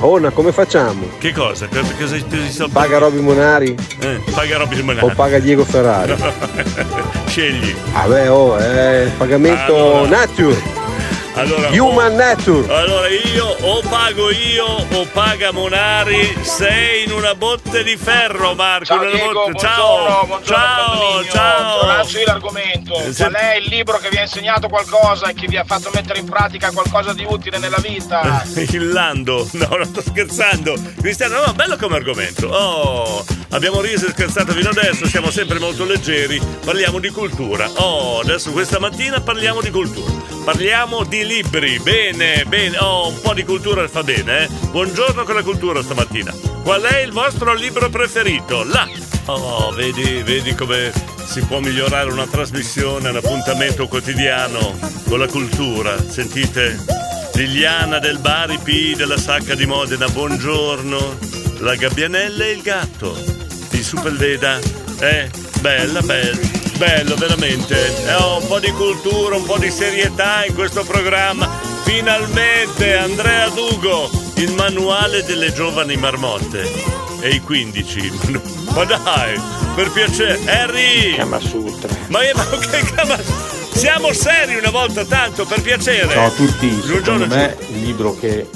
[0.01, 1.09] Ona, come facciamo?
[1.18, 1.66] Che cosa?
[1.66, 5.14] Cosa, cosa, cosa sto- Paga Robby Monari Eh, paga Robby o Monari.
[5.14, 6.14] paga Diego Ferrari?
[7.26, 7.74] Scegli.
[7.92, 10.09] Vabbè, oh, è pagamento Allora.
[10.09, 10.62] nature.
[11.39, 12.74] Allora, Human Nature.
[12.74, 18.86] Allora io o pago io o paga Monari, sei in una botte di ferro Marco.
[18.86, 21.30] Ciao Diego, botte- buongiorno, ciao, buongiorno ciao, condominio.
[21.30, 21.86] ciao.
[21.86, 22.93] Lancio io l'argomento.
[23.16, 26.18] Qual è il libro che vi ha insegnato qualcosa e che vi ha fatto mettere
[26.18, 28.43] in pratica qualcosa di utile nella vita?
[28.70, 30.74] Il Lando, no, non sto scherzando.
[31.01, 32.49] Cristiano, no, bello come argomento.
[32.49, 37.70] Oh, abbiamo riso e scherzato fino adesso, siamo sempre molto leggeri, parliamo di cultura.
[37.76, 40.38] Oh, adesso questa mattina parliamo di cultura.
[40.49, 42.78] Parliamo di libri, bene, bene.
[42.78, 44.49] Oh, un po' di cultura fa bene, eh.
[44.70, 46.34] Buongiorno con la cultura stamattina.
[46.62, 48.64] Qual è il vostro libro preferito?
[48.64, 48.88] Là.
[49.26, 50.90] Oh, vedi, vedi come
[51.26, 56.03] si può migliorare una trasmissione, un appuntamento quotidiano con la cultura.
[56.03, 56.82] Sentite?
[57.34, 61.18] Liliana del Bari P della Sacca di Modena, buongiorno.
[61.59, 63.14] La gabbianella e il gatto.
[63.72, 64.59] Il Superveda.
[64.99, 65.28] Eh,
[65.61, 66.58] bella, bella.
[66.79, 67.74] Bello, veramente.
[68.07, 71.49] Eh, un po' di cultura, un po' di serietà in questo programma.
[71.83, 76.62] Finalmente Andrea Dugo, il manuale delle giovani marmotte.
[77.20, 78.12] E i 15.
[78.74, 79.41] Ma dai,
[79.74, 80.39] per piacere.
[80.47, 81.16] Harry!
[81.16, 81.93] Kamasutra.
[82.11, 83.18] Ma, ma che Kama-
[83.79, 86.12] Siamo seri una volta tanto, per piacere.
[86.12, 88.49] Ciao a tutti, Buongiorno, secondo me il libro che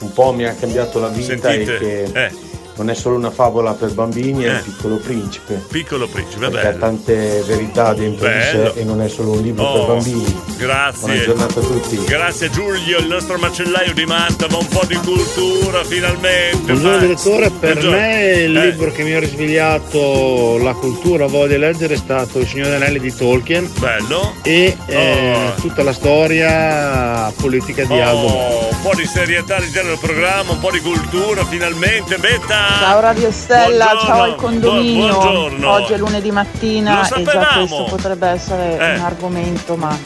[0.00, 2.49] un po' mi ha cambiato la vita Sentite, e che eh.
[2.80, 4.52] Non è solo una favola per bambini, è Eh.
[4.54, 5.62] il piccolo principe.
[5.70, 9.64] Piccolo principe, Perché ha tante verità dentro di sé e non è solo un libro
[9.64, 10.42] Oh, per bambini.
[10.56, 10.98] Grazie.
[11.06, 12.02] Buona giornata a tutti.
[12.04, 16.56] Grazie Giulio, il nostro macellaio di Mantova, un po' di cultura finalmente.
[16.72, 17.00] Buongiorno vai.
[17.00, 17.96] direttore, per Buongiorno.
[17.98, 22.38] me il Eh, libro che mi ha risvegliato la cultura, voglia di leggere è stato
[22.38, 23.70] Il Signore Anelli di Tolkien.
[23.78, 24.36] Bello.
[24.42, 28.26] E eh, tutta la storia politica di Aldo.
[28.32, 32.16] Oh, un po' di serietà all'interno del programma, un po' di cultura finalmente.
[32.16, 32.68] Betta.
[32.78, 34.06] Ciao Radio Stella, Buongiorno.
[34.14, 35.06] ciao al condominio.
[35.14, 35.70] Bu- buongiorno.
[35.70, 38.94] Oggi è lunedì mattina e già questo potrebbe essere Eh.
[38.98, 39.96] un argomento, ma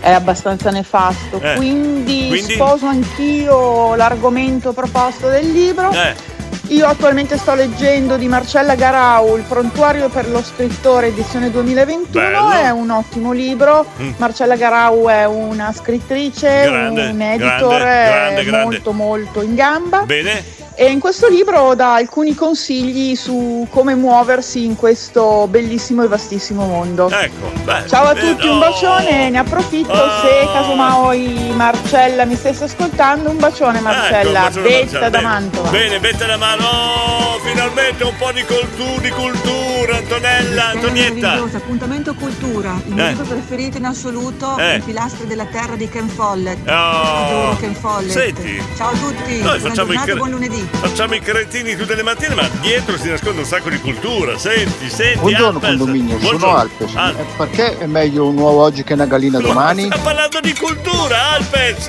[0.00, 1.40] è abbastanza nefasto.
[1.40, 1.54] Eh.
[1.56, 2.52] Quindi, Quindi?
[2.54, 5.90] sposo anch'io l'argomento proposto del libro.
[5.92, 6.34] Eh.
[6.68, 12.50] Io attualmente sto leggendo di Marcella Garau Il prontuario per lo scrittore edizione 2021, Bello.
[12.50, 13.86] è un ottimo libro.
[14.00, 14.10] Mm.
[14.16, 18.64] Marcella Garau è una scrittrice, Grande, un grande, editor grande, eh, grande.
[18.64, 20.02] molto molto in gamba.
[20.04, 20.64] Bene.
[20.78, 26.66] E in questo libro dà alcuni consigli su come muoversi in questo bellissimo e vastissimo
[26.66, 27.08] mondo.
[27.08, 28.34] Ecco, beh, Ciao a bene.
[28.34, 34.28] tutti, un bacione, ne approfitto se casomai Marcella mi stesse ascoltando, un bacione Marcella, Ecco,
[34.28, 35.22] un bacione, Betta Marcella, da bene.
[35.22, 35.70] Mantova.
[35.70, 36.64] Bene, betta la mano.
[36.66, 41.42] Oh, finalmente un po' di cultura, di cultura, Antonella, Antonietta.
[41.56, 43.08] Appuntamento cultura, il mio Eh.
[43.08, 44.76] libro preferito in assoluto, Eh.
[44.76, 46.68] I pilastri della terra di Ken Follett.
[46.68, 46.72] Oh.
[46.72, 48.10] Adoro Ken Follett.
[48.10, 48.62] Senti.
[48.76, 50.65] Ciao a tutti, Noi buona facciamo giornata, cre- buon lunedì.
[50.70, 54.36] Facciamo i cretini tutte le mattine, ma dietro si nasconde un sacco di cultura.
[54.38, 55.18] Senti, senti.
[55.18, 55.68] Buongiorno Alpes.
[55.76, 56.56] condominio, sono Buongiorno.
[56.58, 56.94] Alpes.
[56.94, 59.84] Ah, Eh, Perché è meglio un uovo oggi che una gallina domani?
[59.84, 61.88] Stiamo parlando di cultura, Alpez.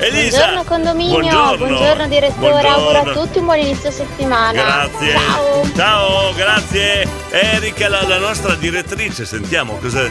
[0.00, 0.36] Elisa.
[0.38, 1.56] Buongiorno condominio, Buongiorno.
[1.66, 2.68] buongiorno, direttore, Buongiorno.
[2.76, 4.52] auguro a tutti un buon inizio settimana.
[4.52, 5.12] Grazie.
[5.12, 5.70] Ciao.
[5.74, 7.08] Ciao, grazie.
[7.30, 10.10] Erika, la, la nostra direttrice, sentiamo cos'è.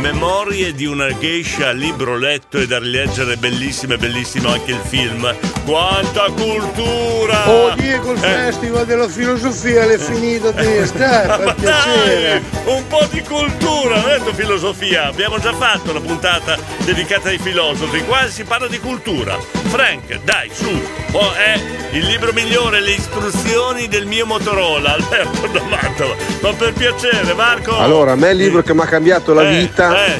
[0.00, 5.32] Memorie di una geisha, libro letto e da rileggere, bellissimo e bellissimo anche il film.
[5.64, 7.48] Quanta cultura!
[7.48, 8.28] Oh Diego, il Eh.
[8.28, 12.42] festival della filosofia l'è finito te, stai, per Ma piacere.
[12.64, 17.28] dai, un po' di cultura, non ho detto filosofia, abbiamo già fatto una puntata dedicata
[17.28, 19.38] ai filosofi, qua si parla di cultura.
[19.68, 20.68] Frank, dai, su,
[21.12, 21.60] oh, è
[21.92, 26.14] il libro migliore, le istruzioni del mio Motorola, Alberto da Mantova.
[26.42, 27.78] Ma per piacere, Marco.
[27.78, 30.18] Allora, a me il libro che mi ha cambiato la Eh, vita, eh.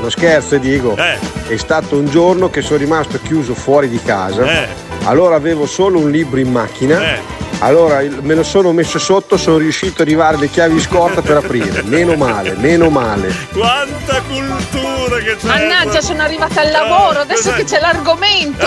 [0.00, 1.18] lo scherzo Diego, Eh.
[1.48, 4.44] è stato un giorno che sono rimasto chiuso fuori di casa.
[4.44, 4.68] Eh.
[5.04, 6.98] Allora avevo solo un libro in macchina.
[7.62, 11.20] Allora il- me lo sono messo sotto, sono riuscito ad arrivare le chiavi di scorta
[11.20, 11.82] per aprire.
[11.84, 13.30] Meno male, meno male.
[13.52, 15.46] Quanta cultura che c'è!
[15.46, 18.66] Mannaggia, sono arrivata al lavoro, adesso che c'è l'argomento.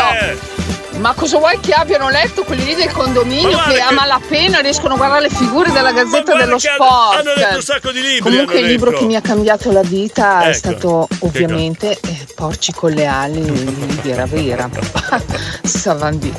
[0.98, 4.60] Ma cosa vuoi che abbiano letto quelli lì del condominio guarda che a che- malapena
[4.60, 7.20] riescono a guardare le figure della Gazzetta dello che hanno- Sport?
[7.20, 9.02] hanno letto un sacco di libri, Comunque il libro letto.
[9.02, 10.54] che mi ha cambiato la vita è Ecco.
[10.58, 14.70] stato ovviamente eh, Porci con le ali di Vera Vera.
[15.64, 16.34] Savandir.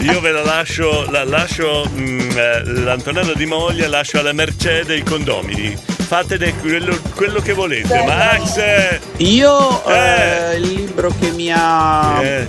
[0.00, 5.02] Io ve la lascio, la lascio mm, eh, l'Antonello di Moglia, lascio alla mercede i
[5.02, 5.76] condomini.
[6.08, 8.02] Fatene quello, quello che volete.
[8.04, 8.98] Max!
[9.18, 10.52] Io Eh.
[10.52, 12.46] eh, il libro che mi ha eh,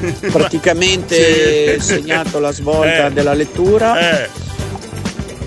[0.32, 1.86] praticamente Sì.
[1.94, 3.12] segnato la svolta Eh.
[3.12, 4.28] della lettura eh,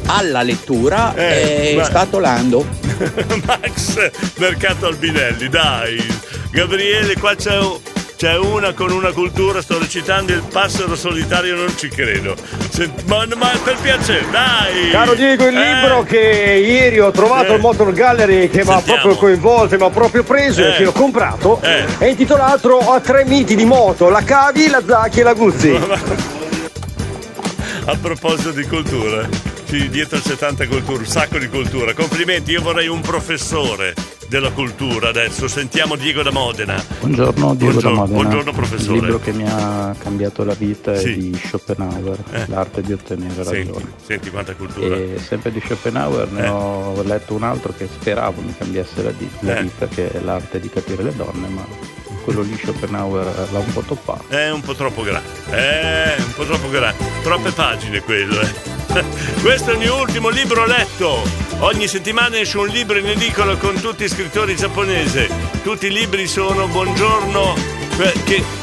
[0.07, 2.65] alla lettura Eh, è ma- stato Lando.
[3.45, 6.03] Max Mercato Albinelli, dai!
[6.51, 7.77] Gabriele, qua c'è un.
[8.20, 12.36] C'è una con una cultura, sto recitando il passero solitario, non ci credo.
[12.70, 14.89] Se- ma, ma per piacere, dai!
[14.91, 17.53] Caro Diego, il Eh, libro che ieri ho trovato Eh.
[17.53, 20.68] al Motor Gallery che mi ha proprio coinvolto mi ha proprio preso Eh.
[20.68, 21.85] e che ho comprato Eh.
[21.98, 25.80] è intitolato A tre miti di moto, la Cavi, la Zacchi e la Guzzi.
[27.85, 29.26] A proposito di cultura,
[29.69, 31.93] dietro c'è tanta cultura, un sacco di cultura.
[31.93, 33.93] Complimenti, io vorrei un professore
[34.30, 35.47] della cultura adesso.
[35.47, 36.81] Sentiamo Diego da Modena.
[36.99, 38.22] Buongiorno Diego Buongiorno, da Modena.
[38.22, 38.97] buongiorno, professore.
[38.97, 41.11] Il libro che mi ha cambiato la vita Sì.
[41.14, 42.45] è di Schopenhauer, Eh.
[42.47, 43.85] L'arte di ottenere Senti, ragione.
[44.06, 44.95] senti quanta cultura.
[44.95, 46.47] E sempre di Schopenhauer ne Eh.
[46.47, 49.64] ho letto un altro che speravo mi cambiasse la, di- la Eh.
[49.64, 51.65] vita, che è l'arte di capire le donne, ma
[52.30, 54.26] quello lì Schopenhauer l'ha un po' toppato.
[54.27, 55.27] È un po' troppo grande.
[55.49, 57.03] È un po' troppo grande.
[57.23, 58.77] Troppe pagine quello, eh.
[59.41, 61.22] Questo è il mio ultimo libro letto.
[61.60, 65.27] Ogni settimana esce un libro in edicola con tutti i scrittori giapponesi.
[65.64, 67.56] Tutti i libri sono Buongiorno.
[67.99, 68.59] eh, Che...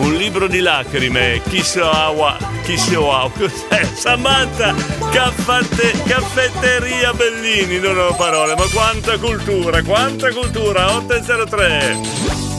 [0.00, 3.84] Un libro di lacrime, Kisoawa, Kisoawa, cos'è?
[3.94, 4.74] Samantha,
[5.12, 12.49] caffette- caffetteria Bellini, non ho parole, ma quanta cultura, quanta cultura, 803.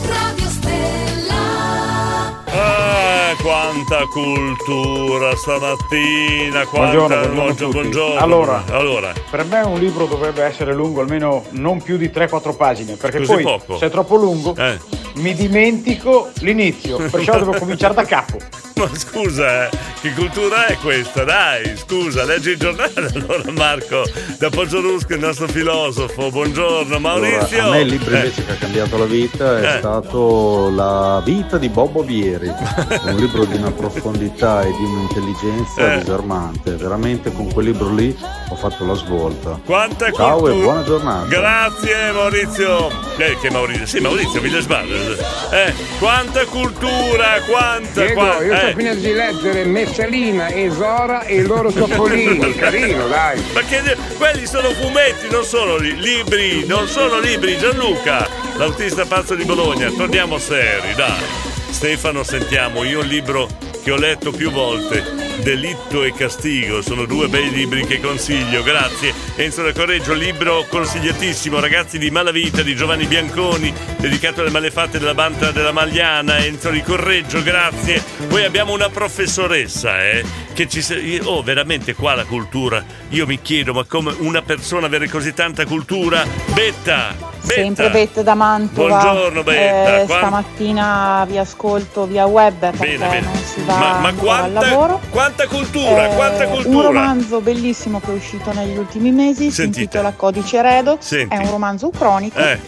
[2.54, 8.20] Ah, quanta cultura stamattina, quanta Buongiorno, buongiorno buongiorno.
[8.20, 8.64] Allora.
[8.70, 13.18] allora, Per me un libro dovrebbe essere lungo almeno non più di 3-4 pagine, perché
[13.18, 13.78] Così poi poco?
[13.78, 14.78] se è troppo lungo Eh.
[15.14, 18.36] mi dimentico l'inizio, perciò devo cominciare da capo.
[18.76, 19.70] ma scusa, eh,
[20.00, 21.24] che cultura è questa?
[21.24, 24.02] Dai, scusa, leggi il giornale allora Marco,
[24.38, 27.60] da Poggiolusco il nostro filosofo, buongiorno Maurizio.
[27.60, 29.78] Allora, a me il libro Eh, invece che ha cambiato la vita è Eh.
[29.78, 35.98] stato La vita di Bobo Vieri, un libro di una profondità e di un'intelligenza Eh.
[35.98, 36.72] disarmante.
[36.72, 38.16] Veramente con quel libro lì
[38.48, 39.60] ho fatto la svolta.
[39.64, 40.58] Quanta Ciao cultura.
[40.58, 41.26] e buona giornata.
[41.26, 42.88] Grazie Maurizio.
[43.16, 43.86] Eh, che Maurizio?
[43.86, 44.88] Sì, Maurizio Villasbal.
[45.52, 48.74] Eh, quanta cultura, quanta, Diego, quanta- io sto eh.
[48.74, 53.42] finendo di leggere Messalina e Zora e i loro topolini, carino, dai.
[53.52, 59.34] Ma che quelli sono fumetti, non sono li- libri, non sono libri, Gianluca, l'autista pazzo
[59.34, 59.90] di Bologna.
[59.90, 61.51] Torniamo seri, dai.
[61.72, 63.48] Stefano, sentiamo, io un libro
[63.82, 65.02] che ho letto più volte,
[65.42, 69.12] Delitto e Castigo, sono due bei libri che consiglio, grazie.
[69.34, 75.14] Enzo da Correggio, libro consigliatissimo, ragazzi di Malavita di Giovanni Bianconi, dedicato alle malefatte della
[75.14, 78.00] banda della Magliana, Enzo di Correggio, grazie.
[78.28, 80.80] Poi abbiamo una professoressa, eh, che ci
[81.24, 82.84] Oh, veramente qua la cultura.
[83.08, 86.24] Io mi chiedo, ma come una persona avere così tanta cultura?
[86.52, 87.21] Betta!
[87.44, 87.54] Betta!
[87.62, 88.98] Sempre Betta da Mantova.
[89.00, 90.00] Buongiorno, Betta.
[90.02, 93.20] Eh, Qua- stamattina vi ascolto via web perché Bene, bene.
[93.26, 95.00] non si va Ma, ma ancora al quanta, lavoro.
[95.10, 96.86] quanta cultura, Eh, quanta Un cultura!
[96.88, 99.80] romanzo bellissimo che è uscito negli ultimi mesi, si Sentite.
[99.80, 101.34] intitola Codice Redox, Senti.
[101.34, 102.58] è un romanzo ucronico, Eh,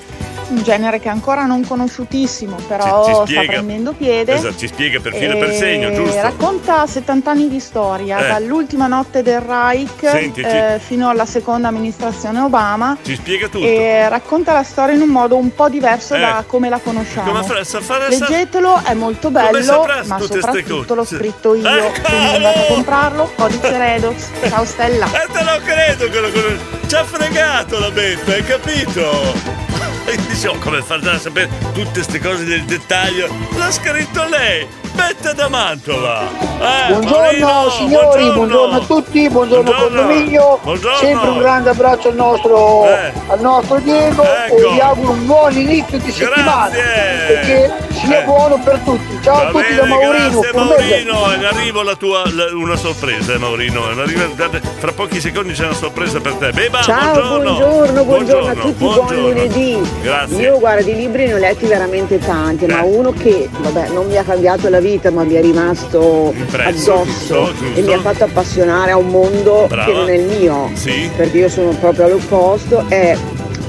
[0.49, 3.53] un genere che è ancora non conosciutissimo, ci, però ci sta spiega.
[3.53, 4.35] prendendo piede.
[4.35, 6.21] Esatto, ci spiega per filo e per segno, giusto?
[6.21, 8.29] Racconta 70 anni di storia, Eh.
[8.29, 12.97] dall'ultima notte del Reich Senti, ci- eh, fino alla seconda amministrazione Obama.
[13.03, 13.65] Ci spiega tutto.
[13.65, 16.21] E racconta la storia in un modo un po' diverso Eh.
[16.21, 17.31] da come la conosciamo.
[17.33, 19.59] Come fa- sa fare- sa- Leggetelo, è molto bello,
[20.07, 21.67] ma soprattutto l'ho scritto io.
[21.69, 22.01] Ecco!
[22.03, 24.15] Quindi andate a comprarlo, codice Redox.
[24.49, 25.07] Ciao Stella.
[25.07, 26.65] E te lo credo che lo conosci.
[26.87, 29.64] Ci ha fregato la betta, hai capito?
[30.45, 33.29] E oh, come far a sapere tutte queste cose del dettaglio?
[33.57, 36.23] L'ha scritto lei, Betta da Mantova.
[36.23, 38.77] Eh, Buongiorno Marino, signori, buongiorno.
[38.77, 40.01] a tutti, buongiorno, Buongiorno.
[40.03, 40.59] condominio.
[40.63, 40.99] Buongiorno.
[40.99, 43.13] Sempre un grande abbraccio al nostro, Eh.
[43.27, 44.57] al nostro Diego Ecco.
[44.57, 46.69] e vi auguro un buon inizio di settimana.
[46.71, 47.41] Grazie.
[47.45, 48.25] Che sia Eh.
[48.25, 49.19] buono per tutti.
[49.23, 50.41] Ciao a Va tutti bene, da Maurino.
[50.41, 50.53] grazie.
[50.53, 53.85] Maurino, in arrivo la tua la- una sorpresa, eh, Maurino.
[53.85, 54.33] Arrivo-
[54.79, 56.53] fra pochi secondi c'è una sorpresa per te.
[56.53, 57.53] Beba, Ciao, buongiorno.
[57.57, 59.11] buongiorno, buongiorno, a tutti, buongiorno.
[59.11, 59.81] buon lunedì.
[60.03, 60.41] Grazie.
[60.41, 62.89] Io guarda di libri ne ho letti veramente tanti, ma Eh.
[62.89, 67.05] uno che vabbè, non mi ha cambiato la vita, ma mi è rimasto Impresso, addosso
[67.05, 67.81] giusto, giusto.
[67.81, 69.85] e mi ha fatto appassionare a un mondo Brava.
[69.91, 71.11] che non è il mio, Sì.
[71.17, 73.17] perché io sono proprio all'opposto, è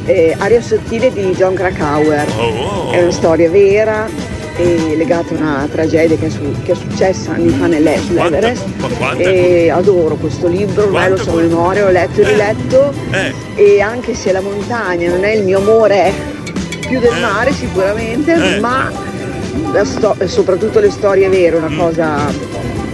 [0.07, 2.25] eh, Aria sottile di John Krakauer.
[2.37, 2.91] Oh, oh.
[2.91, 4.07] È una storia vera
[4.57, 8.63] e legata a una tragedia che è, su- che è successa anni fa nell'E- sull'Everest.
[9.17, 12.93] E adoro questo libro, ormai lo so a memoria, l'ho letto e riletto.
[13.11, 16.11] Eh, E anche se la montagna non è il mio amore
[16.87, 17.19] più del Eh.
[17.21, 18.59] mare sicuramente, Eh.
[18.59, 18.91] ma
[19.83, 22.17] sto- soprattutto le storie vere, una cosa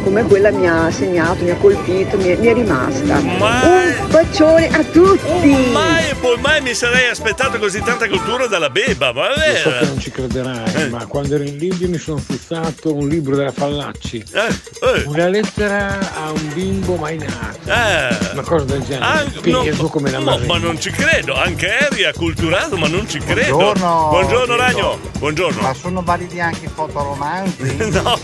[0.03, 3.17] come quella mi ha segnato, mi ha colpito, mi è, mi è rimasta.
[3.17, 5.69] Un bacione a tutti!
[5.71, 9.57] mai e poi mai mi sarei aspettato così tanta cultura dalla beba, ma è Lo
[9.57, 9.85] so che vero?
[9.85, 14.23] non ci crederai, ma quando ero in Libia mi sono fissato un libro della Fallacci.
[14.33, 17.59] Eh, Una lettera a un bimbo mai nato.
[17.65, 18.31] Eh.
[18.33, 19.05] Una cosa del genere.
[19.05, 20.47] Ah, Peso no, come la no, Marina.
[20.53, 23.55] ma non ci credo, anche Harry è acculturato, ma non ci credo.
[23.57, 24.07] Buongiorno.
[24.09, 24.55] Buongiorno.
[24.55, 24.99] Ragno.
[25.19, 25.61] Buongiorno.
[25.61, 27.75] Ma sono validi anche i fotoromanzi?
[27.91, 28.19] no.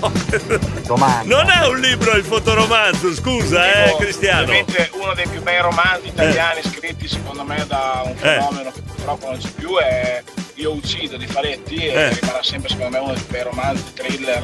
[0.86, 1.36] Domanda.
[1.36, 4.44] Non è un libro il fotoromanzo, scusa, eh, Cristiano.
[4.44, 9.28] Ovviamente uno dei più bei romanzi italiani scritti secondo me da un fenomeno che purtroppo
[9.30, 10.24] non c'è più è
[10.56, 12.10] Io uccido di Faletti e Eh.
[12.20, 14.44] rimarrà sempre secondo me uno dei bei romanzi thriller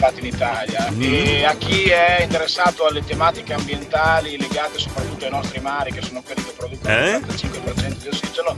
[0.00, 0.88] fatti in Italia.
[0.90, 1.02] Mm.
[1.02, 6.22] E a chi è interessato alle tematiche ambientali legate soprattutto ai nostri mari, che sono
[6.24, 7.10] quelli che producono Eh?
[7.16, 8.56] il 85% di ossigeno,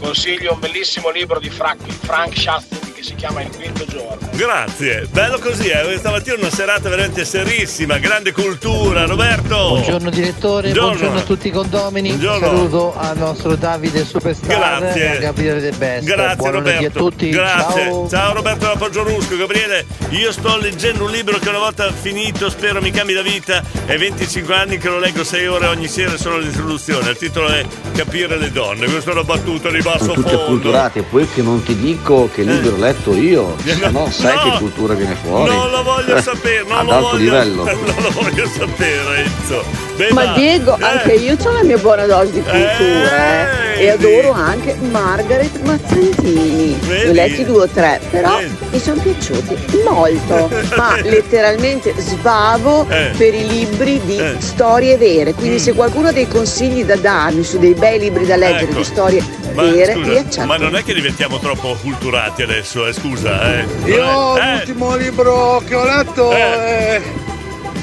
[0.00, 4.28] consiglio un bellissimo libro di Frank, Frank Schatzky che si chiama Il quinto giorno.
[4.32, 5.96] Grazie, bello così, eh.
[5.98, 9.56] stamattina una serata veramente serissima, grande cultura, Roberto.
[9.68, 10.88] Buongiorno direttore, Buongiorno.
[10.90, 12.08] buongiorno, a tutti i condomini.
[12.10, 12.46] Buongiorno.
[12.46, 15.02] Saluto al nostro Davide Superstar Grazie.
[15.04, 16.06] e a Gabriele De Best.
[16.06, 16.86] Grazie Buon Roberto.
[16.86, 17.28] a tutti.
[17.30, 18.06] Grazie.
[18.08, 18.32] Ciao.
[18.32, 19.36] Roberto da Poggiolusco.
[19.36, 23.62] Gabriele, io sto leggendo un libro che una volta finito spero mi cambi la vita.
[23.84, 27.10] È 25 anni che lo leggo 6 ore ogni sera solo l'introduzione.
[27.10, 27.64] Il titolo è
[27.94, 28.86] Capire le donne.
[28.86, 30.42] Questa è una battuta di basso Sono tutti fondo.
[30.44, 33.56] acculturati e poi che non ti dico che libro ho letto io,
[33.90, 34.42] no sai No.
[34.52, 35.52] che cultura viene fuori.
[35.52, 37.64] Non lo voglio sapere, non Ad lo alto voglio, livello.
[37.88, 39.64] Non lo voglio sapere, Enzo.
[39.96, 40.32] Beh, Ma va.
[40.34, 40.84] Diego, Eh.
[40.84, 46.78] anche io ho la mia buona dose di cultura eh, e adoro anche Margaret Mazzantini.
[46.86, 48.38] Ne ho letti due o tre, però
[48.70, 50.48] mi sono piaciuti molto.
[50.76, 53.10] Ma letteralmente svavo Eh.
[53.16, 54.36] per i libri di Eh.
[54.38, 55.34] storie vere.
[55.34, 58.78] Quindi se qualcuno ha dei consigli da darmi su dei bei libri da leggere Ecco.
[58.78, 59.22] di storie
[59.54, 60.46] Ma, vere, scusa, li accetto.
[60.46, 63.64] ma non è che diventiamo troppo culturati adesso, eh, scusa, eh.
[63.86, 67.00] Io Eh, l'ultimo libro che ho letto è,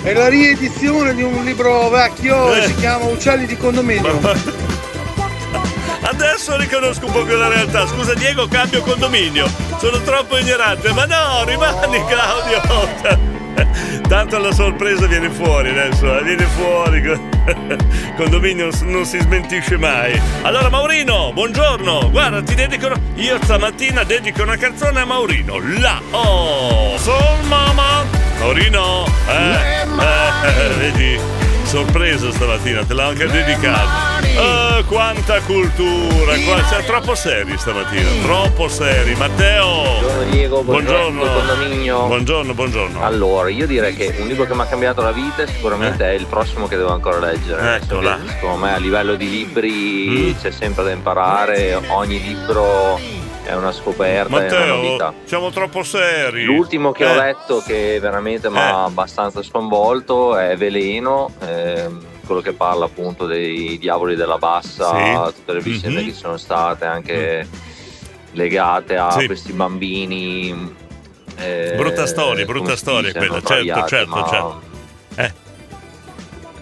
[0.03, 2.63] è la riedizione di un libro vecchio Eh.
[2.67, 4.19] si chiama Uccelli di condominio.
[6.07, 7.87] Adesso riconosco un po' più la realtà.
[7.87, 9.47] Scusa Diego, cambio condominio.
[9.79, 10.93] Sono troppo ignorante.
[10.93, 13.33] Ma no, rimani Claudio.
[14.07, 17.01] Tanto la sorpresa viene fuori adesso, eh, viene fuori.
[18.15, 20.19] Condominio non si smentisce mai.
[20.43, 22.11] Allora Maurino, buongiorno.
[22.11, 25.59] Guarda, ti dedico una- io stamattina dedico una canzone a Maurino.
[25.79, 28.03] La oh, Soul Mama.
[28.39, 31.19] Maurino, eh, eh, vedi,
[31.65, 34.23] sorpresa stamattina, te l'ho anche dedicato.
[34.23, 39.15] Eh, quanta cultura, qua, troppo seri stamattina, troppo seri.
[39.15, 39.83] Matteo.
[39.99, 41.53] Buongiorno Diego, buongiorno, Buongiorno.
[41.55, 42.05] condominio.
[42.05, 43.03] Buongiorno, buongiorno.
[43.03, 46.25] Allora, io direi che un libro che mi ha cambiato la vita sicuramente è il
[46.27, 47.61] prossimo che devo ancora leggere.
[47.61, 47.75] Eh.
[47.83, 48.15] Eccola.
[48.15, 50.39] Perché, Secondo me a livello di libri Mm.
[50.41, 52.99] c'è sempre da imparare, ogni libro
[53.45, 55.05] è una scoperta, è una novità.
[55.05, 56.43] Matteo, siamo troppo seri.
[56.43, 57.11] L'ultimo che Eh.
[57.11, 63.25] ho letto che veramente mi ha abbastanza sconvolto è Veleno, ehm, quello che parla appunto
[63.25, 65.33] dei diavoli della bassa, Sì.
[65.35, 66.07] tutte le vicende Mhm.
[66.07, 67.47] che sono state anche
[68.31, 69.25] legate a Sì.
[69.27, 70.83] questi bambini.
[71.37, 74.61] eh, Brutta storia, brutta storia quella, certo, traviati, certo, ma certo.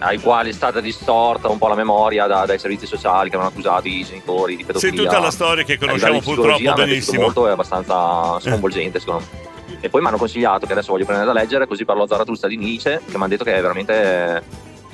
[0.04, 0.08] Eh.
[0.08, 3.46] Ai quali è stata distorta un po' la memoria da- dai servizi sociali che hanno
[3.46, 4.94] accusato i genitori di pedofilia.
[4.94, 7.22] Sì, tutta la storia che A conosciamo purtroppo benissimo.
[7.22, 9.52] molto, è abbastanza sconvolgente secondo me.
[9.80, 12.56] E poi mi hanno consigliato, che adesso voglio prendere da leggere, così parlo Zarathustra di
[12.56, 14.42] Nietzsche, che mi hanno detto che è veramente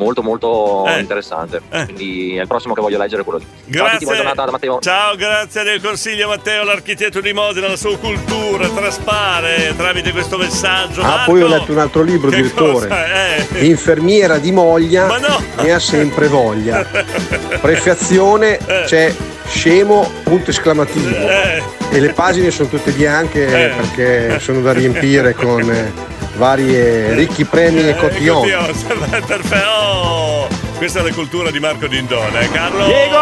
[0.00, 0.98] molto molto Eh.
[0.98, 1.60] interessante.
[1.68, 3.44] Quindi è il prossimo che voglio leggere quello lì.
[3.72, 4.06] Ciao Grazie.
[4.16, 4.78] giornata da Matteo.
[4.80, 11.02] Ciao, grazie del consiglio Matteo, l'architetto di Modena, la sua cultura traspare tramite questo messaggio.
[11.02, 13.46] Ah, Marco, poi ho letto un altro libro, direttore.
[13.52, 13.66] Eh.
[13.66, 15.42] Infermiera di moglia Ma no!
[15.62, 16.84] ne ha sempre voglia.
[17.60, 18.82] Prefazione Eh.
[18.86, 19.14] c'è
[19.46, 21.14] scemo punto esclamativo.
[21.28, 21.62] Eh.
[21.90, 23.74] E le pagine sono tutte bianche Eh.
[23.74, 25.92] perché sono da riempire con eh,
[26.40, 28.40] varie ricchi premi e cotillon.
[28.40, 30.59] Cotillon, perfetto.
[30.80, 32.86] Questa è la cultura di Marco Dindone, eh, Carlo?
[32.86, 33.16] Diego!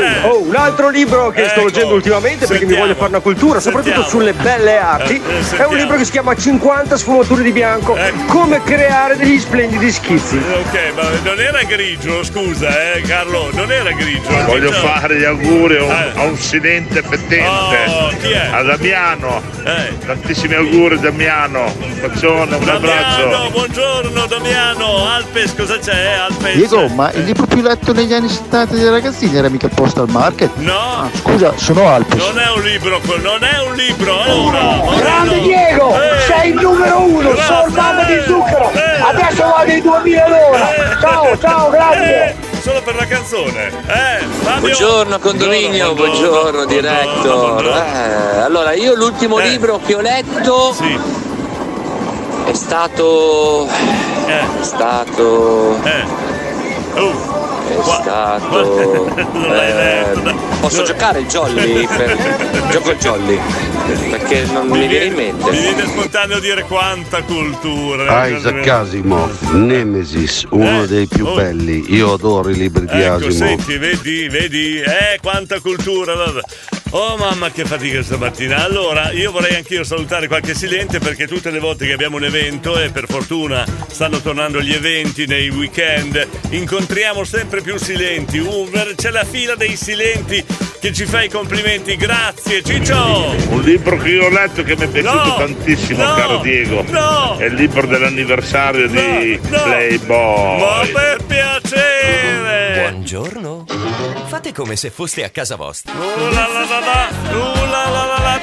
[0.00, 0.26] Eh.
[0.26, 1.66] Oh, un altro libro che sto Ecco.
[1.66, 2.82] leggendo ultimamente perché mi Sentiamo.
[2.84, 4.24] voglio fare una cultura, soprattutto Sentiamo.
[4.24, 5.12] sulle belle arti.
[5.12, 5.72] Eh, eh, È un sentiamo.
[5.74, 7.94] libro che si chiama 50 sfumature di bianco.
[8.28, 10.38] Come creare degli splendidi schizzi.
[10.38, 14.30] Ok, ma non era grigio, scusa, eh, Carlo, non era grigio.
[14.46, 16.12] Voglio Grigio- fare gli auguri a un, Eh.
[16.14, 17.84] a un silente pettente.
[17.86, 18.48] Oh, chi è?
[18.50, 19.42] A Damiano.
[19.62, 19.98] Eh.
[20.06, 21.64] Tantissimi auguri Damiano.
[21.78, 23.50] Un bacione, un Damiano, abbraccio.
[23.50, 26.54] buongiorno Damiano, Alpes, cosa c'è Alpes?
[26.54, 30.50] Diego, ma il libro più letto negli anni 70 dei ragazzini era mica Postal Market?
[30.56, 30.72] No,
[31.04, 32.16] Ah, scusa, sono Alpes.
[32.24, 34.60] non è un libro, quello, non è un libro, allora.
[34.96, 35.42] Grande Maurino.
[35.42, 36.20] Diego, Eh.
[36.26, 37.42] sei il numero uno, Grazie.
[37.44, 38.70] sono mamma di zucchero.
[38.72, 39.00] Eh.
[39.02, 40.68] Adesso vado ai 2000 l'ora.
[41.00, 42.24] Ciao, ciao, grazie.
[42.28, 43.66] Eh, solo per la canzone.
[43.68, 44.60] Eh, Fabio.
[44.60, 47.66] Buongiorno condominio, buongiorno, director.
[47.66, 49.48] Eh, allora, io l'ultimo Eh.
[49.48, 50.74] libro che ho letto
[52.46, 53.66] è stato.
[54.26, 56.33] È stato.
[56.94, 57.00] Eh.
[57.00, 57.44] Oh.
[57.68, 59.06] è stato.
[59.16, 61.86] ehm, posso giocare il jolly?
[61.86, 62.68] Per...
[62.70, 63.38] Gioco il jolly.
[64.10, 65.50] Perché non mi viene in mente.
[65.50, 68.26] Mi viene spontaneo dire quanta cultura.
[68.28, 71.92] Isaac Asimov, Nemesis, uno dei più belli.
[71.94, 73.32] Io adoro i libri di Ecco, Asimov.
[73.32, 76.12] senti, vedi, vedi, eh, quanta cultura.
[76.96, 78.62] Oh mamma che fatica stamattina.
[78.62, 82.78] Allora, io vorrei anch'io salutare qualche silente perché tutte le volte che abbiamo un evento,
[82.78, 88.38] e per fortuna stanno tornando gli eventi nei weekend, incontriamo sempre più silenti.
[88.38, 90.44] Uh, c'è la fila dei silenti
[90.84, 91.96] che ci fa i complimenti.
[91.96, 93.34] Grazie, Ciccio!
[93.48, 96.84] Un libro che io ho letto che mi è piaciuto No, tantissimo, no, caro Diego.
[96.88, 97.38] no.
[97.38, 100.60] È il libro dell'anniversario di Playboy.
[100.60, 102.90] Ma per piacere!
[102.90, 103.64] Buongiorno.
[104.26, 105.94] Fate come se foste a casa vostra.
[105.94, 107.04] Uh, la, la, la.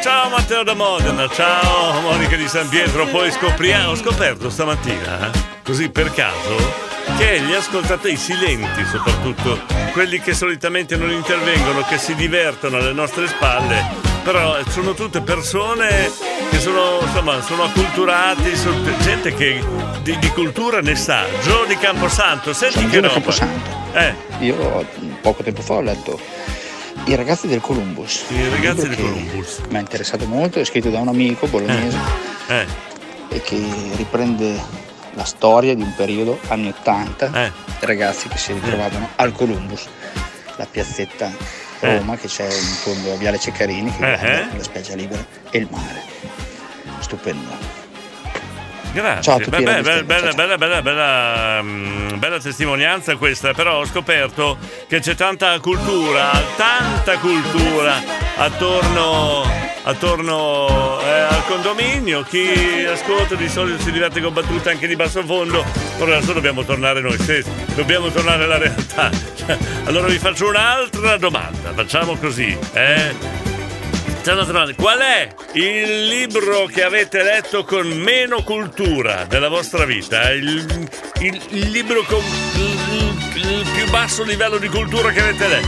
[0.01, 3.05] Ciao Matteo da Modena, ciao Monica di San Pietro.
[3.05, 6.89] Poi scopriamo, ho scoperto stamattina, eh, così per caso,
[7.21, 9.61] che gli ascoltatori silenti, soprattutto
[9.91, 13.85] quelli che solitamente non intervengono, che si divertono alle nostre spalle,
[14.23, 16.11] però sono tutte persone
[16.49, 19.63] che sono, insomma, sono acculturati, sono gente che
[20.01, 21.25] di, di cultura ne sa.
[21.43, 23.13] Gio di Camposanto, senti Sono che roba.
[23.13, 23.69] Camposanto.
[23.93, 24.85] Eh, Io
[25.21, 26.19] poco tempo fa ho letto
[27.05, 28.23] I ragazzi del Columbus.
[28.29, 29.59] I ragazzi del Columbus.
[29.69, 31.99] Mi ha interessato molto, è scritto da un amico bolognese
[32.47, 32.65] eh.
[33.29, 33.61] e che
[33.95, 37.51] riprende la storia di un periodo, anni 80, Eh.
[37.81, 39.87] ragazzi che si ritrovavano al Columbus,
[40.55, 41.31] la piazzetta
[41.79, 44.45] Roma che c'è in fondo a Viale Ceccarini che Eh, eh.
[44.55, 46.01] la spiaggia libera e il mare.
[46.99, 47.79] Stupendo.
[48.93, 53.79] Grazie, Ciao a tutti, Beh, beh, bella, bella, bella, bella, mm, bella testimonianza questa, però
[53.79, 54.57] ho scoperto
[54.87, 57.95] che c'è tanta cultura, tanta cultura
[58.35, 59.43] attorno,
[59.83, 62.23] attorno eh, al condominio.
[62.23, 65.63] Chi ascolta di solito si diverte con battute anche di basso fondo,
[65.97, 69.09] però adesso dobbiamo tornare noi stessi, dobbiamo tornare alla realtà.
[69.85, 73.39] Allora vi faccio un'altra domanda, facciamo così, eh?
[74.75, 80.31] Qual è il libro che avete letto con meno cultura della vostra vita?
[80.31, 80.87] Il,
[81.21, 82.21] il- il libro con
[82.53, 85.67] il, il più basso livello di cultura che avete letto?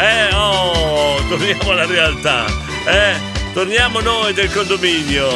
[0.00, 2.46] Eh, oh, torniamo alla realtà.
[2.86, 5.28] Eh, torniamo noi del condominio.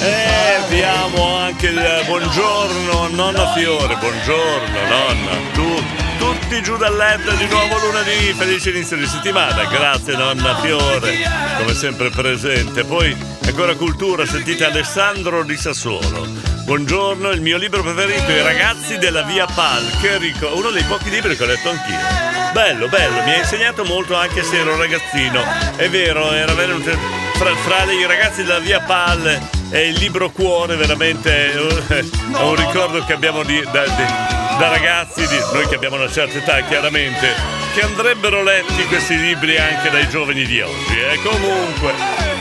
[0.00, 7.46] Eh, abbiamo anche il buongiorno nonna Fiore, buongiorno nonna, tu, tutti giù dal letto di
[7.46, 11.18] nuovo lunedì, felice inizio di settimana, grazie nonna Fiore,
[11.58, 12.84] come sempre presente.
[12.84, 13.16] Poi
[13.46, 16.26] ancora cultura, sentite Alessandro di Sassuolo.
[16.64, 21.10] Buongiorno, il mio libro preferito, I ragazzi della via Pal, che ric- uno dei pochi
[21.10, 22.52] libri che ho letto anch'io.
[22.52, 25.44] Bello, bello, mi ha insegnato molto anche se ero ragazzino.
[25.76, 26.90] È vero, era venuto
[27.34, 31.58] fra, fra i ragazzi della via Pal e il libro Cuore, veramente è
[32.40, 36.60] un ricordo che abbiamo di- di- da ragazzi, di- noi che abbiamo una certa età
[36.62, 37.28] chiaramente,
[37.74, 40.98] che andrebbero letti questi libri anche dai giovani di oggi.
[40.98, 41.92] E comunque,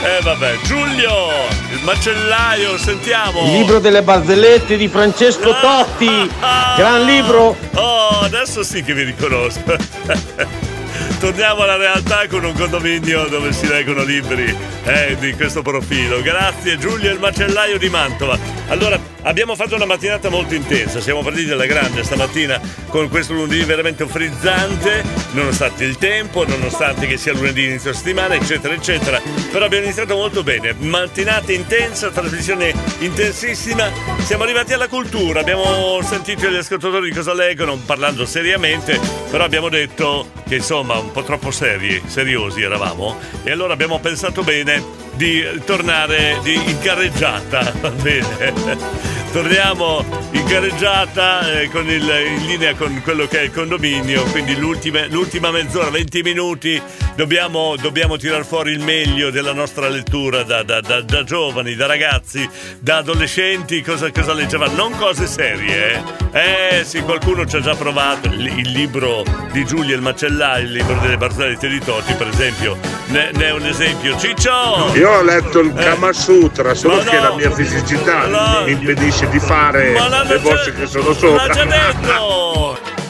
[0.03, 1.29] eh vabbè, Giulio,
[1.71, 3.41] il macellaio, sentiamo.
[3.45, 6.31] Il libro delle barzellette di Francesco Totti.
[6.77, 7.55] Gran libro.
[7.73, 9.75] Oh, adesso sì che vi riconosco.
[11.19, 16.21] Torniamo alla realtà con un condominio dove si leggono libri eh, di questo profilo.
[16.21, 18.37] Grazie Giulio il macellaio di Mantova.
[18.67, 22.59] Allora, abbiamo fatto una mattinata molto intensa, siamo partiti alla grande stamattina
[22.89, 28.73] con questo lunedì veramente frizzante, nonostante il tempo, nonostante che sia lunedì inizio settimana, eccetera,
[28.73, 29.21] eccetera.
[29.51, 30.73] Però abbiamo iniziato molto bene.
[30.77, 33.91] Mattinata intensa, trasmissione intensissima.
[34.19, 40.31] Siamo arrivati alla cultura, abbiamo sentito gli ascoltatori cosa leggono, parlando seriamente, però abbiamo detto
[40.47, 46.39] che insomma un po' troppo seri, seriosi eravamo, e allora abbiamo pensato bene di tornare
[46.43, 49.13] in carreggiata, va bene?
[49.31, 55.51] Torniamo in carreggiata eh, il, in linea con quello che è il condominio, quindi l'ultima,
[55.51, 56.81] mezz'ora, 20 minuti,
[57.15, 61.85] dobbiamo, dobbiamo tirar fuori il meglio della nostra lettura da, da- da- da giovani, da
[61.85, 64.73] ragazzi, da adolescenti, cosa, cosa leggevano?
[64.73, 65.93] Non cose serie,
[66.31, 66.79] eh?
[66.79, 70.71] Eh sì, qualcuno ci ha già provato, il, il libro di Giulia il Macellaio, il
[70.71, 72.77] libro delle barzellette di Totti, per esempio,
[73.07, 74.17] ne, ne è un esempio.
[74.17, 74.91] Ciccio!
[74.95, 75.83] Io ho letto il Eh.
[75.83, 78.63] Kama Sutra, solo che la mia fisicità No.
[78.65, 79.93] mi impedisce di fare
[80.27, 81.47] le voci che sono L'ha sopra.
[81.49, 82.79] già detto!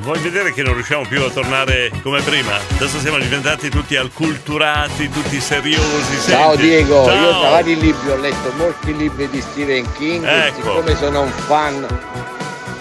[0.00, 2.52] Vuoi vedere che non riusciamo più a tornare come prima?
[2.76, 6.18] Adesso siamo diventati tutti alculturati, tutti seriosi.
[6.26, 6.62] Ciao senti?
[6.68, 7.14] Diego, Ciao.
[7.14, 10.54] io tra vari libri ho letto molti libri di Stephen King, Ecco.
[10.62, 11.86] siccome sono un fan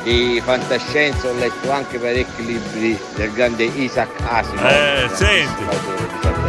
[0.03, 4.65] di fantascienza ho letto anche parecchi libri del grande Isaac Asimov.
[4.65, 5.63] Eh, senti.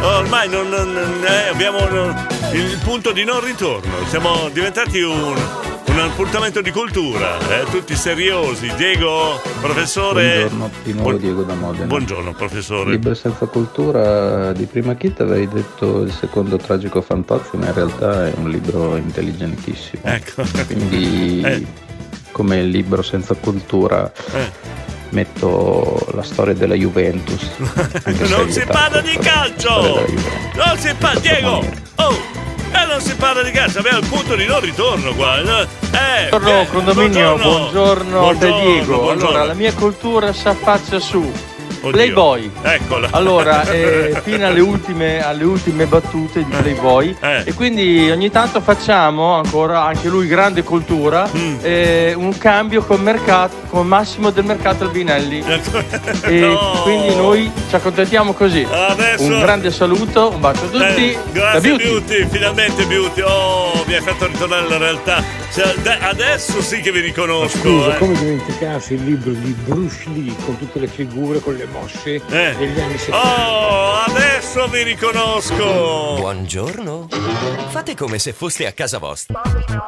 [0.01, 4.05] Ormai non, non- eh, abbiamo non- il punto di non ritorno.
[4.07, 5.35] Siamo diventati un,
[5.85, 8.71] un appuntamento di cultura, eh, tutti seriosi.
[8.77, 10.47] Diego, professore.
[10.49, 11.85] Buongiorno, di nuovo Diego da Modena.
[11.85, 12.91] Buongiorno, professore.
[12.91, 18.27] Libro senza cultura di prima chita avevi detto il secondo tragico fantozio, ma in realtà
[18.27, 20.01] è un libro intelligentissimo.
[20.03, 20.43] Ecco.
[20.65, 21.89] Quindi Eh.
[22.31, 24.51] Come libro senza cultura Eh.
[25.09, 27.49] metto la storia della Juventus.
[28.29, 30.05] Non si parla di calcio!
[30.55, 31.65] Non si parla, Diego!
[31.95, 32.39] Oh!
[32.73, 35.39] E non si parla di calcio, abbiamo il punto di non ritorno qua.
[35.39, 38.97] Eh, Buongiorno eh, condominio, buongiorno, Buongiorno, da Diego.
[39.01, 39.27] buongiorno.
[39.27, 41.29] Allora, la mia cultura si affaccia su.
[41.81, 41.91] Oddio.
[41.91, 42.51] Playboy.
[42.61, 43.07] Eccola.
[43.11, 47.15] Allora, eh, fino alle ultime, alle ultime battute di Playboy.
[47.19, 47.43] Eh.
[47.45, 51.55] E quindi ogni tanto facciamo ancora, anche lui grande cultura, Mm.
[51.61, 55.43] eh, un cambio con, mercato, con Massimo del Mercato Albinelli.
[56.23, 56.79] e No.
[56.83, 58.65] quindi noi ci accontentiamo così.
[58.69, 61.11] Adesso- Un grande saluto, un bacio a tutti.
[61.11, 61.83] Eh, da grazie Beauty.
[61.83, 62.27] Beauty.
[62.29, 63.21] finalmente Beauty.
[63.21, 65.23] Oh, mi hai fatto ritornare alla realtà.
[65.53, 67.57] Cioè, adesso sì che vi riconosco.
[67.57, 67.97] Scusa, eh.
[67.97, 72.55] come dimenticarsi il libro di Bruce Lee con tutte le figure, con le mosse Eh.
[72.57, 73.17] degli anni 70?
[73.17, 76.15] Oh, adesso vi riconosco.
[76.17, 77.07] Buongiorno.
[77.69, 79.41] Fate come se foste a casa vostra.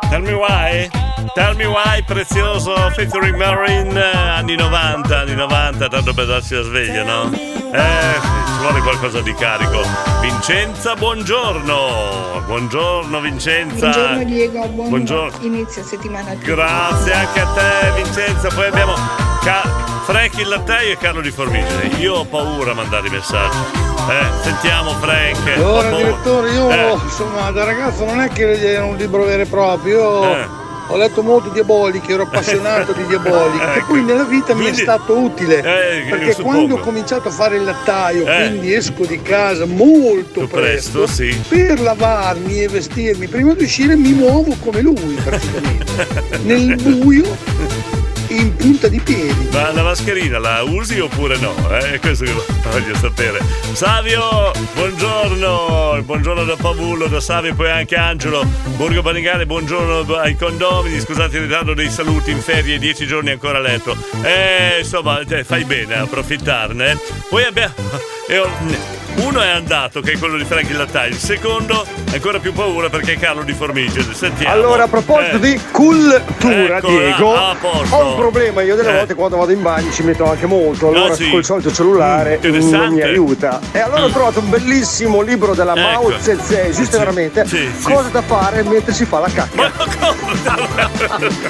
[0.09, 0.89] Tell me why?
[1.33, 6.61] Tell me why, prezioso featuring Marine, eh, anni 90, anni 90, tanto per darsi la
[6.63, 7.31] sveglia, no?
[7.33, 9.81] Eh, sì, vuole qualcosa di carico.
[10.21, 12.41] Vincenza, buongiorno.
[12.45, 13.89] Buongiorno, Vincenza.
[13.89, 15.37] Buongiorno Diego, buon Buongiorno.
[15.45, 16.45] inizio settimana a tutti.
[16.45, 18.47] Grazie anche a te, Vincenza.
[18.49, 18.93] Poi abbiamo
[19.43, 21.87] Ca- Frank il lattaio e Carlo di Formigine.
[21.99, 23.57] Io ho paura a mandare i messaggi.
[24.09, 25.55] Eh, sentiamo Frank.
[25.57, 26.97] Allora, direttore, io Eh.
[27.03, 30.47] insomma da ragazzo non è che era un libro vero e proprio, io Eh.
[30.93, 33.85] Ho letto molto Diabolic, ero appassionato di Diabolic e Ecco.
[33.87, 37.55] poi nella vita mi è Quindi- stato utile Eh, perché quando ho cominciato a fare
[37.57, 38.47] il lattaio, Eh.
[38.49, 41.35] quindi esco di casa molto presto, presto, sì.
[41.47, 46.07] per lavarmi e vestirmi prima di uscire mi muovo come lui praticamente,
[46.45, 47.25] nel buio
[48.29, 49.49] in punta di piedi.
[49.51, 51.53] Ma la mascherina la usi oppure no?
[51.71, 51.93] Eh?
[51.93, 52.33] È questo che
[52.69, 53.39] voglio sapere.
[53.73, 56.01] Savio, buongiorno.
[56.03, 58.45] Buongiorno da Pavullo, da Savio e poi anche Angelo.
[58.75, 60.99] Borgo Panigale, buongiorno ai condomini.
[60.99, 63.95] Scusate il ritardo dei saluti in ferie, dieci giorni ancora a letto.
[64.23, 66.97] Eh, insomma, eh, fai bene a approfittarne.
[67.29, 67.73] Poi abbiamo.
[69.15, 71.09] uno è andato, che è quello di Frank il Lattaio.
[71.11, 74.13] Il secondo, ancora più paura perché è Carlo di Formigine.
[74.13, 74.53] Sentiamo.
[74.53, 75.39] Allora, a proposito Eh.
[75.39, 77.95] di cultura, Ecco, Diego, ah, a posto.
[77.95, 78.61] ho un problema.
[78.61, 78.97] Io delle Eh.
[78.97, 80.87] volte quando vado in bagno ci metto anche molto.
[80.89, 81.29] Allora, Ah, sì?
[81.29, 83.59] col solito cellulare Mm, non mi aiuta.
[83.71, 86.19] E allora ho trovato un bellissimo libro della Mao Ecco.
[86.21, 86.41] Zedong.
[86.67, 87.45] Esiste Sì, veramente?
[87.47, 87.69] sì.
[87.81, 89.71] Cosa da fare mentre si fa la cacca?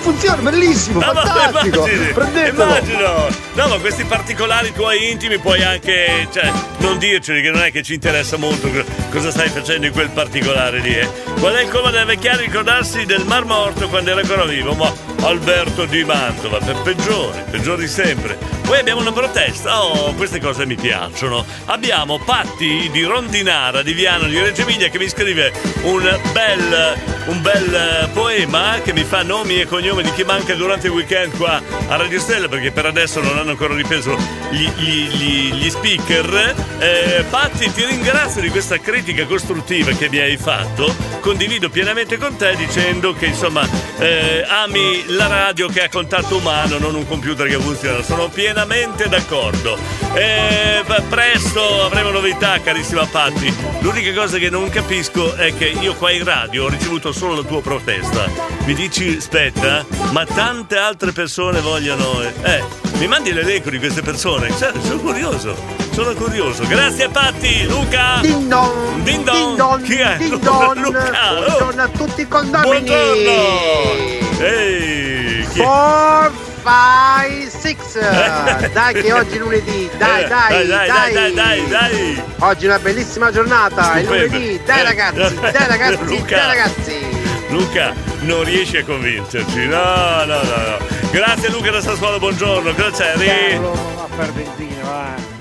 [0.02, 1.86] Funziona, bellissimo, Ah, ma fantastico.
[1.88, 2.64] immagini, Prendetelo.
[2.64, 3.28] Immagino.
[3.54, 7.84] No, ma questi particolari tuoi intimi puoi anche, cioè, non dirceli che non è che
[7.84, 10.96] ci interessa molto co- cosa stai facendo in quel particolare lì.
[10.98, 11.08] Eh.
[11.40, 14.74] Qual è il come deve chiaro ricordarsi del Mar Morto quando era ancora vivo?
[14.74, 14.92] Ma
[15.22, 18.38] Alberto di Mantova, per peggiori, peggiori sempre.
[18.64, 21.46] Poi abbiamo una protesta, oh, queste cose mi piacciono.
[21.66, 25.52] Abbiamo Patti di Rondinara, di Viano, di Reggio Emilia che mi scrive
[25.84, 26.98] un bel,
[27.28, 30.94] un bel eh, poema che mi fa nomi e cognomi di chi manca durante il
[30.94, 34.18] weekend qua a Radio Stella perché per adesso non hanno ancora ripreso
[34.52, 36.56] gli, gli- gli- gli speaker.
[36.80, 40.94] Eh, Patti, ti ringrazio di questa critica costruttiva che mi hai fatto.
[41.20, 43.68] Condivido pienamente con te dicendo che insomma
[44.00, 48.04] eh, ami la radio che ha contatto umano, non un computer che funziona.
[48.04, 49.78] Sono pienamente d'accordo.
[50.14, 53.54] Eh, beh, presto avremo novità, carissima Patti.
[53.80, 57.44] L'unica cosa che non capisco è che io qua in radio ho ricevuto solo la
[57.44, 58.30] tua protesta.
[58.66, 62.22] Mi dici, aspetta, ma tante altre persone vogliono.
[62.22, 62.62] Eh,
[62.98, 64.52] mi mandi l'elenco di queste persone?
[64.58, 65.56] Cioè, sono curioso.
[65.92, 66.66] Sono curioso.
[66.68, 68.20] Grazie Patti, Luca.
[68.22, 69.02] Ding dong.
[69.04, 69.38] Ding dong.
[69.38, 69.82] Ding dong.
[69.84, 70.18] Chi è?
[70.18, 70.76] Ding dong.
[70.84, 71.34] Luca.
[71.36, 72.82] Buongiorno a tutti i condomini.
[72.82, 74.12] Buongiorno.
[74.40, 75.64] Ehi, chi è?
[75.64, 76.32] Four,
[76.64, 78.00] five, six.
[78.74, 79.90] Dai che oggi è lunedì.
[79.98, 82.24] Dai, Eh, dai, dai, dai, dai, dai, dai.
[82.40, 83.94] Oggi è una bellissima giornata.
[83.94, 84.60] È lunedì.
[84.66, 86.36] Dai Eh, ragazzi, dai ragazzi, Luca.
[86.36, 87.22] dai ragazzi.
[87.50, 89.68] Luca, non riesci a convincerci.
[89.68, 90.78] No, no, no, no.
[91.12, 92.74] Grazie Luca da Sassuolo, buongiorno.
[92.74, 93.14] Cosa c'è?
[93.18, 93.30] Ri-
[93.60, 95.32] a fare benzina, va.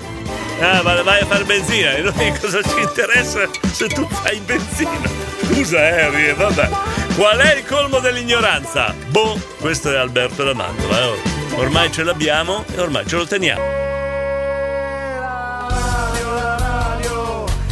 [0.59, 5.09] Ah, ma vai a fare benzina e noi cosa ci interessa se tu fai benzina?
[5.45, 6.69] Scusa Harry, eh, vabbè.
[7.15, 8.93] Qual è il colmo dell'ignoranza?
[9.09, 10.99] Boh, questo è Alberto da Mantova.
[10.99, 11.31] eh.
[11.55, 13.61] Ormai ce l'abbiamo e ormai ce lo teniamo.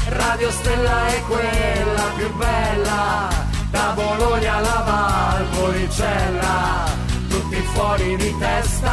[0.10, 3.30] Radio Stella è quella più bella,
[3.72, 4.84] da Bologna alla
[5.58, 6.84] Valpolicella,
[7.30, 8.90] tutti fuori di testa,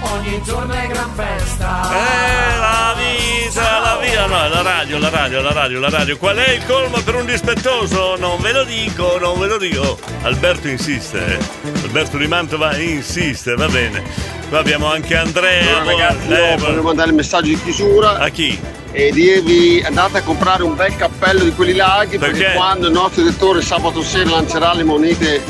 [0.00, 1.90] ogni giorno è gran festa.
[1.90, 6.16] Eh, la vita, la vita, no, no, la radio, la radio, la radio, la radio.
[6.18, 8.16] Qual è il colmo per un dispettoso?
[8.16, 9.98] Non ve lo dico, non ve lo dico.
[10.22, 11.38] Alberto insiste, eh.
[11.82, 14.02] Alberto di Mantova insiste, va bene.
[14.48, 15.78] Qua abbiamo anche Andrea.
[15.80, 18.18] Allora, ragazzi, eh, voglio mandare il messaggio di chiusura.
[18.18, 18.58] A chi?
[18.92, 22.56] E dirvi andate a comprare un bel cappello di quelli larghi perché, Perché?
[22.56, 25.40] quando il nostro direttore sabato sera lancerà le monete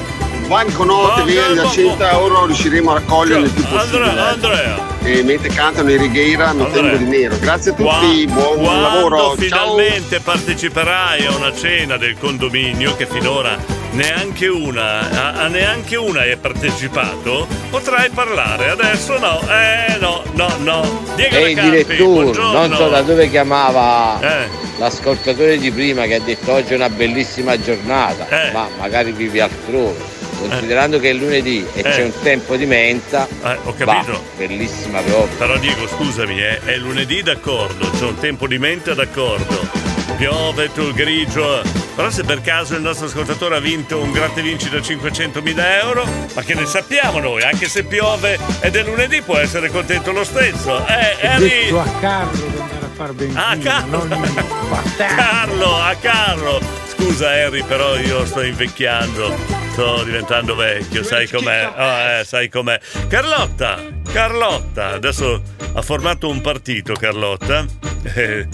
[0.51, 1.23] banconote
[1.55, 4.09] da oh, 100 euro riusciremo a raccoglierle il più possibile.
[4.09, 4.89] Andrea, Andrea.
[5.05, 7.37] E mentre cantano i Righeira non tengo di nero.
[7.39, 9.17] Grazie a tutti, Qua- buon lavoro.
[9.17, 9.35] Ciao.
[9.37, 13.57] finalmente parteciperai a una cena del condominio che finora
[13.93, 18.71] neanche una, a, a neanche una hai partecipato, potrai parlare.
[18.71, 21.03] Adesso no, eh no, no, no.
[21.15, 22.67] Diego Ehi Campi, direttore, buongiorno.
[22.67, 24.49] non so da dove chiamava Eh.
[24.79, 28.51] l'ascoltatore di prima che ha detto oggi è una bellissima giornata, Eh.
[28.53, 30.19] ma magari vivi altrove.
[30.49, 31.83] Considerando che è lunedì e Eh.
[31.83, 34.13] c'è un tempo di menta, Eh, ho capito.
[34.13, 35.37] bah, bellissima proprio.
[35.37, 39.89] Però Diego, scusami, eh, è lunedì d'accordo, c'è un tempo di mente d'accordo.
[40.17, 41.63] Piove, tu grigio.
[41.97, 46.07] Però se per caso il nostro ascoltatore ha vinto un gratte vinci da 500.000 euro,
[46.35, 47.43] ma che ne sappiamo noi?
[47.43, 50.85] Anche se piove ed è lunedì può essere contento lo stesso.
[50.87, 54.05] Eh, detto a Carlo di andare a far benzina, Ah, Carlo!
[54.05, 54.35] non
[54.97, 56.61] Carlo, a Carlo!
[56.97, 59.35] Scusa Harry, però io sto invecchiando,
[59.71, 61.71] sto diventando vecchio, sai com'è?
[61.75, 62.79] Ah, eh, sai com'è.
[63.09, 63.79] Carlotta,
[64.13, 65.41] Carlotta, adesso
[65.73, 67.65] ha formato un partito Carlotta
[68.15, 68.49] eh,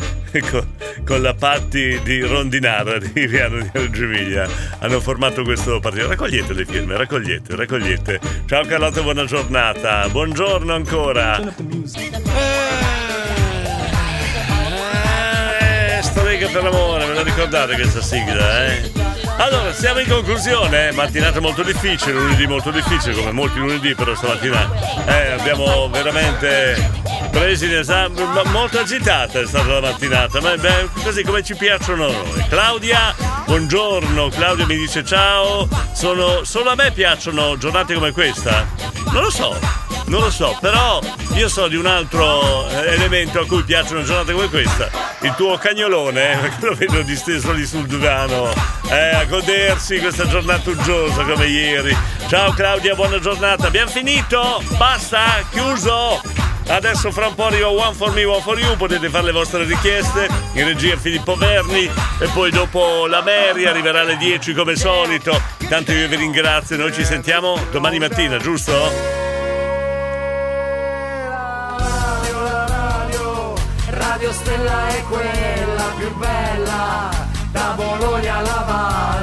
[0.51, 0.75] con,
[1.05, 4.49] con la Patti di Rondinara di Riano di Reggio Emilia.
[4.79, 6.09] Hanno formato questo partito.
[6.09, 8.21] Raccogliete le firme, raccogliete, raccogliete.
[8.47, 10.09] Ciao Carlotta, buona giornata.
[10.09, 11.41] Buongiorno ancora.
[15.61, 19.16] Eh, strega per l'amore, me la ricordate questa sigla, eh?
[19.39, 20.93] Allora, siamo in conclusione, eh?
[20.93, 24.71] mattinata molto difficile, lunedì molto difficile, come molti lunedì, però stamattina
[25.07, 26.91] eh, abbiamo veramente
[27.31, 32.11] presi in esame, molto agitata è stata la mattinata, ma beh, così come ci piacciono
[32.11, 32.45] noi.
[32.49, 33.15] Claudia,
[33.45, 38.67] buongiorno, Claudia mi dice ciao, sono, solo a me piacciono giornate come questa?
[39.13, 39.85] Non lo so.
[40.09, 41.01] Non lo so, però
[41.35, 44.89] io so di un altro eh, elemento a cui piacciono giornate come questa.
[45.23, 48.53] Il tuo cagnolone, perché lo vedo disteso lì sul divano,
[48.89, 51.97] eh, a godersi questa giornata uggiosa come ieri.
[52.29, 53.67] Ciao Claudia, buona giornata.
[53.67, 54.63] Abbiamo finito?
[54.77, 55.45] Basta?
[55.51, 56.21] Chiuso?
[56.69, 59.65] Adesso fra un po' arriva One for Me, One for You, potete fare le vostre
[59.65, 65.41] richieste, in regia Filippo Verni e poi dopo la Mary arriverà alle 10 come solito.
[65.69, 69.25] Tanto io vi ringrazio, noi ci sentiamo domani mattina, giusto?
[73.89, 77.26] Radio Stella è quella più bella,
[77.57, 78.65] da Bologna alla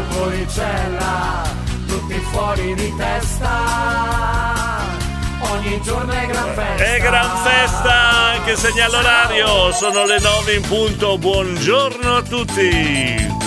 [0.10, 1.44] Valpolicella,
[1.88, 3.50] tutti fuori di testa,
[5.52, 6.84] ogni giorno è gran festa.
[6.84, 13.43] È gran festa che segna l'orario, sono le 9 in punto, buongiorno a tutti.